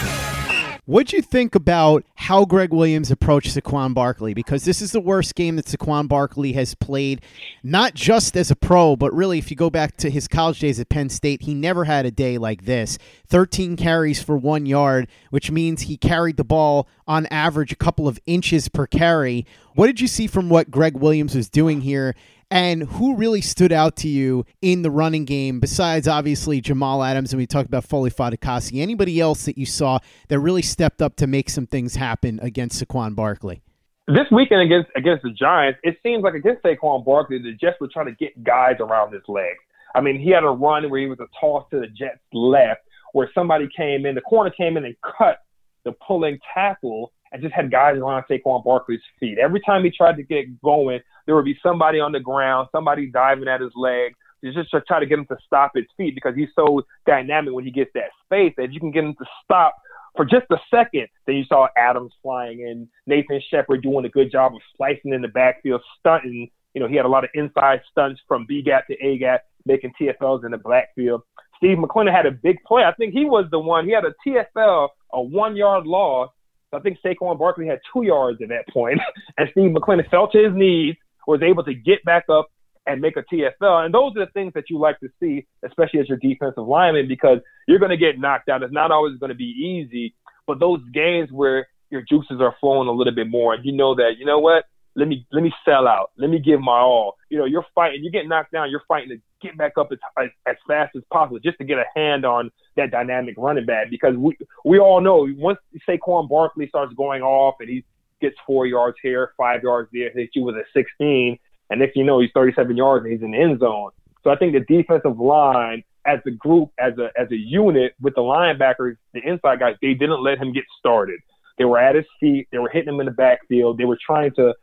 What'd 0.89 1.12
you 1.12 1.20
think 1.20 1.57
about 1.57 2.05
how 2.14 2.45
Gregg 2.45 2.72
Williams 2.72 3.11
approached 3.11 3.57
Saquon 3.57 3.93
Barkley? 3.93 4.34
Because 4.34 4.64
this 4.64 4.80
is 4.80 4.93
the 4.93 5.01
worst 5.01 5.34
game 5.34 5.57
that 5.57 5.64
Saquon 5.66 6.07
Barkley 6.07 6.53
has 6.53 6.76
played, 6.76 7.22
not 7.64 7.95
just 7.95 8.37
as 8.37 8.53
a 8.53 8.55
pro, 8.55 8.95
but 8.95 9.12
really, 9.12 9.37
if 9.39 9.51
you 9.51 9.57
go 9.57 9.68
back 9.68 9.97
to 9.97 10.11
his 10.11 10.28
college 10.28 10.61
days 10.61 10.78
at 10.78 10.89
Penn 10.89 11.09
State, 11.09 11.43
he 11.43 11.55
never 11.55 11.87
had 11.87 12.07
a 12.07 12.12
day 12.12 12.39
like 12.39 12.66
this. 12.66 12.99
13 13.26 13.76
carries 13.76 14.22
for 14.22 14.37
one 14.37 14.64
yard, 14.64 15.09
which 15.30 15.51
means 15.51 15.82
he 15.82 15.97
carried 15.97 16.37
the 16.37 16.45
ball 16.45 16.87
on 17.09 17.26
average 17.32 17.72
a 17.72 17.76
couple 17.76 18.07
of 18.07 18.20
inches 18.24 18.68
per 18.68 18.87
carry. 18.87 19.45
What 19.74 19.89
did 19.89 20.01
you 20.01 20.07
see 20.07 20.28
from 20.28 20.49
what 20.49 20.70
Gregg 20.70 20.97
Williams 20.97 21.34
was 21.34 21.51
doing 21.51 21.80
here? 21.80 22.14
And 22.51 22.84
who 22.84 23.16
really 23.16 23.40
stood 23.40 23.72
out 23.72 23.97
to 23.97 24.09
you 24.09 24.44
in 24.62 24.82
the 24.82 24.90
running 24.90 25.24
game 25.24 25.59
besides 25.59 26.07
obviously 26.07 26.61
Jamal 26.61 27.03
Adams 27.03 27.32
and 27.32 27.38
we 27.38 27.47
talked 27.47 27.66
about 27.66 27.84
Foley 27.84 28.11
Fatukasi? 28.11 28.80
Anybody 28.80 29.20
else 29.20 29.47
that 29.47 29.59
you 29.59 29.66
saw 29.66 29.99
that 30.28 30.38
really 30.38 30.62
stepped 30.62 31.03
up 31.03 31.16
to 31.16 31.26
make 31.26 31.51
some 31.51 31.66
things 31.66 31.97
happen 31.97 32.38
against 32.40 32.82
Saquon 32.82 33.16
Barkley? 33.16 33.62
This 34.07 34.26
weekend 34.30 34.61
against 34.61 34.88
against 34.94 35.24
the 35.24 35.30
Giants, 35.30 35.80
it 35.82 35.99
seems 36.05 36.22
like 36.22 36.34
against 36.34 36.62
Saquon 36.62 37.05
Barkley, 37.05 37.38
the 37.38 37.53
Jets 37.53 37.80
were 37.80 37.88
trying 37.92 38.07
to 38.07 38.12
get 38.12 38.44
guys 38.44 38.76
around 38.78 39.12
his 39.12 39.22
legs. 39.26 39.59
I 39.97 40.01
mean, 40.01 40.20
he 40.20 40.30
had 40.30 40.44
a 40.44 40.49
run 40.49 40.88
where 40.88 41.01
he 41.01 41.07
was 41.07 41.18
a 41.18 41.26
toss 41.40 41.64
to 41.70 41.80
the 41.80 41.88
Jets 41.88 42.20
left, 42.32 42.82
where 43.12 43.28
somebody 43.34 43.66
came 43.76 44.07
in, 44.07 44.14
the 44.14 44.20
corner 44.20 44.51
came 44.51 44.76
in 44.76 44.84
and 44.84 44.94
cut 45.18 45.40
the 45.84 45.92
pulling 46.07 46.38
tackle 46.55 47.12
and 47.37 47.43
just 47.43 47.55
had 47.55 47.70
guys 47.70 47.97
around 47.97 48.24
Saquon 48.30 48.64
Barkley's 48.64 49.01
feet. 49.20 49.39
Every 49.39 49.61
time 49.61 49.84
he 49.84 49.91
tried 49.91 50.16
to 50.16 50.22
get 50.22 50.61
going, 50.62 51.01
there 51.26 51.34
would 51.34 51.45
be 51.45 51.59
somebody 51.62 52.01
on 52.01 52.12
the 52.12 52.20
ground, 52.20 52.68
somebody 52.72 53.07
diving 53.07 53.49
at 53.49 53.61
his 53.61 53.72
leg. 53.76 54.14
Just 54.43 54.70
try 54.87 55.01
to 55.01 55.07
get 55.07 55.18
him 55.18 55.26
to 55.26 55.37
stop 55.45 55.72
his 55.74 55.87
feet 55.97 56.14
because 56.14 56.34
he's 56.37 56.49
so 56.55 56.82
dynamic 57.07 57.53
when 57.53 57.64
he 57.64 57.70
gets 57.70 57.91
that 57.95 58.11
space 58.24 58.55
that 58.57 58.72
you 58.72 58.80
can 58.80 58.91
get 58.91 59.05
him 59.05 59.14
to 59.14 59.24
stop 59.45 59.74
for 60.14 60.24
just 60.24 60.47
a 60.51 60.57
second. 60.72 61.09
Then 61.26 61.37
you 61.37 61.45
saw 61.45 61.68
Adams 61.76 62.12
flying 62.22 62.61
in, 62.61 62.89
Nathan 63.07 63.41
Shepherd 63.51 63.82
doing 63.82 64.05
a 64.05 64.09
good 64.09 64.30
job 64.30 64.55
of 64.55 64.61
slicing 64.76 65.12
in 65.12 65.22
the 65.22 65.28
backfield, 65.28 65.82
stunting. 65.99 66.49
You 66.74 66.80
know, 66.80 66.89
he 66.89 66.97
had 66.97 67.07
a 67.07 67.09
lot 67.09 67.24
of 67.24 67.30
inside 67.34 67.80
stunts 67.91 68.20
from 68.28 68.47
B 68.47 68.62
gap 68.62 68.87
to 68.87 68.95
A 69.05 69.18
gap, 69.18 69.43
making 69.64 69.93
TFLs 70.01 70.45
in 70.45 70.53
the 70.53 70.59
backfield. 70.59 71.22
Steve 71.57 71.78
McLendon 71.78 72.14
had 72.14 72.26
a 72.26 72.30
big 72.30 72.62
play. 72.64 72.84
I 72.84 72.93
think 72.93 73.14
he 73.14 73.24
was 73.24 73.47
the 73.51 73.59
one. 73.59 73.87
He 73.87 73.93
had 73.93 74.05
a 74.05 74.14
TFL, 74.26 74.89
a 75.12 75.22
one 75.22 75.57
yard 75.57 75.87
loss. 75.87 76.30
I 76.77 76.81
think 76.81 76.99
Saquon 77.05 77.39
Barkley 77.39 77.66
had 77.66 77.81
two 77.93 78.03
yards 78.05 78.41
at 78.43 78.49
that 78.49 78.68
point, 78.72 79.01
and 79.39 79.49
Steve 79.53 79.70
McLendon 79.70 80.09
fell 80.11 80.29
to 80.29 80.39
his 80.39 80.55
knees, 80.55 80.97
was 81.27 81.43
able 81.43 81.64
to 81.64 81.74
get 81.74 82.05
back 82.05 82.24
up 82.29 82.49
and 82.87 83.01
make 83.01 83.16
a 83.16 83.22
TFL. 83.22 83.85
And 83.85 83.93
those 83.93 84.12
are 84.16 84.24
the 84.24 84.33
things 84.33 84.53
that 84.55 84.70
you 84.70 84.79
like 84.79 85.01
to 85.01 85.09
see, 85.20 85.47
especially 85.64 86.01
as 86.01 86.09
your 86.09 86.18
defensive 86.18 86.66
lineman, 86.66 87.09
because 87.09 87.39
you're 87.66 87.81
going 87.81 87.91
to 87.91 87.97
get 87.97 88.18
knocked 88.18 88.49
out. 88.49 88.62
It's 88.62 88.72
not 88.72 88.93
always 88.93 89.18
going 89.18 89.31
to 89.31 89.37
be 89.37 89.45
easy, 89.45 90.14
but 90.47 90.61
those 90.61 90.81
games 90.95 91.31
where 91.33 91.66
your 91.91 92.03
juices 92.03 92.41
are 92.41 92.55
flowing 92.61 92.89
a 92.89 92.93
little 92.93 93.14
bit 93.14 93.29
more, 93.29 93.55
and 93.55 93.64
you 93.64 93.72
know 93.72 93.95
that, 93.97 94.12
you 94.18 94.24
know 94.24 94.39
what? 94.39 94.64
Let 94.95 95.09
me 95.09 95.27
let 95.31 95.43
me 95.43 95.53
sell 95.62 95.87
out. 95.87 96.11
Let 96.16 96.31
me 96.31 96.39
give 96.39 96.59
my 96.59 96.79
all. 96.79 97.16
You 97.29 97.39
know, 97.39 97.45
you're 97.45 97.66
fighting. 97.74 98.03
You 98.03 98.11
get 98.11 98.27
knocked 98.27 98.53
down. 98.53 98.70
You're 98.70 98.83
fighting 98.89 99.11
to 99.11 99.18
get 99.47 99.59
back 99.59 99.72
up 99.78 99.88
as, 99.92 99.99
as, 100.18 100.30
as 100.47 100.57
fast 100.66 100.94
as 100.97 101.03
possible, 101.12 101.38
just 101.38 101.59
to 101.59 101.64
get 101.64 101.78
a 101.78 101.84
hand 101.94 102.24
on 102.24 102.51
that 102.76 102.90
dynamic 102.90 103.34
running 103.38 103.66
back. 103.66 103.90
Because 103.90 104.16
we 104.16 104.36
we 104.64 104.78
all 104.78 105.01
know 105.01 105.26
once 105.36 105.59
Saquon 105.88 106.28
Barkley 106.28 106.68
starts 106.68 106.94
going 106.94 107.22
off 107.22 107.57
and 107.61 107.68
he 107.68 107.84
gets 108.20 108.36
four 108.47 108.66
yards 108.66 108.97
here, 109.03 109.32
five 109.36 109.62
yards 109.62 109.88
there, 109.92 110.11
hits 110.11 110.32
you 110.34 110.42
with 110.42 110.57
a 110.57 110.64
16, 110.74 111.38
and 111.70 111.82
if 111.82 111.90
you 111.94 112.05
know 112.05 112.20
he's 112.20 112.30
37 112.34 112.76
yards 112.76 113.05
and 113.05 113.12
he's 113.12 113.22
in 113.22 113.32
the 113.32 113.38
end 113.38 113.61
zone. 113.61 113.90
So 114.24 114.30
I 114.30 114.36
think 114.36 114.55
the 114.55 114.61
defensive 114.61 115.18
line, 115.18 115.84
as 116.05 116.20
a 116.26 116.30
group, 116.30 116.70
as 116.78 116.94
a 116.99 117.11
as 117.20 117.30
a 117.30 117.36
unit 117.36 117.94
with 118.01 118.14
the 118.14 118.22
linebackers, 118.22 118.97
the 119.12 119.20
inside 119.24 119.61
guys, 119.61 119.76
they 119.82 119.94
didn't 119.94 120.22
let 120.22 120.38
him 120.38 120.53
get 120.53 120.64
started. 120.78 121.20
They 121.59 121.64
were 121.64 121.78
at 121.78 121.94
his 121.94 122.05
feet. 122.20 122.49
They 122.53 122.59
were 122.59 122.68
hitting 122.68 122.92
him 122.92 123.01
in 123.01 123.07
the 123.07 123.12
backfield. 123.12 123.78
They 123.78 123.84
were 123.84 123.99
trying 124.05 124.32
to 124.34 124.55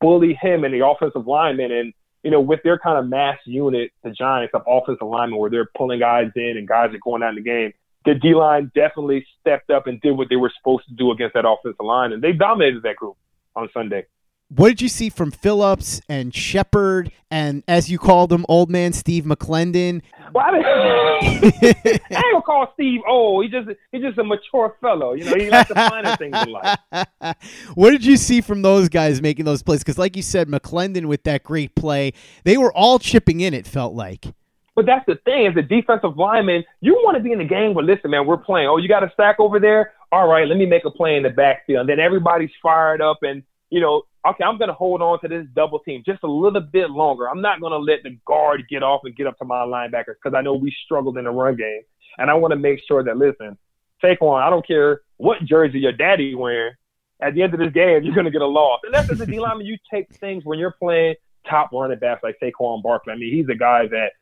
bully 0.00 0.38
him 0.40 0.64
and 0.64 0.74
the 0.74 0.86
offensive 0.86 1.26
lineman. 1.26 1.72
And, 1.72 1.92
you 2.22 2.30
know, 2.30 2.40
with 2.40 2.60
their 2.62 2.78
kind 2.78 2.98
of 2.98 3.08
mass 3.08 3.38
unit, 3.46 3.92
the 4.02 4.10
Giants 4.10 4.54
of 4.54 4.62
offensive 4.66 5.06
linemen 5.06 5.38
where 5.38 5.50
they're 5.50 5.68
pulling 5.76 6.00
guys 6.00 6.30
in 6.36 6.56
and 6.56 6.68
guys 6.68 6.90
are 6.94 6.98
going 7.02 7.22
out 7.22 7.30
in 7.30 7.36
the 7.36 7.42
game, 7.42 7.72
the 8.04 8.14
D 8.14 8.34
line 8.34 8.70
definitely 8.74 9.26
stepped 9.40 9.70
up 9.70 9.86
and 9.86 10.00
did 10.00 10.12
what 10.12 10.28
they 10.28 10.36
were 10.36 10.52
supposed 10.58 10.86
to 10.88 10.94
do 10.94 11.10
against 11.10 11.34
that 11.34 11.46
offensive 11.46 11.84
line. 11.84 12.12
And 12.12 12.22
they 12.22 12.32
dominated 12.32 12.82
that 12.82 12.96
group 12.96 13.16
on 13.56 13.68
Sunday. 13.72 14.06
What 14.52 14.70
did 14.70 14.82
you 14.82 14.88
see 14.88 15.10
from 15.10 15.30
Phillips 15.30 16.00
and 16.08 16.34
Shepherd 16.34 17.12
and, 17.30 17.62
as 17.68 17.88
you 17.88 17.98
call 17.98 18.26
them, 18.26 18.44
old 18.48 18.68
man 18.68 18.92
Steve 18.92 19.22
McLendon? 19.22 20.02
Well, 20.34 20.44
I, 20.44 20.52
mean, 20.52 20.64
I 20.64 21.78
ain't 21.86 22.10
gonna 22.10 22.42
call 22.42 22.72
Steve 22.74 23.00
old. 23.06 23.44
He 23.44 23.50
just 23.50 23.68
he's 23.92 24.02
just 24.02 24.18
a 24.18 24.24
mature 24.24 24.76
fellow. 24.80 25.12
You 25.12 25.24
know, 25.24 25.36
he 25.36 25.50
likes 25.50 25.68
the 25.68 25.76
finer 25.76 26.16
things 26.16 26.36
in 26.42 26.50
life. 26.50 26.78
what 27.74 27.92
did 27.92 28.04
you 28.04 28.16
see 28.16 28.40
from 28.40 28.62
those 28.62 28.88
guys 28.88 29.22
making 29.22 29.44
those 29.44 29.62
plays? 29.62 29.80
Because, 29.80 29.98
like 29.98 30.16
you 30.16 30.22
said, 30.22 30.48
McLendon 30.48 31.06
with 31.06 31.22
that 31.22 31.44
great 31.44 31.76
play, 31.76 32.12
they 32.42 32.58
were 32.58 32.72
all 32.72 32.98
chipping 32.98 33.40
in. 33.40 33.54
It 33.54 33.68
felt 33.68 33.94
like. 33.94 34.26
But 34.74 34.86
that's 34.86 35.06
the 35.06 35.16
thing, 35.24 35.46
as 35.46 35.56
a 35.56 35.62
defensive 35.62 36.16
lineman, 36.16 36.64
you 36.80 36.94
want 37.04 37.16
to 37.16 37.22
be 37.22 37.32
in 37.32 37.38
the 37.38 37.44
game 37.44 37.74
But 37.74 37.84
listen, 37.84 38.10
man, 38.10 38.26
we're 38.26 38.36
playing. 38.36 38.66
Oh, 38.68 38.78
you 38.78 38.88
got 38.88 39.04
a 39.04 39.12
sack 39.16 39.36
over 39.38 39.60
there? 39.60 39.92
All 40.10 40.26
right, 40.26 40.48
let 40.48 40.58
me 40.58 40.66
make 40.66 40.84
a 40.84 40.90
play 40.90 41.16
in 41.16 41.22
the 41.22 41.30
backfield. 41.30 41.80
And 41.80 41.88
then 41.88 42.00
everybody's 42.00 42.50
fired 42.62 43.00
up 43.00 43.18
and, 43.22 43.42
you 43.70 43.80
know, 43.80 44.02
okay, 44.28 44.44
I'm 44.44 44.58
going 44.58 44.68
to 44.68 44.74
hold 44.74 45.00
on 45.00 45.20
to 45.20 45.28
this 45.28 45.46
double 45.54 45.78
team 45.78 46.02
just 46.04 46.22
a 46.24 46.30
little 46.30 46.60
bit 46.60 46.90
longer. 46.90 47.28
I'm 47.28 47.40
not 47.40 47.60
going 47.60 47.72
to 47.72 47.78
let 47.78 48.02
the 48.02 48.18
guard 48.26 48.64
get 48.68 48.82
off 48.82 49.02
and 49.04 49.16
get 49.16 49.26
up 49.26 49.38
to 49.38 49.44
my 49.44 49.64
linebackers 49.64 50.16
because 50.22 50.36
I 50.36 50.42
know 50.42 50.54
we 50.54 50.74
struggled 50.84 51.16
in 51.16 51.24
the 51.24 51.30
run 51.30 51.56
game. 51.56 51.82
And 52.18 52.30
I 52.30 52.34
want 52.34 52.52
to 52.52 52.58
make 52.58 52.80
sure 52.86 53.02
that, 53.04 53.16
listen, 53.16 53.56
Saquon, 54.02 54.42
I 54.42 54.50
don't 54.50 54.66
care 54.66 55.00
what 55.16 55.44
jersey 55.44 55.78
your 55.78 55.92
daddy 55.92 56.34
wearing. 56.34 56.74
At 57.22 57.34
the 57.34 57.42
end 57.42 57.52
of 57.52 57.60
this 57.60 57.72
game, 57.72 58.02
you're 58.02 58.14
going 58.14 58.24
to 58.24 58.30
get 58.30 58.42
a 58.42 58.46
loss. 58.46 58.80
And 58.82 58.94
that's 58.94 59.10
as 59.10 59.20
a 59.20 59.26
D 59.26 59.38
lineman, 59.38 59.66
you 59.66 59.76
take 59.92 60.12
things 60.14 60.44
when 60.44 60.58
you're 60.58 60.72
playing 60.72 61.14
top 61.48 61.70
running 61.72 61.98
backs 61.98 62.22
like 62.22 62.36
Saquon 62.42 62.82
Barkley. 62.82 63.12
I 63.12 63.16
mean, 63.16 63.34
he's 63.34 63.48
a 63.50 63.54
guy 63.54 63.86
that, 63.88 64.12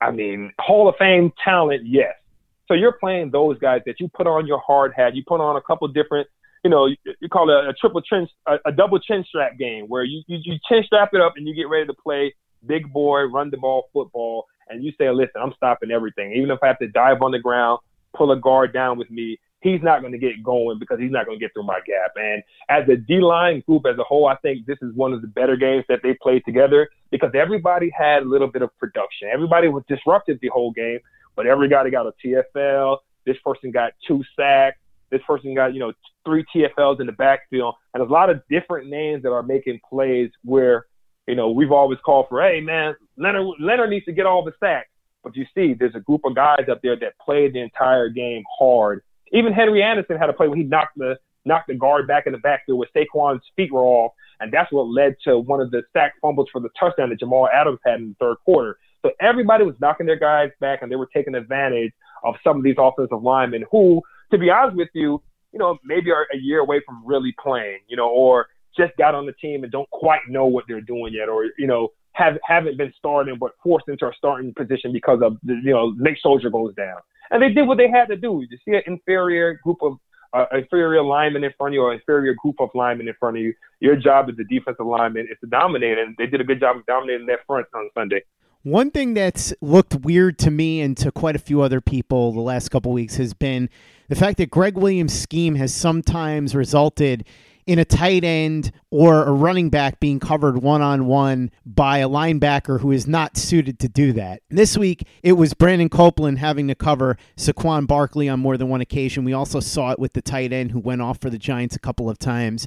I 0.00 0.10
mean, 0.10 0.52
Hall 0.58 0.88
of 0.88 0.96
Fame 0.96 1.32
talent, 1.44 1.86
yes. 1.86 2.14
So 2.66 2.74
you're 2.74 2.92
playing 2.92 3.30
those 3.30 3.58
guys 3.58 3.82
that 3.86 4.00
you 4.00 4.08
put 4.08 4.26
on 4.26 4.46
your 4.46 4.60
hard 4.66 4.92
hat. 4.96 5.14
You 5.14 5.22
put 5.26 5.40
on 5.40 5.56
a 5.56 5.60
couple 5.60 5.86
different 5.88 6.28
you 6.64 6.70
know, 6.70 6.86
you, 6.86 6.96
you 7.20 7.28
call 7.28 7.50
it 7.50 7.66
a, 7.66 7.70
a 7.70 7.72
triple 7.74 8.00
chin, 8.00 8.28
a, 8.46 8.56
a, 8.66 8.72
double 8.72 8.98
chin 8.98 9.24
strap 9.28 9.58
game 9.58 9.86
where 9.86 10.04
you, 10.04 10.22
you, 10.26 10.38
you 10.42 10.58
chin 10.68 10.82
strap 10.84 11.10
it 11.12 11.20
up 11.20 11.34
and 11.36 11.46
you 11.46 11.54
get 11.54 11.68
ready 11.68 11.86
to 11.86 11.94
play 11.94 12.34
big 12.66 12.92
boy, 12.92 13.22
run 13.22 13.50
the 13.50 13.56
ball 13.56 13.88
football. 13.92 14.46
And 14.68 14.84
you 14.84 14.92
say, 14.98 15.10
listen, 15.10 15.40
I'm 15.40 15.52
stopping 15.56 15.90
everything. 15.90 16.32
Even 16.32 16.50
if 16.50 16.58
I 16.62 16.68
have 16.68 16.78
to 16.80 16.88
dive 16.88 17.22
on 17.22 17.30
the 17.30 17.38
ground, 17.38 17.80
pull 18.14 18.32
a 18.32 18.36
guard 18.36 18.72
down 18.72 18.98
with 18.98 19.10
me, 19.10 19.38
he's 19.60 19.82
not 19.82 20.00
going 20.00 20.12
to 20.12 20.18
get 20.18 20.42
going 20.42 20.78
because 20.78 20.98
he's 21.00 21.10
not 21.10 21.26
going 21.26 21.38
to 21.38 21.44
get 21.44 21.52
through 21.52 21.64
my 21.64 21.80
gap. 21.86 22.12
And 22.16 22.42
as 22.68 22.88
a 22.88 22.96
D 22.96 23.20
line 23.20 23.62
group 23.66 23.84
as 23.90 23.98
a 23.98 24.04
whole, 24.04 24.26
I 24.26 24.36
think 24.36 24.66
this 24.66 24.78
is 24.82 24.94
one 24.94 25.12
of 25.12 25.22
the 25.22 25.28
better 25.28 25.56
games 25.56 25.84
that 25.88 26.00
they 26.02 26.16
played 26.20 26.44
together 26.44 26.88
because 27.10 27.30
everybody 27.34 27.90
had 27.96 28.22
a 28.22 28.28
little 28.28 28.48
bit 28.48 28.62
of 28.62 28.76
production. 28.78 29.28
Everybody 29.32 29.68
was 29.68 29.82
disruptive 29.88 30.38
the 30.40 30.48
whole 30.48 30.72
game, 30.72 30.98
but 31.34 31.46
everybody 31.46 31.90
got 31.90 32.06
a 32.06 32.12
TFL. 32.24 32.98
This 33.26 33.36
person 33.44 33.70
got 33.70 33.92
two 34.06 34.22
sacks. 34.36 34.78
This 35.10 35.20
person 35.26 35.54
got, 35.54 35.74
you 35.74 35.80
know, 35.80 35.92
three 36.24 36.44
TFLs 36.54 37.00
in 37.00 37.06
the 37.06 37.12
backfield. 37.12 37.74
And 37.92 38.00
there's 38.00 38.10
a 38.10 38.12
lot 38.12 38.30
of 38.30 38.42
different 38.50 38.88
names 38.88 39.22
that 39.22 39.32
are 39.32 39.42
making 39.42 39.80
plays 39.88 40.30
where, 40.44 40.86
you 41.26 41.34
know, 41.34 41.50
we've 41.50 41.72
always 41.72 41.98
called 42.04 42.26
for, 42.28 42.42
hey, 42.42 42.60
man, 42.60 42.94
Leonard, 43.16 43.46
Leonard 43.60 43.90
needs 43.90 44.04
to 44.06 44.12
get 44.12 44.26
all 44.26 44.44
the 44.44 44.52
sacks. 44.60 44.88
But 45.22 45.36
you 45.36 45.46
see, 45.54 45.74
there's 45.74 45.94
a 45.94 46.00
group 46.00 46.22
of 46.24 46.34
guys 46.34 46.68
up 46.70 46.80
there 46.82 46.96
that 46.96 47.18
played 47.24 47.54
the 47.54 47.60
entire 47.60 48.08
game 48.08 48.44
hard. 48.58 49.02
Even 49.32 49.52
Henry 49.52 49.82
Anderson 49.82 50.16
had 50.16 50.30
a 50.30 50.32
play 50.32 50.48
when 50.48 50.58
he 50.58 50.64
knocked 50.64 50.96
the 50.96 51.16
knocked 51.44 51.68
the 51.68 51.74
guard 51.74 52.06
back 52.06 52.26
in 52.26 52.32
the 52.32 52.38
backfield 52.38 52.78
where 52.78 52.88
Saquon's 52.94 53.42
feet 53.56 53.72
were 53.72 53.82
off, 53.82 54.12
and 54.40 54.52
that's 54.52 54.70
what 54.70 54.86
led 54.86 55.16
to 55.24 55.38
one 55.38 55.60
of 55.60 55.70
the 55.70 55.82
sack 55.92 56.12
fumbles 56.20 56.48
for 56.52 56.60
the 56.60 56.68
touchdown 56.78 57.10
that 57.10 57.18
Jamal 57.18 57.48
Adams 57.52 57.78
had 57.84 58.00
in 58.00 58.08
the 58.08 58.16
third 58.20 58.36
quarter. 58.44 58.78
So 59.02 59.12
everybody 59.20 59.64
was 59.64 59.74
knocking 59.80 60.06
their 60.06 60.18
guys 60.18 60.50
back, 60.60 60.80
and 60.82 60.90
they 60.90 60.96
were 60.96 61.08
taking 61.14 61.34
advantage 61.34 61.92
of 62.24 62.34
some 62.44 62.58
of 62.58 62.62
these 62.62 62.76
offensive 62.78 63.22
linemen 63.22 63.64
who 63.70 64.02
to 64.30 64.38
be 64.38 64.50
honest 64.50 64.76
with 64.76 64.88
you, 64.94 65.22
you 65.52 65.58
know, 65.58 65.78
maybe 65.84 66.10
are 66.10 66.26
a 66.32 66.38
year 66.38 66.60
away 66.60 66.80
from 66.84 67.02
really 67.04 67.34
playing, 67.42 67.80
you 67.88 67.96
know, 67.96 68.08
or 68.08 68.48
just 68.76 68.96
got 68.96 69.14
on 69.14 69.26
the 69.26 69.32
team 69.32 69.62
and 69.64 69.72
don't 69.72 69.90
quite 69.90 70.20
know 70.28 70.46
what 70.46 70.64
they're 70.68 70.80
doing 70.80 71.12
yet, 71.12 71.28
or 71.28 71.46
you 71.58 71.66
know, 71.66 71.88
have 72.12 72.38
haven't 72.44 72.76
been 72.76 72.92
starting 72.98 73.36
but 73.38 73.52
forced 73.62 73.88
into 73.88 74.06
a 74.06 74.12
starting 74.16 74.52
position 74.54 74.92
because 74.92 75.20
of 75.22 75.36
the, 75.42 75.54
you 75.64 75.72
know, 75.72 75.92
Nate 75.96 76.18
Solder 76.20 76.50
goes 76.50 76.74
down, 76.74 76.98
and 77.30 77.42
they 77.42 77.50
did 77.50 77.66
what 77.66 77.78
they 77.78 77.88
had 77.88 78.06
to 78.06 78.16
do. 78.16 78.44
You 78.48 78.58
see 78.64 78.76
an 78.76 78.82
inferior 78.86 79.58
group 79.64 79.78
of 79.82 79.96
uh, 80.34 80.44
inferior 80.52 81.02
lineman 81.02 81.44
in 81.44 81.52
front 81.56 81.72
of 81.72 81.74
you 81.74 81.82
or 81.82 81.94
inferior 81.94 82.34
group 82.34 82.56
of 82.60 82.68
linemen 82.74 83.08
in 83.08 83.14
front 83.18 83.36
of 83.36 83.42
you. 83.42 83.54
Your 83.80 83.96
job 83.96 84.28
as 84.28 84.36
a 84.38 84.44
defensive 84.44 84.86
lineman 84.86 85.26
is 85.30 85.38
to 85.40 85.46
dominate, 85.46 85.98
and 85.98 86.14
they 86.18 86.26
did 86.26 86.40
a 86.40 86.44
good 86.44 86.60
job 86.60 86.76
of 86.76 86.86
dominating 86.86 87.26
that 87.26 87.40
front 87.46 87.66
on 87.74 87.88
Sunday. 87.94 88.22
One 88.64 88.90
thing 88.90 89.14
that's 89.14 89.54
looked 89.60 89.94
weird 89.94 90.38
to 90.40 90.50
me 90.50 90.80
and 90.80 90.96
to 90.98 91.12
quite 91.12 91.36
a 91.36 91.38
few 91.38 91.62
other 91.62 91.80
people 91.80 92.32
the 92.32 92.40
last 92.40 92.70
couple 92.70 92.92
weeks 92.92 93.16
has 93.16 93.32
been 93.32 93.70
the 94.08 94.16
fact 94.16 94.38
that 94.38 94.50
Gregg 94.50 94.76
Williams' 94.76 95.18
scheme 95.18 95.54
has 95.54 95.72
sometimes 95.72 96.56
resulted 96.56 97.24
in 97.68 97.78
a 97.78 97.84
tight 97.84 98.24
end 98.24 98.72
or 98.90 99.24
a 99.24 99.30
running 99.30 99.68
back 99.68 100.00
being 100.00 100.18
covered 100.18 100.62
one 100.62 100.80
on 100.80 101.06
one 101.06 101.50
by 101.66 101.98
a 101.98 102.08
linebacker 102.08 102.80
who 102.80 102.90
is 102.90 103.06
not 103.06 103.36
suited 103.36 103.78
to 103.78 103.88
do 103.88 104.12
that. 104.14 104.42
This 104.48 104.76
week, 104.76 105.06
it 105.22 105.34
was 105.34 105.52
Brandon 105.54 105.90
Copeland 105.90 106.38
having 106.38 106.66
to 106.68 106.74
cover 106.74 107.16
Saquon 107.36 107.86
Barkley 107.86 108.28
on 108.28 108.40
more 108.40 108.56
than 108.56 108.70
one 108.70 108.80
occasion. 108.80 109.22
We 109.22 109.34
also 109.34 109.60
saw 109.60 109.92
it 109.92 109.98
with 109.98 110.14
the 110.14 110.22
tight 110.22 110.52
end 110.52 110.72
who 110.72 110.80
went 110.80 111.02
off 111.02 111.20
for 111.20 111.28
the 111.30 111.38
Giants 111.38 111.76
a 111.76 111.78
couple 111.78 112.08
of 112.08 112.18
times. 112.18 112.66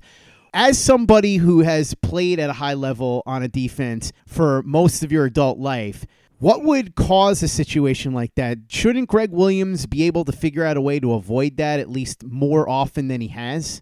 As 0.53 0.77
somebody 0.77 1.37
who 1.37 1.61
has 1.61 1.93
played 1.95 2.39
at 2.39 2.49
a 2.49 2.53
high 2.53 2.73
level 2.73 3.23
on 3.25 3.41
a 3.41 3.47
defense 3.47 4.11
for 4.25 4.61
most 4.63 5.03
of 5.03 5.11
your 5.11 5.25
adult 5.25 5.59
life, 5.59 6.05
what 6.39 6.63
would 6.63 6.95
cause 6.95 7.41
a 7.41 7.47
situation 7.47 8.13
like 8.13 8.35
that? 8.35 8.57
Shouldn't 8.67 9.07
Gregg 9.07 9.31
Williams 9.31 9.85
be 9.85 10.03
able 10.03 10.25
to 10.25 10.31
figure 10.31 10.65
out 10.65 10.75
a 10.75 10.81
way 10.81 10.99
to 10.99 11.13
avoid 11.13 11.57
that 11.57 11.79
at 11.79 11.89
least 11.89 12.23
more 12.23 12.67
often 12.67 13.07
than 13.07 13.21
he 13.21 13.29
has? 13.29 13.81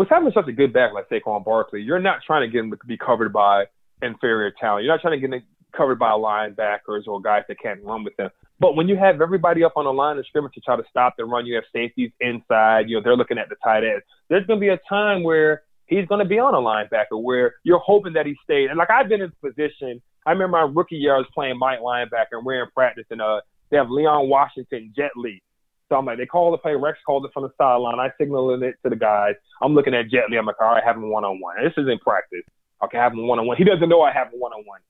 with 0.00 0.08
having 0.08 0.32
such 0.32 0.48
a 0.48 0.52
good 0.52 0.72
back 0.72 0.94
like 0.94 1.08
Saquon 1.10 1.44
Barkley, 1.44 1.82
you're 1.82 1.98
not 1.98 2.20
trying 2.26 2.48
to 2.48 2.50
get 2.50 2.64
him 2.64 2.70
to 2.70 2.78
be 2.86 2.96
covered 2.96 3.34
by 3.34 3.64
inferior 4.00 4.50
talent. 4.58 4.84
You're 4.84 4.94
not 4.94 5.02
trying 5.02 5.20
to 5.20 5.28
get 5.28 5.34
him 5.34 5.42
covered 5.76 5.98
by 5.98 6.12
linebackers 6.12 7.06
or 7.06 7.20
guys 7.20 7.42
that 7.48 7.60
can't 7.60 7.82
run 7.84 8.02
with 8.02 8.16
them. 8.16 8.30
But 8.58 8.76
when 8.76 8.88
you 8.88 8.96
have 8.96 9.20
everybody 9.20 9.62
up 9.62 9.74
on 9.76 9.84
the 9.84 9.92
line 9.92 10.16
of 10.16 10.26
scrimmage 10.26 10.54
to 10.54 10.60
try 10.60 10.76
to 10.76 10.84
stop 10.88 11.16
the 11.18 11.26
run, 11.26 11.44
you 11.44 11.54
have 11.54 11.64
safeties 11.70 12.12
inside. 12.18 12.88
You 12.88 12.96
know 12.96 13.02
they're 13.02 13.16
looking 13.16 13.36
at 13.36 13.50
the 13.50 13.56
tight 13.62 13.84
end. 13.84 14.00
There's 14.30 14.46
going 14.46 14.58
to 14.58 14.60
be 14.60 14.70
a 14.70 14.80
time 14.88 15.22
where 15.22 15.64
he's 15.90 16.06
going 16.06 16.20
to 16.20 16.24
be 16.24 16.38
on 16.38 16.54
a 16.54 16.58
linebacker 16.58 17.20
where 17.22 17.54
you're 17.64 17.80
hoping 17.80 18.14
that 18.14 18.24
he 18.24 18.36
stays. 18.44 18.68
And 18.70 18.78
like 18.78 18.90
I've 18.90 19.08
been 19.08 19.20
in 19.20 19.32
position. 19.42 20.00
I 20.24 20.32
remember 20.32 20.58
my 20.58 20.72
rookie 20.72 20.96
year, 20.96 21.14
I 21.14 21.18
was 21.18 21.26
playing 21.34 21.58
Mike 21.58 21.80
linebacker, 21.80 22.32
and 22.32 22.46
we're 22.46 22.62
in 22.62 22.70
practice, 22.70 23.06
and 23.10 23.20
uh, 23.20 23.40
they 23.70 23.76
have 23.76 23.90
Leon 23.90 24.28
Washington, 24.28 24.92
Jet 24.96 25.10
Li. 25.16 25.42
So 25.88 25.96
I'm 25.96 26.04
like, 26.06 26.18
they 26.18 26.26
call 26.26 26.52
the 26.52 26.58
play. 26.58 26.74
Rex 26.76 26.98
called 27.04 27.24
it 27.24 27.32
from 27.34 27.42
the 27.42 27.50
sideline. 27.58 27.98
I 27.98 28.10
signaled 28.16 28.62
it 28.62 28.76
to 28.84 28.90
the 28.90 28.96
guys. 28.96 29.34
I'm 29.60 29.74
looking 29.74 29.94
at 29.94 30.08
Jet 30.08 30.30
Li. 30.30 30.36
I'm 30.36 30.46
like, 30.46 30.60
all 30.60 30.68
right, 30.68 30.84
have 30.84 30.96
him 30.96 31.10
one 31.10 31.24
on 31.24 31.40
one. 31.40 31.56
This 31.62 31.72
is 31.76 31.88
in 31.88 31.98
practice. 31.98 32.44
Okay, 32.84 32.96
have 32.96 33.12
him 33.12 33.26
one 33.26 33.38
on 33.38 33.46
one. 33.46 33.56
He 33.56 33.64
doesn't 33.64 33.88
know 33.88 34.02
I 34.02 34.12
have 34.12 34.28
him 34.28 34.38
one 34.38 34.52
on 34.52 34.62
one. 34.66 34.80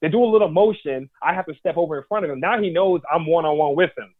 They 0.00 0.08
do 0.08 0.22
a 0.22 0.26
little 0.26 0.50
motion. 0.50 1.08
I 1.22 1.32
have 1.32 1.46
to 1.46 1.54
step 1.54 1.76
over 1.76 1.96
in 1.96 2.04
front 2.08 2.24
of 2.24 2.30
him. 2.30 2.40
Now 2.40 2.60
he 2.60 2.70
knows 2.70 3.00
I'm 3.10 3.24
one 3.24 3.44
on 3.44 3.56
one 3.56 3.76
with 3.76 3.90
him, 3.96 4.12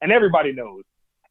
and 0.00 0.10
everybody 0.10 0.52
knows. 0.52 0.82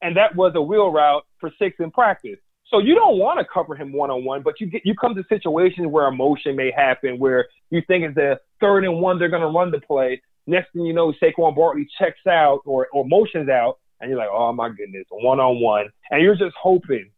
And 0.01 0.15
that 0.17 0.35
was 0.35 0.53
a 0.55 0.61
wheel 0.61 0.91
route 0.91 1.25
for 1.39 1.51
six 1.57 1.77
in 1.79 1.91
practice. 1.91 2.37
So 2.71 2.79
you 2.79 2.95
don't 2.95 3.19
want 3.19 3.39
to 3.39 3.45
cover 3.51 3.75
him 3.75 3.93
one 3.93 4.09
on 4.09 4.25
one, 4.25 4.41
but 4.41 4.59
you 4.59 4.67
get 4.67 4.85
you 4.85 4.95
come 4.95 5.13
to 5.15 5.23
situations 5.29 5.87
where 5.87 6.07
a 6.07 6.11
motion 6.11 6.55
may 6.55 6.71
happen, 6.71 7.19
where 7.19 7.47
you 7.69 7.81
think 7.87 8.03
it's 8.03 8.15
the 8.15 8.39
third 8.59 8.83
and 8.85 8.99
one 8.99 9.19
they're 9.19 9.29
going 9.29 9.41
to 9.41 9.47
run 9.47 9.71
the 9.71 9.79
play. 9.79 10.21
Next 10.47 10.73
thing 10.73 10.85
you 10.85 10.93
know, 10.93 11.13
Saquon 11.21 11.55
Barkley 11.55 11.87
checks 11.99 12.25
out 12.27 12.61
or 12.65 12.87
or 12.91 13.05
motions 13.05 13.49
out, 13.49 13.79
and 14.01 14.09
you're 14.09 14.17
like, 14.17 14.29
oh 14.31 14.51
my 14.51 14.69
goodness, 14.69 15.05
one 15.11 15.39
on 15.39 15.61
one, 15.61 15.89
and 16.09 16.21
you're 16.21 16.35
just 16.35 16.55
hoping, 16.59 17.11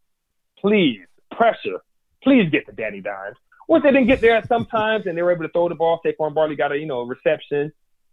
please, 0.58 1.00
pressure, 1.30 1.78
please 2.22 2.50
get 2.50 2.66
to 2.66 2.72
Danny 2.72 3.00
Dimes. 3.00 3.36
Once 3.68 3.84
they 3.84 3.90
didn't 3.90 4.06
get 4.06 4.20
there 4.20 4.42
sometimes, 4.46 5.06
and 5.06 5.16
they 5.16 5.22
were 5.22 5.32
able 5.32 5.44
to 5.44 5.52
throw 5.52 5.68
the 5.68 5.74
ball, 5.74 6.00
Saquon 6.04 6.34
Barkley 6.34 6.56
got 6.56 6.72
a 6.72 6.78
you 6.78 6.86
know 6.86 7.02
reception, 7.02 7.72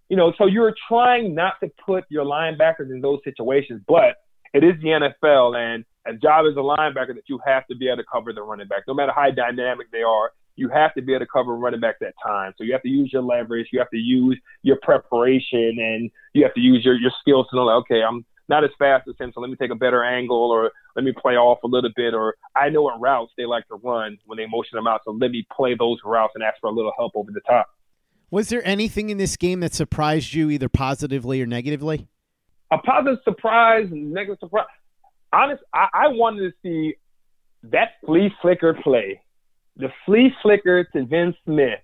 you 0.10 0.16
know, 0.16 0.34
so 0.38 0.46
you're 0.46 0.74
trying 0.88 1.36
not 1.36 1.56
to 1.62 1.70
put 1.86 2.06
your 2.10 2.24
linebackers 2.26 2.92
in 2.92 3.02
those 3.02 3.20
situations, 3.24 3.82
but 3.88 4.16
it 4.54 4.64
is 4.64 4.76
the 4.82 4.90
NFL, 4.90 5.58
and 5.58 5.84
a 6.06 6.14
job 6.14 6.46
as 6.50 6.56
a 6.56 6.60
linebacker 6.60 7.16
that 7.16 7.28
you 7.28 7.40
have 7.46 7.66
to 7.68 7.76
be 7.76 7.88
able 7.88 7.98
to 7.98 8.04
cover 8.12 8.34
the 8.34 8.42
running 8.42 8.68
back, 8.68 8.84
no 8.88 8.94
matter 8.94 9.12
how 9.14 9.30
dynamic 9.32 9.92
they 9.92 10.02
are. 10.02 10.32
You 10.58 10.70
have 10.70 10.94
to 10.94 11.02
be 11.02 11.14
able 11.14 11.26
to 11.26 11.32
cover 11.32 11.58
running 11.58 11.82
back 11.82 12.00
that 12.00 12.14
time. 12.26 12.54
So 12.58 12.64
you 12.64 12.72
have 12.72 12.82
to 12.84 12.90
use 12.90 13.12
your 13.12 13.24
leverage, 13.24 13.68
you 13.74 13.80
have 13.80 13.90
to 13.90 13.98
use 13.98 14.40
your 14.64 14.78
preparation, 14.82 15.76
and 15.80 16.10
you 16.34 16.44
have 16.44 16.54
to 16.54 16.62
use 16.62 16.86
your 16.86 16.96
your 16.96 17.12
skills 17.20 17.48
to 17.50 17.58
know, 17.58 17.66
like, 17.66 17.82
okay, 17.82 18.02
I'm 18.02 18.24
not 18.48 18.64
as 18.64 18.70
fast 18.78 19.08
as 19.08 19.16
him, 19.20 19.32
so 19.34 19.42
let 19.42 19.50
me 19.50 19.56
take 19.56 19.72
a 19.72 19.76
better 19.76 20.04
angle 20.04 20.52
or 20.52 20.72
let 20.96 21.04
me 21.04 21.14
play 21.20 21.34
off 21.34 21.60
a 21.64 21.68
little 21.68 21.90
bit 21.96 22.14
or 22.14 22.36
I 22.56 22.70
know 22.70 22.84
what 22.84 23.02
routes 23.02 23.34
they 23.38 23.46
like 23.46 23.68
to 23.68 23.76
run 23.76 24.18
when 24.26 24.38
they 24.38 24.46
motion 24.46 24.76
them 24.76 24.88
out, 24.88 25.02
so 25.04 25.12
let 25.12 25.32
me 25.32 25.46
play 25.56 25.76
those 25.76 25.98
routes 26.06 26.34
and 26.36 26.44
ask 26.44 26.60
for 26.62 26.68
a 26.68 26.74
little 26.74 26.94
help 26.98 27.14
over 27.16 27.32
the 27.32 27.42
top. 27.42 27.68
Was 28.32 28.50
there 28.50 28.66
anything 28.66 29.10
in 29.10 29.18
this 29.18 29.38
game 29.38 29.60
that 29.62 29.74
surprised 29.74 30.34
you 30.34 30.50
either 30.50 30.70
positively 30.70 31.42
or 31.42 31.46
negatively? 31.46 32.08
A 32.72 32.78
positive 32.78 33.20
surprise, 33.24 33.88
negative 33.92 34.38
surprise. 34.40 34.66
Honest, 35.36 35.64
I, 35.74 35.88
I 35.94 36.08
wanted 36.08 36.52
to 36.52 36.54
see 36.64 36.96
that 37.64 37.94
flea 38.06 38.34
flicker 38.42 38.74
play. 38.74 39.22
The 39.78 39.90
flea 40.06 40.34
flicker 40.42 40.86
to 40.86 41.00
Vyncint 41.00 41.36
Smith 41.46 41.80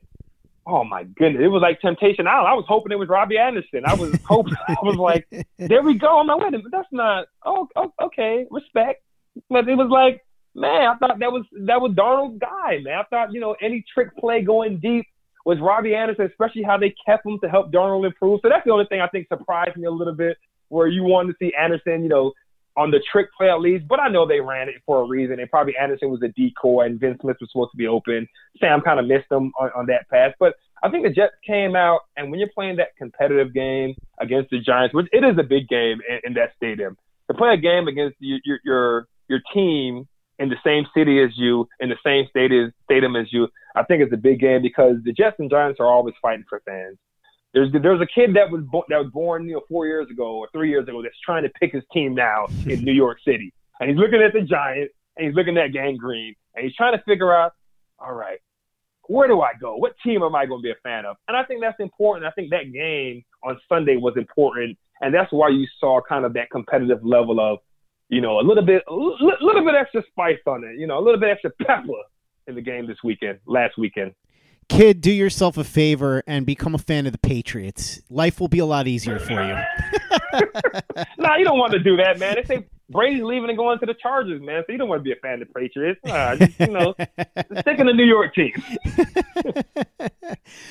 oh 0.66 0.84
my 0.84 1.04
goodness, 1.04 1.42
it 1.44 1.48
was 1.48 1.62
like 1.62 1.82
Temptation 1.82 2.28
Island. 2.28 2.48
I 2.48 2.54
was 2.54 2.66
hoping 2.68 2.92
it 2.92 3.00
was 3.00 3.10
Robbie 3.10 3.38
Anderson. 3.38 3.84
I 3.86 3.94
was 3.94 4.18
hoping, 4.26 4.54
I 4.68 4.76
was 4.82 4.96
like, 4.96 5.28
there 5.58 5.82
we 5.82 5.96
go. 5.96 6.20
I'm 6.20 6.28
like, 6.28 6.40
wait 6.40 6.48
a 6.50 6.52
minute, 6.52 6.68
that's 6.72 6.88
not. 6.92 7.28
Oh, 7.46 7.68
oh, 7.76 7.92
okay, 8.02 8.46
respect. 8.50 9.04
But 9.50 9.68
it 9.68 9.76
was 9.76 9.90
like, 9.90 10.24
man, 10.56 10.88
I 10.88 10.96
thought 10.96 11.20
that 11.20 11.32
was 11.32 11.46
that 11.66 11.82
was 11.82 11.94
Darnold's 11.94 12.40
guy, 12.40 12.80
man. 12.84 13.00
I 13.00 13.04
thought 13.10 13.34
you 13.34 13.40
know 13.40 13.56
any 13.62 13.84
trick 13.94 14.16
play 14.18 14.42
going 14.42 14.80
deep 14.80 15.06
was 15.46 15.60
Robbie 15.60 15.96
Anderson, 15.96 16.26
especially 16.26 16.64
how 16.64 16.78
they 16.78 16.94
kept 17.06 17.26
him 17.26 17.40
to 17.42 17.50
help 17.50 17.72
Darnold 17.72 18.06
improve. 18.06 18.42
So 18.44 18.50
that's 18.50 18.64
the 18.66 18.72
only 18.72 18.86
thing 18.86 19.02
I 19.02 19.08
think 19.08 19.28
surprised 19.28 19.78
me 19.78 19.88
a 19.88 19.92
little 19.92 20.14
bit, 20.14 20.38
where 20.68 20.88
you 20.88 21.04
wanted 21.04 21.34
to 21.34 21.38
see 21.40 21.54
Anderson, 21.60 22.04
you 22.04 22.10
know, 22.10 22.34
on 22.78 22.92
the 22.92 23.02
trick 23.12 23.28
play 23.38 23.50
at 23.50 23.60
least, 23.60 23.88
but 23.88 24.00
I 24.00 24.08
know 24.08 24.26
they 24.26 24.40
ran 24.40 24.70
it 24.70 24.76
for 24.86 25.02
a 25.02 25.08
reason. 25.08 25.40
And 25.40 25.50
probably 25.50 25.74
Anderson 25.76 26.10
was 26.10 26.22
a 26.24 26.30
decoy 26.30 26.86
and 26.86 27.00
Vyncint 27.00 27.22
Smith 27.22 27.38
was 27.42 27.50
supposed 27.52 27.72
to 27.72 27.78
be 27.78 27.88
open. 27.88 28.28
Sam 28.60 28.82
kind 28.82 29.00
of 29.00 29.08
missed 29.08 29.32
him 29.32 29.52
on, 29.60 29.70
on 29.76 29.86
that 29.88 30.10
pass. 30.10 30.34
But 30.40 30.56
I 30.84 30.90
think 30.90 31.04
the 31.04 31.12
Jets 31.12 31.34
came 31.46 31.76
out, 31.76 32.02
and 32.18 32.32
when 32.32 32.40
you're 32.40 32.50
playing 32.54 32.78
that 32.78 32.96
competitive 32.98 33.54
game 33.54 33.96
against 34.20 34.50
the 34.50 34.60
Giants, 34.60 34.96
which 34.96 35.08
it 35.12 35.24
is 35.24 35.38
a 35.38 35.44
big 35.44 35.68
game 35.68 36.00
in, 36.10 36.20
in 36.24 36.34
that 36.34 36.54
stadium, 36.56 36.98
to 37.30 37.38
play 37.38 37.54
a 37.54 37.58
game 37.58 37.88
against 37.88 38.18
your, 38.20 38.40
your 38.44 38.60
your 38.64 39.08
your 39.28 39.40
team 39.54 40.08
in 40.40 40.50
the 40.50 40.56
same 40.66 40.86
city 40.96 41.22
as 41.22 41.30
you, 41.36 41.68
in 41.80 41.90
the 41.90 41.98
same 42.04 42.26
stadium 42.30 42.74
stadium 42.86 43.16
as 43.16 43.32
you, 43.32 43.48
I 43.76 43.84
think 43.84 44.02
it's 44.02 44.14
a 44.14 44.18
big 44.18 44.40
game 44.40 44.62
because 44.62 44.96
the 45.04 45.14
Jets 45.14 45.36
and 45.40 45.50
Giants 45.50 45.80
are 45.80 45.86
always 45.86 46.16
fighting 46.22 46.46
for 46.50 46.62
fans. 46.66 46.98
There's 47.54 47.72
there's 47.72 48.02
a 48.02 48.08
kid 48.08 48.36
that 48.36 48.50
was 48.50 48.64
bo- 48.64 48.86
that 48.90 48.98
was 48.98 49.12
born 49.12 49.48
you 49.48 49.56
know 49.56 49.62
four 49.68 49.86
years 49.86 50.10
ago 50.10 50.38
or 50.38 50.48
three 50.54 50.70
years 50.70 50.88
ago 50.88 51.02
that's 51.02 51.20
trying 51.26 51.44
to 51.44 51.50
pick 51.50 51.74
his 51.74 51.84
team 51.94 52.16
now 52.16 52.48
in 52.66 52.84
New 52.84 52.94
York 52.94 53.18
City, 53.26 53.54
and 53.80 53.90
he's 53.90 54.00
looking 54.00 54.22
at 54.22 54.34
the 54.34 54.42
Giants 54.42 54.94
and 55.18 55.28
he's 55.28 55.36
looking 55.36 55.58
at 55.58 55.74
Gang 55.74 55.98
Green 55.98 56.34
and 56.56 56.66
he's 56.66 56.76
trying 56.76 56.98
to 56.98 57.04
figure 57.04 57.34
out, 57.34 57.54
all 58.00 58.14
right, 58.14 58.40
where 59.08 59.28
do 59.28 59.42
I 59.42 59.52
go? 59.60 59.76
What 59.76 59.94
team 60.06 60.24
am 60.24 60.36
I 60.36 60.46
going 60.46 60.62
to 60.62 60.64
be 60.64 60.72
a 60.72 60.82
fan 60.84 61.06
of? 61.06 61.18
And 61.28 61.36
I 61.36 61.44
think 61.44 61.62
that's 61.62 61.80
important. 61.80 62.26
I 62.26 62.32
think 62.32 62.50
that 62.52 62.72
game 62.72 63.24
on 63.44 63.60
Sunday 63.68 63.98
was 63.98 64.14
important, 64.16 64.78
and 65.02 65.14
that's 65.14 65.32
why 65.32 65.50
you 65.50 65.68
saw 65.80 66.00
kind 66.08 66.26
of 66.26 66.34
that 66.34 66.50
competitive 66.52 67.04
level 67.04 67.40
of, 67.40 67.60
you 68.10 68.22
know, 68.22 68.40
a 68.40 68.44
little 68.44 68.66
bit, 68.66 68.84
a 68.88 68.94
little 68.94 69.66
bit 69.66 69.76
extra 69.76 70.04
spice 70.10 70.40
on 70.48 70.64
it, 70.64 70.80
you 70.80 70.88
know, 70.88 71.00
a 71.00 71.04
little 71.04 71.20
bit 71.20 71.30
extra 71.30 71.52
pepper 71.62 71.92
in 72.48 72.56
the 72.56 72.62
game 72.62 72.88
this 72.88 72.98
weekend, 73.04 73.40
last 73.46 73.78
weekend 73.78 74.14
kid, 74.72 75.02
do 75.02 75.12
yourself 75.12 75.58
a 75.58 75.64
favor 75.64 76.24
and 76.26 76.46
become 76.46 76.74
a 76.74 76.78
fan 76.78 77.06
of 77.06 77.12
the 77.12 77.18
Patriots. 77.18 78.02
Life 78.10 78.40
will 78.40 78.48
be 78.48 78.60
a 78.60 78.66
lot 78.66 78.88
easier 78.88 79.20
for 79.20 79.34
you. 79.34 79.56
nah, 81.18 81.36
you 81.36 81.44
don't 81.44 81.60
want 81.60 81.74
to 81.74 81.80
do 81.80 81.98
that, 81.98 82.20
man. 82.20 82.36
They 82.36 82.44
say 82.44 82.66
Brady's 82.90 83.24
leaving 83.24 83.50
and 83.50 83.58
going 83.58 83.80
to 83.80 83.86
the 83.86 83.94
Chargers, 83.94 84.42
man. 84.42 84.64
So 84.66 84.72
you 84.72 84.78
don't 84.78 84.90
want 84.90 85.00
to 85.00 85.04
be 85.04 85.12
a 85.12 85.16
fan 85.16 85.42
of 85.42 85.48
the 85.48 85.54
Patriots. 85.54 86.00
Uh, 86.06 86.36
just, 86.36 86.60
you 86.60 86.68
know, 86.68 86.94
stick 87.60 87.80
in 87.80 87.88
the 87.88 87.94
New 87.94 88.06
York 88.06 88.34
team. 88.34 88.54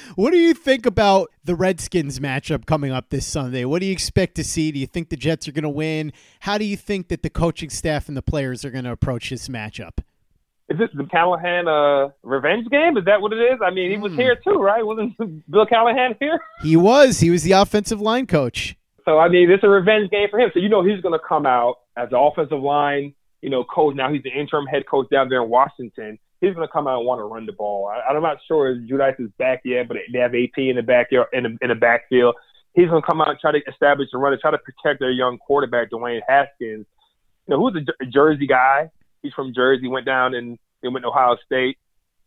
what 0.14 0.30
do 0.30 0.38
you 0.38 0.54
think 0.54 0.86
about 0.86 1.30
the 1.44 1.54
Redskins 1.54 2.20
matchup 2.20 2.66
coming 2.66 2.92
up 2.92 3.10
this 3.10 3.26
Sunday? 3.26 3.64
What 3.64 3.80
do 3.80 3.86
you 3.86 3.92
expect 3.92 4.34
to 4.36 4.44
see? 4.44 4.72
Do 4.72 4.78
you 4.78 4.86
think 4.86 5.10
the 5.10 5.16
Jets 5.16 5.46
are 5.48 5.52
going 5.52 5.62
to 5.62 5.68
win? 5.68 6.12
How 6.40 6.58
do 6.58 6.64
you 6.64 6.76
think 6.76 7.08
that 7.08 7.22
the 7.22 7.30
coaching 7.30 7.70
staff 7.70 8.08
and 8.08 8.16
the 8.16 8.22
players 8.22 8.64
are 8.64 8.70
going 8.70 8.84
to 8.84 8.92
approach 8.92 9.30
this 9.30 9.48
matchup? 9.48 9.98
Is 10.70 10.78
this 10.78 10.88
the 10.94 11.04
Callahan 11.04 11.66
uh, 11.66 12.10
revenge 12.22 12.68
game? 12.70 12.96
Is 12.96 13.04
that 13.06 13.20
what 13.20 13.32
it 13.32 13.40
is? 13.40 13.58
I 13.62 13.70
mean, 13.70 13.90
he 13.90 13.98
was 13.98 14.14
here 14.14 14.36
too, 14.36 14.62
right? 14.62 14.86
Wasn't 14.86 15.18
Bill 15.50 15.66
Callahan 15.66 16.14
here? 16.20 16.38
He 16.62 16.76
was. 16.76 17.18
He 17.18 17.28
was 17.28 17.42
the 17.42 17.52
offensive 17.52 18.00
line 18.00 18.26
coach. 18.26 18.76
So 19.04 19.18
I 19.18 19.28
mean, 19.28 19.50
it's 19.50 19.64
a 19.64 19.68
revenge 19.68 20.10
game 20.10 20.28
for 20.30 20.38
him. 20.38 20.50
So 20.54 20.60
you 20.60 20.68
know 20.68 20.84
he's 20.84 21.00
going 21.02 21.18
to 21.18 21.26
come 21.26 21.44
out 21.44 21.80
as 21.96 22.10
the 22.10 22.18
offensive 22.18 22.60
line, 22.60 23.14
you 23.42 23.50
know, 23.50 23.64
coach. 23.64 23.96
Now 23.96 24.12
he's 24.12 24.22
the 24.22 24.30
interim 24.30 24.66
head 24.66 24.84
coach 24.88 25.08
down 25.10 25.28
there 25.28 25.42
in 25.42 25.50
Washington. 25.50 26.18
He's 26.40 26.54
going 26.54 26.66
to 26.66 26.72
come 26.72 26.86
out 26.86 26.98
and 26.98 27.06
want 27.06 27.18
to 27.18 27.24
run 27.24 27.46
the 27.46 27.52
ball. 27.52 27.88
I, 27.88 28.08
I'm 28.08 28.22
not 28.22 28.38
sure 28.46 28.70
if 28.70 28.88
Judice 28.88 29.16
is 29.18 29.30
back 29.38 29.62
yet, 29.64 29.88
but 29.88 29.96
they 30.12 30.20
have 30.20 30.34
AP 30.34 30.56
in 30.56 30.76
the 30.76 30.82
backyard 30.82 31.26
in 31.32 31.42
the, 31.42 31.58
in 31.60 31.68
the 31.68 31.74
backfield. 31.74 32.36
He's 32.74 32.88
going 32.88 33.02
to 33.02 33.06
come 33.06 33.20
out 33.20 33.28
and 33.28 33.38
try 33.40 33.50
to 33.50 33.60
establish 33.68 34.08
the 34.12 34.18
run 34.18 34.32
and 34.32 34.40
try 34.40 34.52
to 34.52 34.58
protect 34.58 35.00
their 35.00 35.10
young 35.10 35.38
quarterback, 35.38 35.90
Dwayne 35.90 36.20
Haskins. 36.28 36.86
You 37.48 37.56
know, 37.56 37.58
who's 37.58 37.82
a 38.00 38.06
Jersey 38.06 38.46
guy 38.46 38.90
He's 39.22 39.32
from 39.32 39.52
Jersey, 39.54 39.88
went 39.88 40.06
down 40.06 40.34
and 40.34 40.58
he 40.82 40.88
went 40.88 41.04
to 41.04 41.08
Ohio 41.08 41.36
State, 41.44 41.78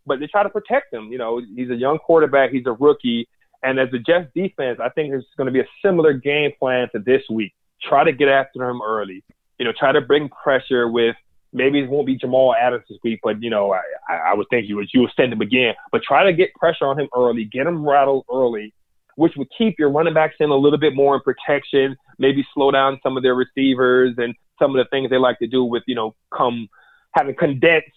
but 0.06 0.20
they 0.20 0.28
try 0.28 0.44
to 0.44 0.50
protect 0.50 0.94
him. 0.94 1.12
You 1.12 1.18
know, 1.18 1.42
he's 1.56 1.70
a 1.70 1.76
young 1.76 1.98
quarterback, 1.98 2.52
he's 2.52 2.66
a 2.66 2.74
rookie, 2.74 3.28
and 3.64 3.80
as 3.80 3.90
the 3.92 4.00
Jets 4.00 4.30
defense, 4.36 4.80
I 4.84 4.90
think 4.90 5.14
it's 5.14 5.26
going 5.38 5.48
to 5.48 5.54
be 5.54 5.62
a 5.62 5.68
similar 5.84 6.14
game 6.14 6.52
plan 6.60 6.88
to 6.92 7.00
this 7.00 7.22
week. 7.30 7.54
Try 7.82 8.04
to 8.04 8.12
get 8.12 8.28
after 8.28 8.70
him 8.70 8.82
early. 8.82 9.24
You 9.58 9.66
know, 9.66 9.74
try 9.78 9.92
to 9.92 10.02
bring 10.02 10.30
pressure 10.30 10.90
with 10.90 11.16
maybe 11.54 11.80
it 11.80 11.90
won't 11.90 12.08
be 12.08 12.18
Jamal 12.18 12.54
Adams 12.54 12.84
this 12.90 12.98
week, 13.04 13.20
but 13.24 13.42
you 13.42 13.50
know, 13.50 13.74
I, 13.74 14.16
I 14.32 14.34
would 14.34 14.48
think 14.50 14.68
you 14.68 14.76
would 14.78 14.90
you 14.94 15.02
would 15.02 15.12
send 15.16 15.32
him 15.32 15.42
again. 15.42 15.74
But 15.92 16.02
try 16.04 16.26
to 16.26 16.34
get 16.34 16.54
pressure 16.56 16.86
on 16.86 17.00
him 17.00 17.08
early, 17.16 17.46
get 17.46 17.68
him 17.68 17.88
rattled 17.88 18.26
early, 18.32 18.74
which 19.16 19.34
would 19.38 19.48
keep 19.58 19.76
your 19.80 19.90
running 19.92 20.14
backs 20.14 20.36
in 20.40 20.50
a 20.50 20.56
little 20.56 20.80
bit 20.80 20.96
more 20.96 21.16
in 21.16 21.22
protection, 21.22 21.96
maybe 22.18 22.46
slow 22.54 22.72
down 22.72 23.00
some 23.04 23.16
of 23.16 23.24
their 23.24 23.36
receivers 23.36 24.16
and 24.18 24.36
some 24.60 24.76
of 24.76 24.84
the 24.84 24.90
things 24.90 25.10
they 25.10 25.18
like 25.18 25.40
to 25.40 25.48
do 25.48 25.64
with, 25.64 25.84
you 25.88 25.96
know, 25.96 26.16
come 26.36 26.68
having 27.14 27.36
condensed 27.36 27.88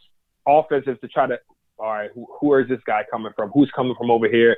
offenses 0.46 0.96
to 1.00 1.08
try 1.08 1.26
to, 1.26 1.38
all 1.78 1.92
right, 1.92 2.10
who, 2.14 2.26
who 2.40 2.54
is 2.56 2.68
this 2.68 2.80
guy 2.86 3.02
coming 3.10 3.32
from? 3.36 3.50
Who's 3.50 3.70
coming 3.74 3.94
from 3.98 4.10
over 4.10 4.28
here? 4.28 4.56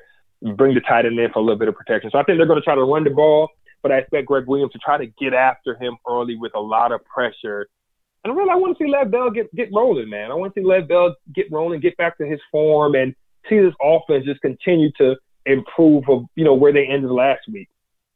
Bring 0.56 0.74
the 0.74 0.80
tight 0.80 1.06
end 1.06 1.18
in 1.18 1.32
for 1.32 1.40
a 1.40 1.42
little 1.42 1.58
bit 1.58 1.68
of 1.68 1.74
protection. 1.74 2.10
So 2.10 2.18
I 2.18 2.22
think 2.22 2.38
they're 2.38 2.46
going 2.46 2.60
to 2.60 2.64
try 2.64 2.74
to 2.74 2.84
run 2.84 3.04
the 3.04 3.10
ball, 3.10 3.48
but 3.82 3.90
I 3.90 3.98
expect 3.98 4.26
Gregg 4.26 4.46
Williams 4.46 4.72
to 4.72 4.78
try 4.78 4.98
to 4.98 5.06
get 5.20 5.34
after 5.34 5.76
him 5.76 5.96
early 6.08 6.36
with 6.36 6.52
a 6.54 6.60
lot 6.60 6.92
of 6.92 7.04
pressure. 7.04 7.68
And 8.24 8.36
really, 8.36 8.50
I 8.50 8.56
want 8.56 8.76
to 8.76 8.84
see 8.84 8.90
Lev 8.90 9.10
Bell 9.10 9.30
get, 9.30 9.52
get 9.54 9.70
rolling, 9.72 10.10
man. 10.10 10.30
I 10.30 10.34
want 10.34 10.54
to 10.54 10.60
see 10.60 10.66
Lev 10.66 10.88
Bell 10.88 11.14
get 11.34 11.46
rolling, 11.50 11.80
get 11.80 11.96
back 11.96 12.18
to 12.18 12.26
his 12.26 12.40
form, 12.50 12.94
and 12.94 13.14
see 13.48 13.58
this 13.58 13.74
offense 13.82 14.24
just 14.24 14.40
continue 14.40 14.90
to 14.98 15.16
improve 15.46 16.04
of 16.08 16.24
you 16.34 16.44
know 16.44 16.54
where 16.54 16.72
they 16.72 16.86
ended 16.86 17.10
last 17.10 17.40
week. 17.50 17.68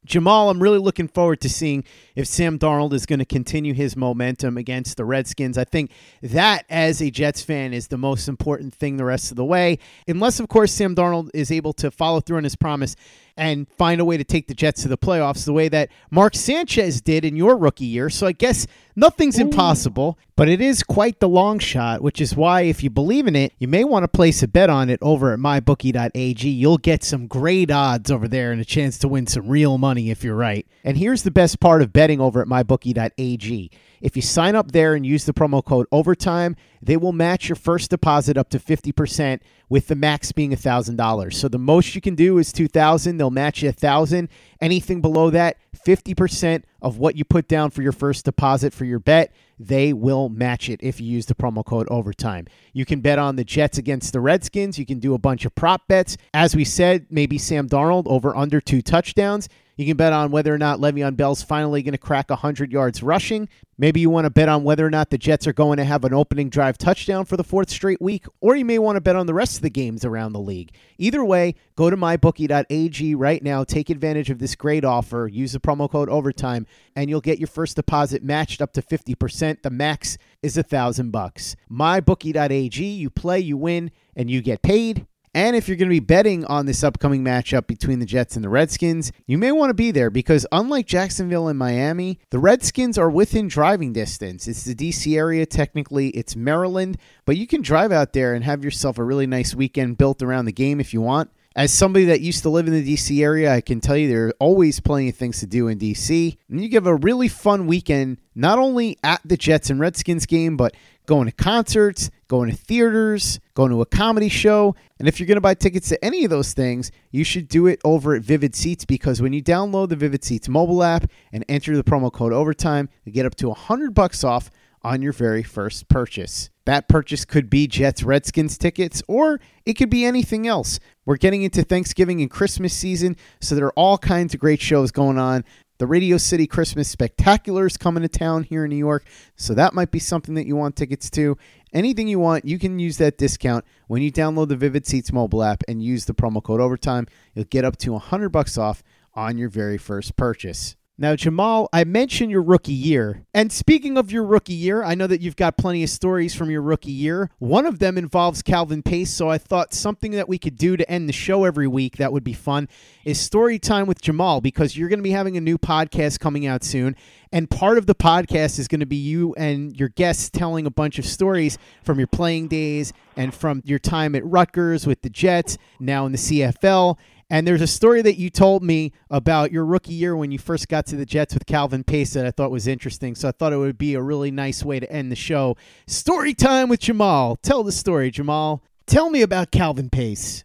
Jamaal, 0.07 0.50
I'm 0.50 0.61
really 0.61 0.78
looking 0.78 1.07
forward 1.07 1.40
to 1.42 1.48
seeing 1.48 1.84
if 2.16 2.26
Sam 2.26 2.59
Darnold 2.59 2.92
is 2.92 3.07
going 3.07 3.20
to 3.20 3.24
continue 3.24 3.72
his 3.72 3.96
momentum 3.96 4.57
against 4.57 4.96
the 4.96 5.05
Redskins. 5.05 5.57
I 5.57 5.62
think 5.62 5.92
that, 6.22 6.64
as 6.68 7.00
a 7.00 7.09
Jets 7.09 7.42
fan, 7.42 7.72
is 7.72 7.86
the 7.86 7.98
most 7.98 8.26
important 8.26 8.74
thing 8.74 8.96
the 8.96 9.05
rest 9.05 9.30
of 9.30 9.36
the 9.36 9.44
way. 9.44 9.78
Unless, 10.09 10.40
of 10.40 10.48
course, 10.48 10.72
Sam 10.72 10.96
Darnold 10.96 11.30
is 11.32 11.53
able 11.53 11.72
to 11.74 11.90
follow 11.92 12.18
through 12.18 12.38
on 12.38 12.44
his 12.44 12.57
promise 12.57 12.96
and 13.37 13.68
find 13.68 14.01
a 14.01 14.05
way 14.05 14.16
to 14.16 14.24
take 14.24 14.47
the 14.47 14.55
Jets 14.55 14.83
to 14.83 14.89
the 14.89 14.99
playoffs 14.99 15.45
the 15.45 15.53
way 15.53 15.68
that 15.68 15.91
Mark 16.11 16.35
Sanchez 16.35 17.01
did 17.01 17.24
in 17.24 17.37
your 17.37 17.57
rookie 17.57 17.85
year. 17.85 18.11
So 18.11 18.26
I 18.26 18.33
guess 18.33 18.66
nothing's 18.95 19.39
Ooh. 19.39 19.43
impossible, 19.43 20.18
but 20.37 20.49
it 20.49 20.61
is 20.61 20.83
quite 20.83 21.20
the 21.20 21.28
long 21.28 21.59
shot, 21.59 22.03
which 22.03 22.20
is 22.20 22.37
why 22.37 22.62
if 22.62 22.83
you 22.83 22.91
believe 22.91 23.26
in 23.26 23.37
it, 23.37 23.53
you 23.59 23.68
may 23.68 23.85
want 23.85 24.05
to 24.05 24.09
place 24.09 24.43
a 24.43 24.49
bet 24.49 24.70
on 24.70 24.91
it 24.91 24.99
over 25.03 25.33
at 25.33 25.39
mybookie.ag. 25.39 26.49
You'll 26.49 26.78
get 26.78 27.05
some 27.05 27.26
great 27.26 27.70
odds 27.70 28.11
over 28.11 28.28
there 28.28 28.53
and 28.53 28.61
a 28.61 28.64
chance 28.64 28.99
to 28.99 29.09
win 29.09 29.26
some 29.26 29.49
real 29.49 29.78
money 29.78 30.11
if 30.11 30.22
you're 30.24 30.37
right. 30.37 30.66
And 30.85 30.97
here's 30.97 31.22
the 31.22 31.30
best 31.30 31.61
part 31.61 31.83
of 31.83 31.93
betting 31.93 32.20
over 32.20 32.43
at 32.43 32.49
mybookie.ag. 32.49 33.70
If 34.01 34.16
you 34.16 34.22
sign 34.22 34.57
up 34.57 34.72
there 34.72 34.95
and 34.95 35.07
use 35.07 35.24
the 35.24 35.33
promo 35.33 35.64
code 35.64 35.87
OVERTIME, 35.93 36.57
they 36.83 36.97
will 36.97 37.12
match 37.12 37.49
your 37.49 37.57
first 37.57 37.91
deposit 37.91 38.37
up 38.37 38.51
to 38.51 38.59
50% 38.59 39.41
with 39.68 39.87
the 39.87 39.95
max 39.95 40.33
being 40.33 40.51
$1,000. 40.51 41.33
So 41.33 41.49
the 41.49 41.59
most 41.59 41.95
you 41.95 42.01
can 42.01 42.16
do 42.16 42.39
is 42.39 42.53
2000 42.53 43.16
they'll 43.16 43.30
match 43.30 43.62
you 43.62 43.68
1000 43.68 44.28
Anything 44.62 45.01
below 45.01 45.28
that, 45.30 45.57
50% 45.85 46.62
of 46.80 46.97
what 46.99 47.16
you 47.16 47.24
put 47.24 47.49
down 47.49 47.70
for 47.70 47.83
your 47.83 47.91
first 47.91 48.24
deposit 48.24 48.72
for 48.72 48.85
your 48.85 49.01
bet, 49.01 49.35
they 49.59 49.93
will 49.93 50.28
match 50.28 50.68
it 50.68 50.78
if 50.85 51.01
you 51.01 51.09
use 51.09 51.26
the 51.26 51.35
promo 51.35 51.64
code 51.64 51.89
overtime. 51.91 52.47
You 52.72 52.85
can 52.85 53.01
bet 53.01 53.18
on 53.18 53.35
the 53.35 53.43
Jets 53.43 53.76
against 53.76 54.12
the 54.12 54.20
Redskins. 54.20 54.78
You 54.78 54.87
can 54.87 55.01
do 55.01 55.14
a 55.14 55.18
bunch 55.18 55.45
of 55.45 55.57
prop 55.57 55.89
bets. 55.89 56.16
As 56.33 56.55
we 56.55 56.64
said, 56.64 57.07
maybe 57.11 57.39
Sam 57.39 57.68
Darnold 57.68 58.07
over 58.07 58.37
under 58.37 58.61
two 58.61 58.83
touchdowns. 58.83 59.49
You 59.77 59.87
can 59.87 59.97
bet 59.97 60.12
on 60.12 60.31
whether 60.31 60.53
or 60.53 60.59
not 60.59 60.81
Le'Veon 60.81 61.16
Bell's 61.16 61.43
finally 61.43 61.83
going 61.83 61.93
to 61.93 61.99
crack 61.99 62.29
100 62.29 62.70
yards 62.70 63.03
rushing. 63.03 63.49
Maybe 63.79 64.01
you 64.01 64.11
want 64.11 64.27
to 64.27 64.31
bet 64.31 64.49
on 64.49 64.64
whether 64.64 64.87
or 64.87 64.91
not 64.91 65.11
the 65.11 65.18
Jets 65.18 65.47
are 65.47 65.53
going 65.53 65.79
to 65.79 65.85
have 65.85 66.05
an 66.05 66.12
opening 66.12 66.51
drive 66.51 66.77
touchdown 66.77 67.25
for 67.25 67.37
the 67.37 67.45
fourth 67.45 67.70
straight 67.70 68.01
week, 68.01 68.27
or 68.41 68.55
you 68.55 68.64
may 68.64 68.79
want 68.79 68.97
to 68.97 69.01
bet 69.01 69.16
on 69.16 69.27
the 69.27 69.35
rest 69.35 69.57
of 69.57 69.62
the 69.62 69.70
games 69.70 70.05
around 70.05 70.33
the 70.33 70.41
league. 70.41 70.73
Either 70.99 71.25
way, 71.25 71.55
go 71.75 71.89
to 71.89 71.97
mybookie.ag 71.97 73.14
right 73.14 73.43
now, 73.43 73.64
take 73.64 73.89
advantage 73.89 74.31
of 74.31 74.39
this 74.39 74.55
great 74.55 74.85
offer, 74.85 75.27
use 75.27 75.53
the 75.53 75.61
promo 75.61 75.91
code 75.91 76.11
OVERTIME, 76.11 76.66
and 76.95 77.09
you'll 77.09 77.20
get 77.20 77.39
your 77.39 77.49
first 77.49 77.77
deposit 77.77 78.23
matched 78.23 78.61
up 78.61 78.73
to 78.75 78.83
50%. 78.83 79.62
The 79.62 79.70
max 79.70 80.18
is 80.43 80.57
a 80.57 80.62
thousand 80.62 81.11
bucks. 81.11 81.57
Mybookie.ag, 81.70 82.85
you 82.85 83.11
play, 83.11 83.41
you 83.41 83.57
win, 83.57 83.91
and 84.14 84.31
you 84.31 84.43
get 84.43 84.62
paid. 84.62 85.07
And 85.35 85.57
if 85.57 85.66
you're 85.66 85.78
going 85.78 85.89
to 85.89 85.95
be 85.95 86.01
betting 86.01 86.45
on 86.45 86.66
this 86.66 86.85
upcoming 86.85 87.24
matchup 87.24 87.66
between 87.66 88.01
the 88.01 88.07
Jets 88.07 88.37
and 88.37 88.45
the 88.45 88.51
Redskins, 88.51 89.12
you 89.26 89.39
may 89.39 89.51
want 89.51 89.70
to 89.70 89.74
be 89.74 89.91
there 89.91 90.11
because 90.11 90.47
unlike 90.53 90.87
Jacksonville 90.87 91.49
and 91.49 91.59
Miami, 91.59 92.18
the 92.28 92.39
Redskins 92.39 92.99
are 92.99 93.09
within 93.09 93.49
driving 93.49 93.95
distance. 93.95 94.47
It's 94.47 94.64
the 94.64 94.74
DC 94.74 95.16
area, 95.16 95.47
technically, 95.47 96.09
it's 96.11 96.37
Maryland, 96.37 96.99
but 97.24 97.39
you 97.39 97.47
can 97.47 97.62
drive 97.62 97.93
out 97.93 98.12
there 98.12 98.35
and 98.35 98.45
have 98.45 98.62
yourself 98.62 98.99
a 98.99 99.05
really 99.05 99.26
nice 99.26 99.55
weekend 99.55 99.97
built 99.97 100.20
around 100.22 100.45
the 100.45 100.53
game 100.53 100.80
if 100.80 100.93
you 100.93 101.01
want. 101.01 101.30
As 101.55 101.72
somebody 101.72 102.07
that 102.07 102.22
used 102.22 102.43
to 102.43 102.49
live 102.51 102.66
in 102.66 102.72
the 102.72 102.95
DC 102.95 103.22
area, 103.22 103.53
I 103.53 103.61
can 103.61 103.80
tell 103.80 103.97
you 103.97 104.09
there 104.09 104.28
are 104.28 104.35
always 104.39 104.80
plenty 104.80 105.11
of 105.11 105.16
things 105.16 105.41
to 105.41 105.47
do 105.47 105.68
in 105.68 105.78
DC. 105.78 106.37
And 106.49 106.62
you 106.62 106.68
give 106.68 106.87
a 106.87 106.95
really 106.95 107.28
fun 107.28 107.66
weekend, 107.66 108.18
not 108.35 108.59
only 108.59 108.97
at 109.05 109.20
the 109.22 109.37
Jets 109.37 109.68
and 109.68 109.78
Redskins 109.78 110.24
game, 110.24 110.57
but 110.57 110.74
going 111.07 111.26
to 111.26 111.32
concerts, 111.32 112.11
going 112.28 112.50
to 112.50 112.57
theaters, 112.57 113.40
going 113.55 113.70
to 113.70 113.80
a 113.80 113.86
comedy 113.86 114.28
show. 114.28 114.74
And 114.98 115.09
if 115.09 115.18
you're 115.18 115.26
going 115.26 115.36
to 115.36 115.42
buy 115.42 115.55
tickets 115.55 115.88
to 115.90 116.05
any 116.05 116.24
of 116.24 116.30
those 116.30 116.53
things, 116.53 116.90
you 117.11 117.24
should 117.24 117.48
do 117.48 117.66
it 117.66 117.80
over 117.84 118.14
at 118.14 118.22
Vivid 118.22 118.55
Seats 118.55 118.84
because 118.84 119.20
when 119.20 119.32
you 119.32 119.42
download 119.42 119.88
the 119.88 119.96
Vivid 119.96 120.24
Seats 120.24 120.48
mobile 120.48 120.82
app 120.82 121.11
and 121.32 121.44
enter 121.48 121.76
the 121.76 121.84
promo 121.84 122.12
code 122.12 122.32
overtime, 122.32 122.88
you 123.05 123.12
get 123.12 123.26
up 123.26 123.34
to 123.36 123.48
100 123.48 123.94
bucks 123.94 124.24
off 124.24 124.50
on 124.84 125.03
your 125.03 125.12
very 125.12 125.42
first 125.42 125.88
purchase. 125.88 126.50
That 126.64 126.88
purchase 126.88 127.24
could 127.24 127.50
be 127.50 127.66
Jets 127.66 128.03
Redskins 128.03 128.57
tickets 128.57 129.03
or 129.09 129.40
it 129.66 129.74
could 129.74 129.90
be 129.90 130.05
anything 130.05 130.46
else. 130.46 130.78
We're 131.05 131.16
getting 131.16 131.42
into 131.42 131.62
Thanksgiving 131.62 132.20
and 132.20 132.30
Christmas 132.30 132.72
season, 132.72 133.16
so 133.40 133.55
there 133.55 133.66
are 133.66 133.72
all 133.72 133.98
kinds 133.98 134.34
of 134.34 134.40
great 134.40 134.61
shows 134.61 134.92
going 134.92 135.18
on. 135.18 135.44
The 135.83 135.89
Radio 135.89 136.16
City 136.16 136.47
Christmas 136.47 136.89
Spectacular 136.89 137.66
is 137.66 137.76
coming 137.76 138.05
to 138.05 138.09
town 138.09 138.45
here 138.45 138.64
in 138.64 138.70
New 138.70 138.76
York, 138.76 139.05
so 139.35 139.53
that 139.55 139.74
might 139.74 139.91
be 139.91 139.99
something 139.99 140.37
that 140.37 140.47
you 140.47 140.55
want 140.55 140.76
tickets 140.76 141.11
to. 141.11 141.37
Anything 141.72 142.07
you 142.07 142.20
want, 142.20 142.45
you 142.45 142.57
can 142.57 142.78
use 142.78 142.99
that 142.99 143.18
discount 143.18 143.64
when 143.89 144.01
you 144.01 144.12
download 144.12 144.47
the 144.47 144.55
Vivid 144.55 144.87
Seats 144.87 145.12
mobile 145.12 145.43
app 145.43 145.64
and 145.66 145.83
use 145.83 146.05
the 146.05 146.14
promo 146.14 146.41
code 146.41 146.61
Overtime. 146.61 147.09
You'll 147.35 147.47
get 147.47 147.64
up 147.64 147.78
to 147.78 147.95
100 147.95 148.28
bucks 148.28 148.57
off 148.57 148.85
on 149.14 149.39
your 149.39 149.49
very 149.49 149.76
first 149.76 150.14
purchase. 150.14 150.76
Now, 150.99 151.16
Jamaal, 151.16 151.68
I 151.72 151.84
mentioned 151.84 152.30
your 152.30 152.43
rookie 152.43 152.72
year. 152.72 153.24
And 153.32 153.51
speaking 153.51 153.97
of 153.97 154.12
your 154.12 154.24
rookie 154.24 154.53
year, 154.53 154.84
I 154.84 154.95
know 154.95 155.07
that 155.07 155.22
you've 155.22 155.36
got 155.36 155.57
plenty 155.57 155.82
of 155.82 155.88
stories 155.88 156.34
from 156.34 156.51
your 156.51 156.61
rookie 156.61 156.93
year. 156.93 157.30
One 157.38 157.64
of 157.64 157.78
them 157.78 157.97
involves 157.97 158.43
Calvin 158.43 158.82
Pace, 158.82 159.11
so 159.11 159.30
I 159.30 159.38
thought 159.38 159.72
something 159.72 160.12
that 160.12 160.28
we 160.28 160.36
could 160.36 160.57
do 160.57 160.76
to 160.76 160.88
end 160.90 161.09
the 161.09 161.14
show 161.14 161.45
every 161.45 161.66
week 161.66 161.97
that 161.97 162.12
would 162.12 162.22
be 162.22 162.34
fun 162.34 162.68
is 163.07 163.18
story 163.18 163.59
time 163.59 163.86
with 163.86 164.03
Jamaal 164.03 164.43
because 164.43 164.76
you're 164.76 164.90
going 164.90 164.99
to 164.99 165.03
be 165.03 165.12
having 165.12 165.38
a 165.38 165.40
new 165.40 165.57
podcast 165.57 166.20
coming 166.20 166.47
out 166.47 166.62
soon. 166.62 166.95
And 167.32 167.49
part 167.49 167.78
of 167.78 167.86
the 167.86 167.95
podcast 167.95 168.59
is 168.59 168.68
going 168.68 168.80
to 168.80 168.86
be 168.86 168.97
you 168.97 169.34
and 169.36 169.74
your 169.74 169.88
guests 169.88 170.28
telling 170.28 170.66
a 170.66 170.70
bunch 170.70 170.99
of 170.99 171.07
stories 171.07 171.57
from 171.82 171.99
your 171.99 172.07
playing 172.07 172.49
days 172.49 172.93
and 173.16 173.34
from 173.34 173.62
your 173.64 173.78
time 173.78 174.14
at 174.14 174.24
Rutgers 174.26 174.86
with 174.86 175.01
the 175.01 175.09
Jets, 175.09 175.57
now 175.80 176.05
in 176.05 176.12
the 176.12 176.18
CFL. 176.18 176.99
And 177.33 177.47
there's 177.47 177.62
a 177.62 177.66
story 177.66 178.03
that 178.03 178.18
you 178.18 178.28
told 178.28 178.62
me 178.62 178.93
about 179.09 179.53
your 179.53 179.64
rookie 179.64 179.95
year 179.95 180.14
when 180.14 180.30
you 180.30 180.39
first 180.39 180.68
got 180.68 180.85
to 180.89 180.97
the 180.97 181.07
Jets 181.07 181.33
with 181.33 181.47
Calvin 181.47 181.83
Pace 181.83 182.12
that 182.12 182.26
I 182.26 182.30
thought 182.30 182.51
was 182.51 182.66
interesting. 182.66 183.14
So 183.14 183.26
I 183.26 183.33
thought 183.33 183.55
it 183.55 183.57
would 183.57 183.78
be 183.78 183.95
a 183.95 184.03
really 184.03 184.30
nice 184.30 184.62
way 184.62 184.78
to 184.78 184.93
end 184.93 185.11
the 185.11 185.16
show. 185.16 185.57
Story 185.87 186.35
time 186.35 186.68
with 186.68 186.80
Jamaal. 186.80 187.39
Tell 187.41 187.62
the 187.62 187.72
story, 187.72 188.12
Jamaal. 188.12 188.61
Tell 188.87 189.09
me 189.09 189.22
about 189.22 189.51
Calvin 189.51 189.89
Pace. 189.89 190.45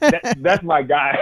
that, 0.00 0.38
that's 0.40 0.64
my 0.64 0.80
guy. 0.80 1.14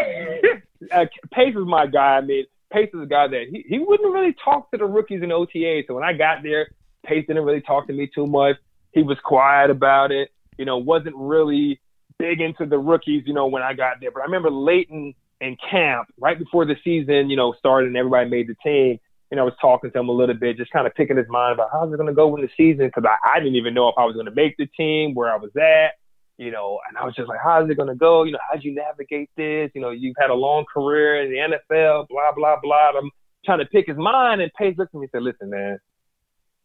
uh, 0.93 1.07
Pace 1.33 1.57
is 1.57 1.67
my 1.67 1.89
guy. 1.89 2.19
I 2.19 2.21
mean, 2.21 2.45
Pace 2.73 2.91
is 2.95 3.03
a 3.03 3.07
guy 3.07 3.27
that 3.27 3.47
he, 3.51 3.65
he 3.69 3.81
wouldn't 3.81 4.15
really 4.15 4.37
talk 4.45 4.71
to 4.71 4.79
the 4.79 4.85
rookies 4.85 5.25
in 5.25 5.33
OTA. 5.33 5.83
So 5.89 5.95
when 5.95 6.05
I 6.05 6.13
got 6.13 6.45
there, 6.45 6.69
Pace 7.05 7.25
didn't 7.27 7.43
really 7.43 7.61
talk 7.61 7.89
to 7.89 7.93
me 7.93 8.09
too 8.15 8.29
much. 8.29 8.55
He 8.93 9.03
was 9.03 9.19
quiet 9.25 9.69
about 9.69 10.13
it. 10.13 10.31
You 10.59 10.65
know, 10.65 10.79
wasn't 10.79 11.17
really 11.17 11.81
big 12.19 12.41
into 12.41 12.67
the 12.67 12.79
rookies, 12.79 13.25
you 13.27 13.35
know, 13.35 13.47
when 13.47 13.63
I 13.63 13.75
got 13.75 13.97
there. 14.01 14.11
But 14.11 14.21
I 14.21 14.25
remember 14.25 14.51
Leighton 14.51 15.15
in, 15.41 15.57
camp, 15.71 16.09
right 16.21 16.39
before 16.39 16.65
the 16.65 16.77
season, 16.85 17.29
you 17.29 17.37
know, 17.37 17.55
started 17.59 17.89
and 17.89 17.97
everybody 17.97 18.31
made 18.31 18.49
the 18.49 18.55
team, 18.63 18.99
and 19.31 19.41
I 19.41 19.43
was 19.43 19.55
talking 19.61 19.91
to 19.91 19.99
him 19.99 20.09
a 20.09 20.13
little 20.13 20.37
bit, 20.37 20.57
just 20.57 20.71
kind 20.71 20.87
of 20.87 20.95
picking 20.95 21.17
his 21.17 21.29
mind 21.29 21.55
about 21.55 21.71
how's 21.73 21.93
it 21.93 21.97
going 21.97 22.07
to 22.07 22.15
go 22.15 22.35
in 22.37 22.43
the 22.43 22.51
season 22.57 22.87
because 22.87 23.05
I, 23.05 23.37
I 23.37 23.39
didn't 23.41 23.57
even 23.57 23.75
know 23.75 23.89
if 23.89 23.95
I 23.99 24.05
was 24.05 24.15
going 24.15 24.27
to 24.27 24.35
make 24.35 24.57
the 24.57 24.67
team, 24.77 25.15
where 25.15 25.33
I 25.33 25.37
was 25.37 25.51
at, 25.57 25.95
you 26.39 26.51
know, 26.51 26.79
and 26.89 26.97
I 26.97 27.05
was 27.05 27.15
just 27.15 27.29
like, 27.29 27.41
how's 27.43 27.69
it 27.69 27.77
going 27.77 27.89
to 27.89 27.95
go? 27.95 28.23
You 28.25 28.33
know, 28.33 28.39
how'd 28.49 28.63
you 28.63 28.75
navigate 28.75 29.31
this? 29.37 29.71
You 29.75 29.81
know, 29.81 29.91
you've 29.91 30.17
had 30.21 30.31
a 30.31 30.35
long 30.35 30.65
career 30.73 31.23
in 31.23 31.31
the 31.31 31.57
NFL, 31.57 32.09
blah, 32.09 32.33
blah, 32.37 32.57
blah. 32.63 32.93
I'm 32.97 33.11
trying 33.45 33.59
to 33.59 33.67
pick 33.67 33.87
his 33.89 33.97
mind, 33.97 34.41
and 34.41 34.53
Pace 34.55 34.77
looked 34.79 34.95
at 34.95 34.99
me 34.99 35.05
and 35.05 35.11
said, 35.11 35.23
listen, 35.23 35.51
man, 35.51 35.79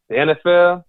the 0.10 0.16
NFL, 0.16 0.84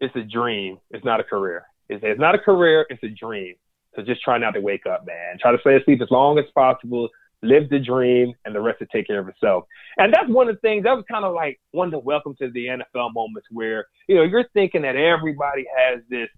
it's 0.00 0.14
a 0.16 0.22
dream. 0.22 0.78
It's 0.90 1.04
not 1.04 1.20
a 1.20 1.24
career. 1.24 1.64
It's, 1.92 2.04
it's 2.04 2.20
not 2.20 2.34
a 2.34 2.38
career. 2.38 2.86
It's 2.90 3.02
a 3.02 3.08
dream. 3.08 3.54
So 3.94 4.02
just 4.02 4.22
try 4.22 4.38
not 4.38 4.52
to 4.52 4.60
wake 4.60 4.86
up, 4.86 5.06
man. 5.06 5.38
Try 5.40 5.52
to 5.52 5.58
stay 5.60 5.76
asleep 5.76 6.00
as 6.02 6.10
long 6.10 6.38
as 6.38 6.46
possible. 6.54 7.08
Live 7.42 7.68
the 7.70 7.80
dream, 7.80 8.32
and 8.44 8.54
the 8.54 8.60
rest 8.60 8.80
will 8.80 8.86
take 8.86 9.08
care 9.08 9.18
of 9.18 9.28
itself. 9.28 9.64
And 9.96 10.14
that's 10.14 10.28
one 10.28 10.48
of 10.48 10.54
the 10.54 10.60
things 10.60 10.84
that 10.84 10.94
was 10.94 11.04
kind 11.10 11.24
of 11.24 11.34
like 11.34 11.60
one 11.72 11.88
of 11.88 11.92
the 11.92 11.98
welcome 11.98 12.36
to 12.38 12.50
the 12.50 12.66
NFL 12.66 13.12
moments 13.14 13.48
where 13.50 13.86
you 14.08 14.14
know 14.14 14.22
you're 14.22 14.48
thinking 14.54 14.82
that 14.82 14.94
everybody 14.94 15.64
has 15.76 16.00
this 16.08 16.28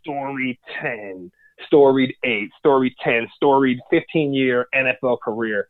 story 0.00 0.58
ten, 0.80 1.30
storied 1.66 2.14
eight, 2.24 2.48
storied 2.58 2.94
ten, 3.04 3.28
storied 3.36 3.78
15 3.90 4.32
year 4.32 4.66
NFL 4.74 5.18
career. 5.20 5.68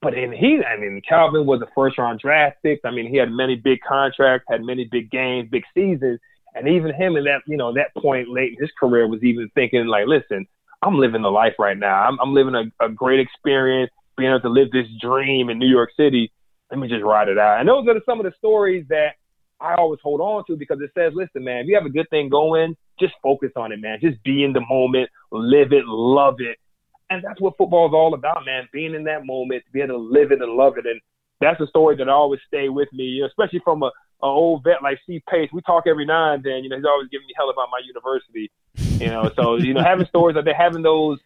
But 0.00 0.14
in 0.14 0.32
he, 0.32 0.60
I 0.62 0.78
mean, 0.78 1.02
Calvin 1.06 1.46
was 1.46 1.60
a 1.62 1.66
first 1.74 1.98
round 1.98 2.20
draft 2.20 2.58
pick. 2.62 2.80
I 2.84 2.92
mean, 2.92 3.10
he 3.10 3.16
had 3.16 3.32
many 3.32 3.56
big 3.56 3.80
contracts, 3.86 4.46
had 4.48 4.62
many 4.62 4.88
big 4.90 5.10
games, 5.10 5.48
big 5.50 5.64
seasons. 5.74 6.20
And 6.56 6.68
even 6.68 6.94
him 6.94 7.16
in 7.16 7.24
that, 7.24 7.42
you 7.46 7.56
know, 7.56 7.72
that 7.74 7.94
point 8.00 8.28
late 8.28 8.54
in 8.54 8.60
his 8.60 8.70
career 8.80 9.06
was 9.06 9.22
even 9.22 9.50
thinking 9.54 9.86
like, 9.86 10.06
listen, 10.06 10.46
I'm 10.82 10.98
living 10.98 11.22
the 11.22 11.30
life 11.30 11.54
right 11.58 11.76
now. 11.76 12.02
I'm, 12.02 12.18
I'm 12.18 12.32
living 12.32 12.54
a, 12.54 12.84
a 12.84 12.88
great 12.88 13.20
experience. 13.20 13.90
being 14.16 14.30
able 14.30 14.40
to 14.40 14.48
live 14.48 14.70
this 14.72 14.86
dream 15.00 15.50
in 15.50 15.58
New 15.58 15.68
York 15.68 15.90
City. 15.96 16.32
Let 16.70 16.80
me 16.80 16.88
just 16.88 17.04
ride 17.04 17.28
it 17.28 17.38
out. 17.38 17.60
And 17.60 17.68
those 17.68 17.86
are 17.86 18.00
some 18.06 18.18
of 18.18 18.24
the 18.24 18.32
stories 18.38 18.86
that 18.88 19.10
I 19.60 19.74
always 19.74 20.00
hold 20.02 20.20
on 20.20 20.44
to 20.46 20.56
because 20.56 20.78
it 20.80 20.90
says, 20.96 21.12
listen, 21.14 21.44
man, 21.44 21.58
if 21.58 21.66
you 21.66 21.76
have 21.76 21.86
a 21.86 21.90
good 21.90 22.08
thing 22.10 22.28
going, 22.28 22.74
just 22.98 23.14
focus 23.22 23.50
on 23.56 23.72
it, 23.72 23.80
man. 23.80 23.98
Just 24.00 24.22
be 24.22 24.42
in 24.42 24.52
the 24.52 24.64
moment, 24.68 25.10
live 25.30 25.72
it, 25.72 25.84
love 25.86 26.36
it. 26.38 26.58
And 27.10 27.22
that's 27.22 27.40
what 27.40 27.56
football 27.56 27.86
is 27.86 27.94
all 27.94 28.14
about, 28.14 28.44
man. 28.44 28.68
Being 28.72 28.94
in 28.94 29.04
that 29.04 29.24
moment, 29.24 29.62
being 29.72 29.86
able 29.86 29.98
to 29.98 30.02
live 30.02 30.32
it 30.32 30.42
and 30.42 30.52
love 30.52 30.76
it. 30.76 30.86
And 30.86 31.00
that's 31.40 31.60
a 31.60 31.66
story 31.68 31.96
that 31.96 32.08
I 32.08 32.12
always 32.12 32.40
stay 32.46 32.68
with 32.68 32.88
me, 32.92 33.22
especially 33.24 33.60
from 33.62 33.82
a, 33.82 33.90
a 34.22 34.26
old 34.26 34.64
vet 34.64 34.82
like 34.82 34.98
Steve 35.02 35.22
Pace. 35.28 35.50
We 35.52 35.60
talk 35.62 35.84
every 35.86 36.06
now 36.06 36.34
and 36.34 36.42
then, 36.42 36.64
you 36.64 36.68
know, 36.68 36.76
he's 36.76 36.84
always 36.84 37.08
giving 37.08 37.26
me 37.26 37.34
hell 37.36 37.50
about 37.50 37.68
my 37.70 37.80
university. 37.86 38.50
You 39.02 39.08
know, 39.08 39.30
so, 39.36 39.56
you 39.56 39.74
know, 39.74 39.82
having 39.82 40.06
stories 40.06 40.36
like 40.36 40.46
that, 40.46 40.56
having 40.56 40.82
those 40.82 41.18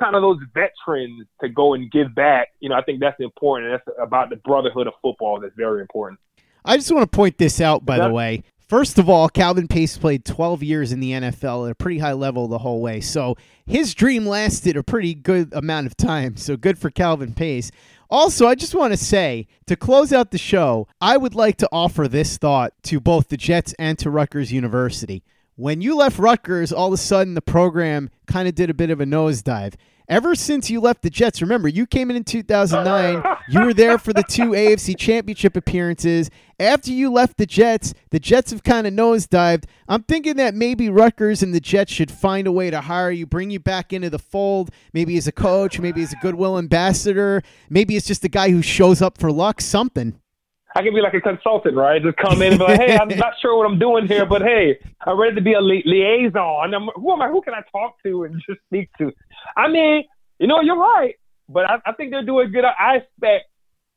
kind 0.00 0.14
of 0.14 0.22
those 0.22 0.38
veterans 0.54 1.26
to 1.40 1.48
go 1.48 1.74
and 1.74 1.90
give 1.90 2.14
back, 2.14 2.48
you 2.60 2.68
know, 2.68 2.76
I 2.76 2.82
think 2.82 3.00
that's 3.00 3.20
important. 3.20 3.72
That's 3.72 3.98
about 4.00 4.30
the 4.30 4.36
brotherhood 4.36 4.86
of 4.86 4.94
football 5.02 5.40
that's 5.40 5.54
very 5.56 5.80
important. 5.80 6.20
I 6.64 6.76
just 6.76 6.92
want 6.92 7.10
to 7.10 7.16
point 7.16 7.38
this 7.38 7.60
out, 7.60 7.84
by 7.84 7.98
the 7.98 8.12
way. 8.12 8.44
First 8.68 8.98
of 8.98 9.08
all, 9.08 9.30
Calvin 9.30 9.66
Pace 9.66 9.96
played 9.96 10.26
12 10.26 10.62
years 10.62 10.92
in 10.92 11.00
the 11.00 11.12
NFL 11.12 11.66
at 11.66 11.72
a 11.72 11.74
pretty 11.74 12.00
high 12.00 12.12
level 12.12 12.48
the 12.48 12.58
whole 12.58 12.82
way. 12.82 13.00
So 13.00 13.36
his 13.64 13.94
dream 13.94 14.26
lasted 14.26 14.76
a 14.76 14.82
pretty 14.82 15.14
good 15.14 15.54
amount 15.54 15.86
of 15.86 15.96
time. 15.96 16.36
So 16.36 16.54
good 16.54 16.78
for 16.78 16.90
Calvin 16.90 17.32
Pace. 17.32 17.70
Also, 18.10 18.46
I 18.46 18.54
just 18.54 18.74
want 18.74 18.92
to 18.92 18.96
say 18.96 19.46
to 19.66 19.76
close 19.76 20.12
out 20.14 20.30
the 20.30 20.38
show, 20.38 20.88
I 21.00 21.18
would 21.18 21.34
like 21.34 21.56
to 21.58 21.68
offer 21.70 22.08
this 22.08 22.38
thought 22.38 22.72
to 22.84 23.00
both 23.00 23.28
the 23.28 23.36
Jets 23.36 23.74
and 23.78 23.98
to 23.98 24.08
Rutgers 24.08 24.50
University. 24.50 25.22
When 25.56 25.82
you 25.82 25.96
left 25.96 26.18
Rutgers, 26.18 26.72
all 26.72 26.86
of 26.86 26.94
a 26.94 26.96
sudden 26.96 27.34
the 27.34 27.42
program 27.42 28.08
kind 28.26 28.48
of 28.48 28.54
did 28.54 28.70
a 28.70 28.74
bit 28.74 28.90
of 28.90 29.00
a 29.00 29.04
nosedive. 29.04 29.74
Ever 30.08 30.34
since 30.34 30.70
you 30.70 30.80
left 30.80 31.02
the 31.02 31.10
Jets, 31.10 31.42
remember, 31.42 31.68
you 31.68 31.86
came 31.86 32.08
in 32.08 32.16
in 32.16 32.24
2009. 32.24 33.22
you 33.50 33.60
were 33.60 33.74
there 33.74 33.98
for 33.98 34.14
the 34.14 34.22
two 34.22 34.52
AFC 34.52 34.96
championship 34.96 35.54
appearances. 35.54 36.30
After 36.58 36.90
you 36.90 37.12
left 37.12 37.36
the 37.36 37.44
Jets, 37.44 37.92
the 38.08 38.18
Jets 38.18 38.50
have 38.50 38.62
kind 38.62 38.86
of 38.86 38.94
nosedived. 38.94 39.64
I'm 39.86 40.02
thinking 40.04 40.36
that 40.36 40.54
maybe 40.54 40.88
Rutgers 40.88 41.42
and 41.42 41.52
the 41.52 41.60
Jets 41.60 41.92
should 41.92 42.10
find 42.10 42.46
a 42.46 42.52
way 42.52 42.70
to 42.70 42.80
hire 42.80 43.10
you, 43.10 43.26
bring 43.26 43.50
you 43.50 43.60
back 43.60 43.92
into 43.92 44.08
the 44.08 44.18
fold, 44.18 44.70
maybe 44.94 45.18
as 45.18 45.26
a 45.26 45.32
coach, 45.32 45.78
maybe 45.78 46.02
as 46.02 46.14
a 46.14 46.16
goodwill 46.22 46.56
ambassador, 46.56 47.42
maybe 47.68 47.94
it's 47.94 48.06
just 48.06 48.24
a 48.24 48.30
guy 48.30 48.50
who 48.50 48.62
shows 48.62 49.02
up 49.02 49.18
for 49.18 49.30
luck, 49.30 49.60
something. 49.60 50.18
I 50.76 50.82
can 50.82 50.94
be 50.94 51.00
like 51.00 51.14
a 51.14 51.20
consultant, 51.20 51.76
right? 51.76 52.02
Just 52.02 52.16
come 52.18 52.42
in 52.42 52.52
and 52.52 52.58
be 52.58 52.64
like, 52.64 52.80
hey, 52.80 52.96
I'm 52.96 53.08
not 53.16 53.34
sure 53.40 53.56
what 53.56 53.66
I'm 53.66 53.78
doing 53.78 54.06
here, 54.06 54.26
but 54.26 54.42
hey, 54.42 54.78
I'm 55.04 55.18
ready 55.18 55.34
to 55.34 55.40
be 55.40 55.54
a 55.54 55.60
li- 55.60 55.82
liaison. 55.84 56.74
I'm, 56.74 56.88
who 56.94 57.12
am 57.12 57.22
I? 57.22 57.28
Who 57.28 57.40
can 57.42 57.54
I 57.54 57.62
talk 57.72 58.02
to 58.04 58.24
and 58.24 58.40
just 58.48 58.60
speak 58.66 58.90
to? 58.98 59.12
I 59.56 59.68
mean, 59.68 60.04
you 60.38 60.46
know, 60.46 60.60
you're 60.60 60.78
right, 60.78 61.14
but 61.48 61.64
I, 61.68 61.78
I 61.86 61.92
think 61.92 62.10
they're 62.10 62.24
doing 62.24 62.52
good. 62.52 62.64
I 62.64 62.96
expect 62.96 63.46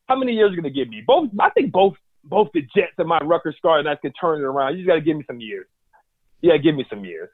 how 0.08 0.16
many 0.16 0.34
years 0.34 0.52
are 0.52 0.56
going 0.56 0.64
to 0.64 0.70
give 0.70 0.90
me? 0.90 1.04
Both, 1.06 1.30
I 1.40 1.50
think 1.50 1.72
both 1.72 1.96
both 2.24 2.50
the 2.54 2.62
Jets 2.76 2.94
and 2.98 3.08
my 3.08 3.20
Rutgers 3.20 3.56
Scarlet 3.58 3.84
Knights 3.84 4.02
can 4.02 4.14
turn 4.14 4.40
it 4.40 4.44
around. 4.44 4.74
You 4.74 4.80
just 4.80 4.88
got 4.88 4.96
to 4.96 5.02
give 5.02 5.18
me 5.18 5.24
some 5.26 5.40
years. 5.40 5.68
Yeah, 6.42 6.58
give 6.58 6.76
me 6.76 6.86
some 6.90 7.04
years. 7.06 7.30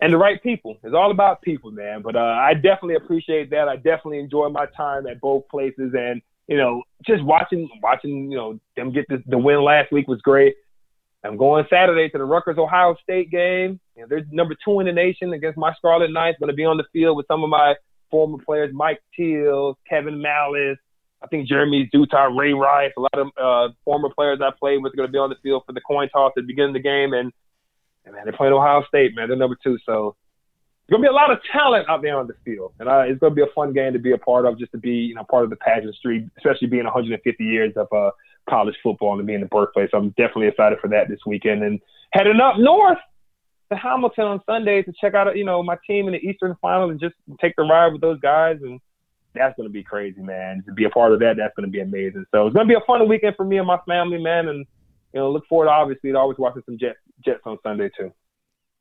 And 0.00 0.12
the 0.12 0.16
right 0.16 0.40
people. 0.42 0.78
It's 0.82 0.94
all 0.94 1.10
about 1.10 1.42
people, 1.42 1.70
man. 1.70 2.02
But 2.02 2.16
uh, 2.16 2.20
I 2.20 2.54
definitely 2.54 2.94
appreciate 2.96 3.50
that. 3.50 3.68
I 3.68 3.76
definitely 3.76 4.20
enjoy 4.20 4.48
my 4.48 4.66
time 4.76 5.06
at 5.06 5.20
both 5.20 5.48
places, 5.48 5.92
and 5.96 6.22
you 6.48 6.56
know, 6.56 6.82
just 7.06 7.22
watching 7.22 7.68
watching 7.82 8.30
you 8.30 8.36
know 8.36 8.58
them 8.76 8.92
get 8.92 9.06
the, 9.08 9.22
the 9.26 9.38
win 9.38 9.62
last 9.62 9.92
week 9.92 10.08
was 10.08 10.20
great. 10.22 10.54
I'm 11.24 11.36
going 11.36 11.64
Saturday 11.68 12.08
to 12.10 12.18
the 12.18 12.24
Rutgers 12.24 12.58
Ohio 12.58 12.96
State 13.02 13.30
game. 13.30 13.80
You 13.96 14.02
know, 14.02 14.06
they're 14.08 14.24
number 14.30 14.56
two 14.64 14.80
in 14.80 14.86
the 14.86 14.92
nation 14.92 15.32
against 15.32 15.58
my 15.58 15.74
Scarlet 15.74 16.12
Knights. 16.12 16.38
Going 16.38 16.48
to 16.48 16.56
be 16.56 16.64
on 16.64 16.76
the 16.76 16.84
field 16.92 17.16
with 17.16 17.26
some 17.26 17.42
of 17.42 17.50
my 17.50 17.74
former 18.10 18.38
players, 18.44 18.70
Mike 18.72 19.02
Teel, 19.14 19.78
Kevin 19.88 20.22
Mallett, 20.22 20.78
I 21.22 21.26
think 21.26 21.48
Jeremy 21.48 21.90
Zuttah, 21.92 22.36
Ray 22.36 22.52
Rice, 22.52 22.92
a 22.96 23.00
lot 23.00 23.18
of 23.18 23.28
uh, 23.40 23.72
former 23.84 24.08
players 24.14 24.38
I 24.42 24.50
played 24.58 24.82
with 24.82 24.92
are 24.92 24.96
going 24.96 25.08
to 25.08 25.12
be 25.12 25.18
on 25.18 25.30
the 25.30 25.36
field 25.42 25.64
for 25.66 25.72
the 25.72 25.80
coin 25.80 26.08
toss 26.08 26.32
at 26.36 26.42
the 26.42 26.46
beginning 26.46 26.70
of 26.70 26.74
the 26.74 26.88
game. 26.88 27.12
And, 27.12 27.32
and 28.04 28.14
man, 28.14 28.24
they're 28.24 28.32
playing 28.32 28.52
Ohio 28.52 28.84
State, 28.86 29.14
man. 29.16 29.28
They're 29.28 29.36
number 29.36 29.56
two. 29.62 29.78
So 29.84 30.14
going 30.90 31.02
to 31.02 31.08
be 31.08 31.10
a 31.10 31.14
lot 31.14 31.30
of 31.30 31.38
talent 31.52 31.88
out 31.88 32.02
there 32.02 32.18
on 32.18 32.26
the 32.26 32.34
field. 32.44 32.72
And 32.78 32.88
uh, 32.88 33.02
it's 33.06 33.20
going 33.20 33.32
to 33.32 33.34
be 33.34 33.42
a 33.42 33.52
fun 33.54 33.72
game 33.72 33.92
to 33.92 33.98
be 33.98 34.12
a 34.12 34.18
part 34.18 34.46
of, 34.46 34.58
just 34.58 34.72
to 34.72 34.78
be, 34.78 34.90
you 34.90 35.14
know, 35.14 35.24
part 35.30 35.44
of 35.44 35.50
the 35.50 35.56
pageantry, 35.56 36.28
especially 36.38 36.68
being 36.68 36.84
150 36.84 37.44
years 37.44 37.72
of 37.76 37.86
uh, 37.92 38.10
college 38.48 38.74
football 38.82 39.18
and 39.18 39.26
being 39.26 39.40
the 39.40 39.46
birthplace. 39.46 39.90
So 39.90 39.98
I'm 39.98 40.10
definitely 40.10 40.48
excited 40.48 40.78
for 40.80 40.88
that 40.88 41.08
this 41.08 41.20
weekend. 41.26 41.62
And 41.62 41.80
heading 42.12 42.40
up 42.40 42.58
north 42.58 42.98
to 43.70 43.76
Hamilton 43.76 44.24
on 44.24 44.40
Sunday 44.46 44.82
to 44.82 44.92
check 45.00 45.14
out, 45.14 45.36
you 45.36 45.44
know, 45.44 45.62
my 45.62 45.76
team 45.86 46.06
in 46.06 46.14
the 46.14 46.20
Eastern 46.20 46.56
Final 46.62 46.90
and 46.90 46.98
just 46.98 47.14
take 47.40 47.54
the 47.56 47.62
ride 47.62 47.92
with 47.92 48.00
those 48.00 48.20
guys 48.20 48.58
and– 48.62 48.80
that's 49.34 49.56
going 49.56 49.68
to 49.68 49.72
be 49.72 49.82
crazy, 49.82 50.20
man. 50.20 50.62
To 50.66 50.72
be 50.72 50.84
a 50.84 50.90
part 50.90 51.12
of 51.12 51.20
that, 51.20 51.34
that's 51.38 51.54
going 51.56 51.66
to 51.66 51.72
be 51.72 51.80
amazing. 51.80 52.24
So 52.32 52.46
it's 52.46 52.54
going 52.54 52.66
to 52.66 52.72
be 52.72 52.76
a 52.80 52.86
fun 52.86 53.08
weekend 53.08 53.36
for 53.36 53.44
me 53.44 53.58
and 53.58 53.66
my 53.66 53.78
family, 53.86 54.18
man. 54.18 54.48
And 54.48 54.66
you 55.14 55.20
know, 55.20 55.30
look 55.30 55.46
forward 55.46 55.68
obviously 55.68 56.12
to 56.12 56.18
always 56.18 56.38
watching 56.38 56.62
some 56.66 56.78
Jets 56.78 56.98
Jets 57.24 57.40
on 57.44 57.58
Sunday 57.62 57.90
too. 57.98 58.12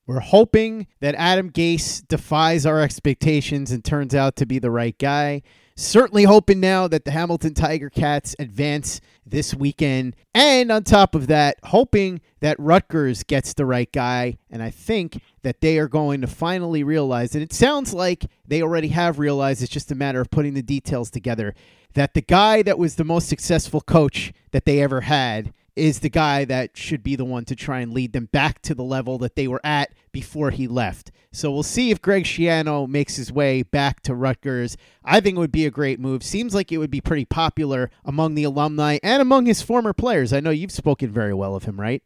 We're 0.07 0.21
hoping 0.21 0.87
that 1.01 1.15
Adam 1.15 1.51
Gase 1.51 2.07
defies 2.07 2.65
our 2.65 2.81
expectations 2.81 3.71
and 3.71 3.83
turns 3.83 4.15
out 4.15 4.37
to 4.37 4.45
be 4.45 4.57
the 4.57 4.71
right 4.71 4.97
guy. 4.97 5.41
Certainly 5.75 6.23
hoping 6.23 6.61
now 6.61 6.87
that 6.87 7.03
the 7.03 7.11
Hamilton 7.11 7.53
Tiger 7.53 7.89
Cats 7.89 8.33
advance 8.39 9.01
this 9.25 9.53
weekend. 9.53 10.15
And 10.33 10.71
on 10.71 10.85
top 10.85 11.13
of 11.13 11.27
that, 11.27 11.57
hoping 11.65 12.21
that 12.39 12.57
Rutgers 12.57 13.23
gets 13.23 13.53
the 13.53 13.65
right 13.65 13.91
guy. 13.91 14.37
And 14.49 14.63
I 14.63 14.69
think 14.69 15.21
that 15.43 15.59
they 15.59 15.77
are 15.77 15.89
going 15.89 16.21
to 16.21 16.27
finally 16.27 16.83
realize, 16.83 17.35
and 17.35 17.43
it 17.43 17.51
sounds 17.51 17.93
like 17.93 18.25
they 18.47 18.61
already 18.61 18.87
have 18.87 19.19
realized, 19.19 19.61
it's 19.61 19.71
just 19.71 19.91
a 19.91 19.95
matter 19.95 20.21
of 20.21 20.31
putting 20.31 20.53
the 20.53 20.63
details 20.63 21.11
together, 21.11 21.53
that 21.95 22.13
the 22.13 22.21
guy 22.21 22.61
that 22.63 22.79
was 22.79 22.95
the 22.95 23.03
most 23.03 23.27
successful 23.27 23.81
coach 23.81 24.31
that 24.51 24.63
they 24.63 24.81
ever 24.81 25.01
had 25.01 25.53
is 25.77 25.99
the 25.99 26.09
guy 26.09 26.43
that 26.45 26.75
should 26.75 27.03
be 27.03 27.15
the 27.15 27.25
one 27.25 27.45
to 27.45 27.55
try 27.55 27.79
and 27.79 27.93
lead 27.93 28.13
them 28.13 28.25
back 28.31 28.61
to 28.63 28.73
the 28.73 28.83
level 28.83 29.17
that 29.19 29.35
they 29.35 29.47
were 29.47 29.61
at 29.63 29.93
before 30.11 30.51
he 30.51 30.67
left. 30.67 31.11
So 31.31 31.51
we'll 31.51 31.63
see 31.63 31.91
if 31.91 32.01
Greg 32.01 32.23
Schiano 32.23 32.87
makes 32.87 33.15
his 33.15 33.31
way 33.31 33.61
back 33.61 34.01
to 34.01 34.15
Rutgers. 34.15 34.75
I 35.03 35.19
think 35.19 35.35
it 35.35 35.39
would 35.39 35.51
be 35.51 35.65
a 35.65 35.71
great 35.71 35.99
move. 35.99 36.23
Seems 36.23 36.55
like 36.55 36.71
it 36.71 36.79
would 36.79 36.89
be 36.89 37.01
pretty 37.01 37.25
popular 37.25 37.91
among 38.03 38.35
the 38.35 38.43
alumni 38.43 38.97
and 39.03 39.21
among 39.21 39.45
his 39.45 39.61
former 39.61 39.93
players. 39.93 40.33
I 40.33 40.39
know 40.39 40.49
you've 40.49 40.71
spoken 40.71 41.11
very 41.11 41.33
well 41.33 41.55
of 41.55 41.65
him, 41.65 41.79
right? 41.79 42.01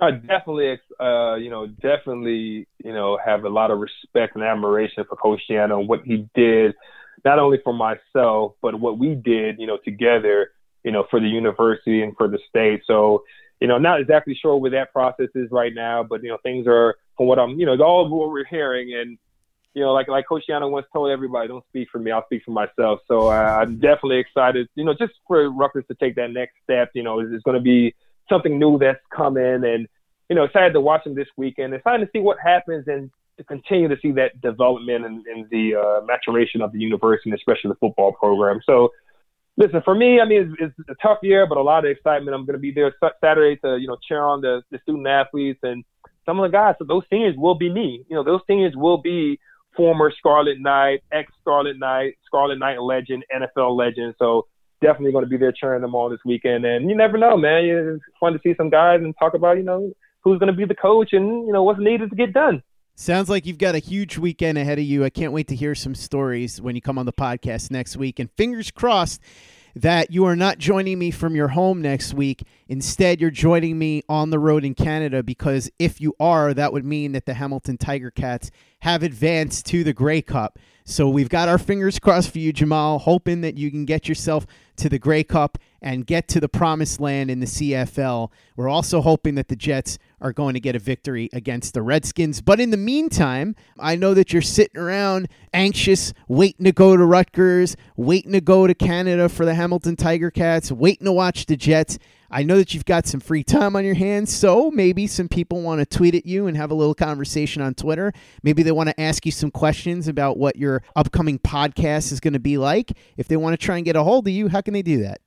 I 0.00 0.12
definitely, 0.12 0.78
uh, 0.98 1.34
you 1.34 1.50
know, 1.50 1.66
definitely, 1.66 2.66
you 2.82 2.92
know, 2.92 3.18
have 3.22 3.44
a 3.44 3.50
lot 3.50 3.70
of 3.70 3.78
respect 3.78 4.34
and 4.34 4.44
admiration 4.44 5.04
for 5.08 5.16
Coach 5.16 5.40
Schiano 5.48 5.78
and 5.78 5.88
what 5.88 6.02
he 6.04 6.26
did, 6.34 6.74
not 7.24 7.38
only 7.38 7.58
for 7.62 7.74
myself, 7.74 8.54
but 8.62 8.78
what 8.80 8.98
we 8.98 9.14
did, 9.14 9.58
you 9.58 9.66
know, 9.66 9.78
together 9.84 10.52
you 10.84 10.92
know, 10.92 11.06
for 11.10 11.20
the 11.20 11.28
university 11.28 12.02
and 12.02 12.16
for 12.16 12.28
the 12.28 12.38
state. 12.48 12.82
So, 12.86 13.24
you 13.60 13.68
know, 13.68 13.78
not 13.78 14.00
exactly 14.00 14.34
sure 14.34 14.56
where 14.56 14.70
that 14.70 14.92
process 14.92 15.28
is 15.34 15.50
right 15.50 15.74
now, 15.74 16.02
but 16.02 16.22
you 16.22 16.28
know, 16.28 16.38
things 16.42 16.66
are 16.66 16.96
from 17.16 17.26
what 17.26 17.38
I'm, 17.38 17.58
you 17.58 17.66
know, 17.66 17.76
all 17.82 18.04
of 18.04 18.10
what 18.10 18.30
we're 18.30 18.44
hearing, 18.44 18.94
and 18.94 19.18
you 19.74 19.82
know, 19.82 19.92
like 19.92 20.08
like 20.08 20.26
Coach 20.26 20.44
Schiano 20.48 20.70
once 20.70 20.86
told 20.92 21.10
everybody, 21.10 21.48
don't 21.48 21.64
speak 21.68 21.88
for 21.92 21.98
me, 21.98 22.10
I'll 22.10 22.24
speak 22.24 22.42
for 22.44 22.52
myself. 22.52 23.00
So 23.06 23.28
uh, 23.28 23.60
I'm 23.62 23.78
definitely 23.78 24.18
excited, 24.18 24.68
you 24.74 24.84
know, 24.84 24.94
just 24.94 25.12
for 25.28 25.48
Rutgers 25.50 25.84
to 25.88 25.94
take 25.94 26.16
that 26.16 26.30
next 26.30 26.54
step. 26.64 26.90
You 26.94 27.02
know, 27.02 27.20
it's 27.20 27.42
going 27.42 27.56
to 27.56 27.62
be 27.62 27.94
something 28.28 28.58
new 28.58 28.78
that's 28.78 29.04
coming, 29.14 29.64
and 29.64 29.86
you 30.28 30.36
know, 30.36 30.44
excited 30.44 30.72
to 30.72 30.80
watch 30.80 31.04
them 31.04 31.14
this 31.14 31.28
weekend. 31.36 31.74
Excited 31.74 32.06
to 32.06 32.10
see 32.12 32.20
what 32.20 32.38
happens 32.42 32.86
and 32.88 33.10
to 33.36 33.44
continue 33.44 33.88
to 33.88 33.96
see 34.00 34.12
that 34.12 34.40
development 34.40 35.04
and, 35.04 35.26
and 35.26 35.48
the 35.50 35.74
uh, 35.74 36.04
maturation 36.04 36.62
of 36.62 36.72
the 36.72 36.78
university, 36.78 37.30
and 37.30 37.38
especially 37.38 37.68
the 37.68 37.76
football 37.76 38.12
program. 38.12 38.60
So 38.64 38.92
listen, 39.60 39.82
for 39.84 39.94
me, 39.94 40.20
I 40.20 40.24
mean, 40.26 40.56
it's, 40.58 40.74
it's, 40.78 40.88
a 40.88 40.94
tough 41.06 41.18
year, 41.22 41.46
but 41.46 41.58
a 41.58 41.62
lot 41.62 41.84
of 41.84 41.90
excitement. 41.90 42.34
I'm 42.34 42.46
going 42.46 42.56
to 42.56 42.60
be 42.60 42.72
there 42.72 42.92
Saturday 43.20 43.60
to, 43.62 43.76
you 43.78 43.86
know, 43.86 43.98
cheer 44.08 44.22
on 44.22 44.40
the, 44.40 44.62
the 44.70 44.78
student 44.82 45.06
athletes 45.06 45.60
and 45.62 45.84
some 46.24 46.40
of 46.40 46.50
the 46.50 46.56
guys. 46.56 46.76
So 46.78 46.86
those 46.88 47.02
seniors 47.10 47.36
will 47.36 47.54
be 47.54 47.70
me. 47.70 48.04
You 48.08 48.16
know, 48.16 48.24
those 48.24 48.40
seniors 48.46 48.72
will 48.74 48.98
be 48.98 49.38
former 49.76 50.10
Scarlet 50.18 50.58
Knight, 50.58 51.02
ex 51.12 51.30
Scarlet 51.42 51.78
Knight, 51.78 52.14
Scarlet 52.26 52.58
Knight 52.58 52.80
legend, 52.80 53.24
NFL 53.34 53.76
legend. 53.76 54.14
So 54.18 54.46
definitely 54.80 55.12
going 55.12 55.24
to 55.24 55.30
be 55.30 55.36
there 55.36 55.52
cheering 55.52 55.82
them 55.82 55.94
on 55.94 56.10
this 56.10 56.20
weekend. 56.24 56.64
And 56.64 56.88
you 56.88 56.96
never 56.96 57.18
know, 57.18 57.36
man. 57.36 57.64
It's 57.64 58.04
fun 58.18 58.32
to 58.32 58.40
see 58.42 58.54
some 58.56 58.70
guys 58.70 59.00
and 59.02 59.14
talk 59.18 59.34
about, 59.34 59.58
you 59.58 59.62
know, 59.62 59.92
who's 60.22 60.38
going 60.38 60.50
to 60.50 60.56
be 60.56 60.64
the 60.64 60.74
coach 60.74 61.10
and, 61.12 61.46
you 61.46 61.52
know, 61.52 61.62
what's 61.62 61.80
needed 61.80 62.10
to 62.10 62.16
get 62.16 62.32
done. 62.32 62.62
Sounds 63.00 63.30
like 63.30 63.46
you've 63.46 63.56
got 63.56 63.74
a 63.74 63.78
huge 63.78 64.18
weekend 64.18 64.58
ahead 64.58 64.78
of 64.78 64.84
you. 64.84 65.06
I 65.06 65.08
can't 65.08 65.32
wait 65.32 65.48
to 65.48 65.56
hear 65.56 65.74
some 65.74 65.94
stories 65.94 66.60
when 66.60 66.74
you 66.74 66.82
come 66.82 66.98
on 66.98 67.06
the 67.06 67.14
podcast 67.14 67.70
next 67.70 67.96
week. 67.96 68.18
And 68.18 68.30
fingers 68.32 68.70
crossed 68.70 69.22
that 69.74 70.10
you 70.10 70.26
are 70.26 70.36
not 70.36 70.58
joining 70.58 70.98
me 70.98 71.10
from 71.10 71.34
your 71.34 71.48
home 71.48 71.80
next 71.80 72.12
week. 72.12 72.42
Instead, 72.68 73.18
you're 73.18 73.30
joining 73.30 73.78
me 73.78 74.02
on 74.10 74.28
the 74.28 74.38
road 74.38 74.66
in 74.66 74.74
Canada 74.74 75.22
because 75.22 75.70
if 75.78 75.98
you 75.98 76.14
are, 76.20 76.52
that 76.52 76.74
would 76.74 76.84
mean 76.84 77.12
that 77.12 77.24
the 77.24 77.32
Hamilton 77.32 77.78
Tiger 77.78 78.10
Cats 78.10 78.50
have 78.80 79.02
advanced 79.02 79.64
to 79.64 79.82
the 79.82 79.94
Grey 79.94 80.20
Cup. 80.20 80.58
So 80.84 81.08
we've 81.08 81.30
got 81.30 81.48
our 81.48 81.56
fingers 81.56 81.98
crossed 81.98 82.30
for 82.30 82.38
you, 82.38 82.52
Jamaal, 82.52 83.00
hoping 83.00 83.40
that 83.40 83.56
you 83.56 83.70
can 83.70 83.86
get 83.86 84.10
yourself 84.10 84.46
to 84.76 84.90
the 84.90 84.98
Grey 84.98 85.24
Cup 85.24 85.56
and 85.82 86.06
get 86.06 86.28
to 86.28 86.40
the 86.40 86.48
promised 86.48 87.00
land 87.00 87.30
in 87.30 87.40
the 87.40 87.46
CFL. 87.46 88.30
We're 88.56 88.68
also 88.68 89.00
hoping 89.00 89.34
that 89.36 89.48
the 89.48 89.56
Jets 89.56 89.98
are 90.20 90.32
going 90.32 90.54
to 90.54 90.60
get 90.60 90.76
a 90.76 90.78
victory 90.78 91.30
against 91.32 91.74
the 91.74 91.82
Redskins. 91.82 92.40
But 92.40 92.60
in 92.60 92.70
the 92.70 92.76
meantime, 92.76 93.56
I 93.78 93.96
know 93.96 94.14
that 94.14 94.32
you're 94.32 94.42
sitting 94.42 94.80
around 94.80 95.28
anxious, 95.52 96.12
waiting 96.28 96.64
to 96.64 96.72
go 96.72 96.96
to 96.96 97.04
Rutgers, 97.04 97.76
waiting 97.96 98.32
to 98.32 98.40
go 98.40 98.66
to 98.66 98.74
Canada 98.74 99.28
for 99.28 99.44
the 99.44 99.54
Hamilton 99.54 99.96
Tiger 99.96 100.30
Cats, 100.30 100.70
waiting 100.70 101.06
to 101.06 101.12
watch 101.12 101.46
the 101.46 101.56
Jets. 101.56 101.98
I 102.32 102.44
know 102.44 102.58
that 102.58 102.74
you've 102.74 102.84
got 102.84 103.08
some 103.08 103.18
free 103.18 103.42
time 103.42 103.74
on 103.74 103.84
your 103.84 103.94
hands, 103.94 104.32
so 104.32 104.70
maybe 104.70 105.08
some 105.08 105.28
people 105.28 105.62
want 105.62 105.80
to 105.80 105.86
tweet 105.86 106.14
at 106.14 106.26
you 106.26 106.46
and 106.46 106.56
have 106.56 106.70
a 106.70 106.74
little 106.74 106.94
conversation 106.94 107.60
on 107.60 107.74
Twitter. 107.74 108.12
Maybe 108.44 108.62
they 108.62 108.70
want 108.70 108.88
to 108.88 109.00
ask 109.00 109.26
you 109.26 109.32
some 109.32 109.50
questions 109.50 110.06
about 110.06 110.36
what 110.36 110.54
your 110.54 110.82
upcoming 110.94 111.40
podcast 111.40 112.12
is 112.12 112.20
going 112.20 112.34
to 112.34 112.38
be 112.38 112.56
like. 112.56 112.92
If 113.16 113.26
they 113.26 113.36
want 113.36 113.58
to 113.58 113.64
try 113.64 113.76
and 113.76 113.84
get 113.84 113.96
a 113.96 114.04
hold 114.04 114.28
of 114.28 114.32
you, 114.32 114.48
how 114.48 114.60
can 114.60 114.74
they 114.74 114.82
do 114.82 115.02
that? 115.02 115.20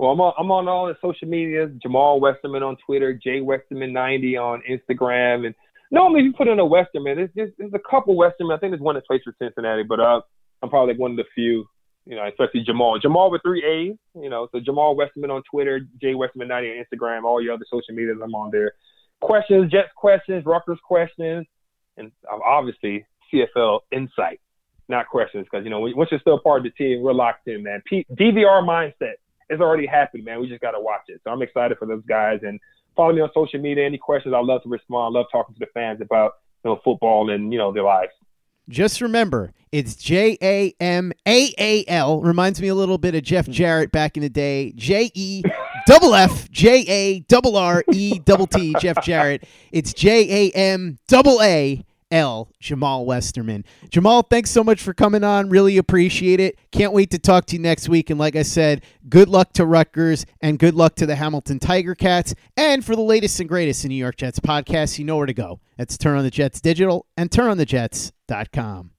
Well, 0.00 0.12
I'm 0.12 0.20
on, 0.22 0.32
I'm 0.38 0.50
on 0.50 0.66
all 0.66 0.86
the 0.86 0.96
social 1.02 1.28
medias. 1.28 1.70
Jamaal 1.84 2.22
Westerman 2.22 2.62
on 2.62 2.78
Twitter, 2.86 3.12
Jay 3.12 3.40
Westerman90 3.40 4.40
on 4.40 4.62
Instagram, 4.64 5.44
and 5.44 5.54
normally 5.90 6.22
you 6.22 6.32
put 6.32 6.48
in 6.48 6.58
a 6.58 6.64
Westerman. 6.64 7.16
There's, 7.16 7.28
there's, 7.34 7.50
there's 7.58 7.74
a 7.74 7.90
couple 7.90 8.16
Westerman. 8.16 8.56
I 8.56 8.58
think 8.58 8.70
there's 8.70 8.80
one 8.80 8.94
that 8.94 9.06
plays 9.06 9.20
for 9.22 9.34
Cincinnati, 9.38 9.82
but 9.82 10.00
uh, 10.00 10.22
I'm 10.62 10.70
probably 10.70 10.94
like 10.94 11.00
one 11.00 11.10
of 11.10 11.16
the 11.18 11.24
few 11.34 11.68
you 12.06 12.16
know, 12.16 12.26
especially 12.26 12.64
Jamaal. 12.64 12.98
Jamaal 12.98 13.30
with 13.30 13.42
three 13.42 13.62
A's, 13.62 13.98
you 14.14 14.30
know, 14.30 14.48
so 14.52 14.58
Jamaal 14.58 14.96
Westerman 14.96 15.30
on 15.30 15.42
Twitter, 15.50 15.80
Jay 16.00 16.14
Westerman90 16.14 16.80
on 16.80 16.84
Instagram, 16.98 17.24
all 17.24 17.42
your 17.42 17.52
other 17.52 17.66
social 17.70 17.94
medias, 17.94 18.16
I'm 18.24 18.34
on 18.34 18.50
there. 18.50 18.72
Questions, 19.20 19.70
Jets 19.70 19.90
questions, 19.94 20.46
Rutgers 20.46 20.78
questions, 20.82 21.46
and 21.98 22.10
obviously 22.26 23.04
CFL 23.30 23.80
insight, 23.92 24.40
not 24.88 25.08
questions, 25.08 25.44
because, 25.44 25.62
you 25.62 25.70
know, 25.70 25.80
once 25.80 26.08
you're 26.10 26.20
still 26.20 26.40
part 26.40 26.64
of 26.64 26.64
the 26.64 26.70
team, 26.70 27.02
we're 27.02 27.12
locked 27.12 27.46
in, 27.48 27.62
man. 27.62 27.82
P- 27.84 28.06
DVR 28.10 28.64
mindset 28.66 29.16
is 29.50 29.60
already 29.60 29.86
happened, 29.86 30.24
man. 30.24 30.40
We 30.40 30.48
just 30.48 30.60
got 30.60 30.70
to 30.72 30.80
watch 30.80 31.02
it. 31.08 31.20
So 31.24 31.30
I'm 31.30 31.42
excited 31.42 31.76
for 31.78 31.86
those 31.86 32.04
guys. 32.08 32.40
And 32.42 32.58
follow 32.96 33.12
me 33.12 33.20
on 33.20 33.30
social 33.34 33.60
media. 33.60 33.84
Any 33.84 33.98
questions, 33.98 34.34
I 34.34 34.40
love 34.40 34.62
to 34.62 34.68
respond. 34.68 35.14
I 35.14 35.18
love 35.18 35.26
talking 35.30 35.54
to 35.54 35.58
the 35.58 35.66
fans 35.74 36.00
about, 36.00 36.32
you 36.64 36.70
know, 36.70 36.80
football 36.82 37.30
and, 37.30 37.52
you 37.52 37.58
know, 37.58 37.72
their 37.72 37.82
lives. 37.82 38.12
Just 38.68 39.00
remember, 39.00 39.52
it's 39.72 39.96
J 39.96 40.38
A 40.40 40.72
M 40.78 41.12
A 41.26 41.52
A 41.58 41.84
L. 41.88 42.20
Reminds 42.20 42.60
me 42.60 42.68
a 42.68 42.74
little 42.74 42.98
bit 42.98 43.16
of 43.16 43.22
Jeff 43.22 43.48
Jarrett 43.48 43.90
back 43.90 44.16
in 44.16 44.22
the 44.22 44.28
day. 44.28 44.72
J 44.76 45.10
E 45.12 45.42
double 45.88 46.14
F 46.14 46.48
J 46.52 46.84
A 46.86 47.20
double 47.20 47.56
R 47.56 47.82
E 47.92 48.20
double 48.20 48.46
T. 48.46 48.74
Jeff 48.78 49.02
Jarrett. 49.02 49.42
It's 49.72 49.92
J 49.92 50.50
A 50.50 50.50
M 50.52 50.98
double 51.08 51.42
A 51.42 51.84
L. 52.10 52.50
Jamaal 52.60 53.04
Westerman. 53.04 53.64
Jamaal, 53.88 54.28
thanks 54.28 54.50
so 54.50 54.64
much 54.64 54.82
for 54.82 54.92
coming 54.92 55.24
on. 55.24 55.48
Really 55.48 55.76
appreciate 55.78 56.40
it. 56.40 56.58
Can't 56.72 56.92
wait 56.92 57.10
to 57.10 57.18
talk 57.18 57.46
to 57.46 57.56
you 57.56 57.62
next 57.62 57.88
week. 57.88 58.10
And 58.10 58.18
like 58.18 58.36
I 58.36 58.42
said, 58.42 58.82
good 59.08 59.28
luck 59.28 59.52
to 59.54 59.64
Rutgers 59.64 60.26
and 60.40 60.58
good 60.58 60.74
luck 60.74 60.96
to 60.96 61.06
the 61.06 61.16
Hamilton 61.16 61.58
Tiger 61.58 61.94
Cats. 61.94 62.34
And 62.56 62.84
for 62.84 62.96
the 62.96 63.02
latest 63.02 63.40
and 63.40 63.48
greatest 63.48 63.84
in 63.84 63.90
New 63.90 63.96
York 63.96 64.16
Jets 64.16 64.40
podcasts, 64.40 64.98
you 64.98 65.04
know 65.04 65.16
where 65.16 65.26
to 65.26 65.34
go. 65.34 65.60
That's 65.76 65.96
Turn 65.96 66.16
on 66.16 66.24
the 66.24 66.30
Jets 66.30 66.60
Digital 66.60 67.06
and 67.16 67.30
turnonthejets.com. 67.30 68.90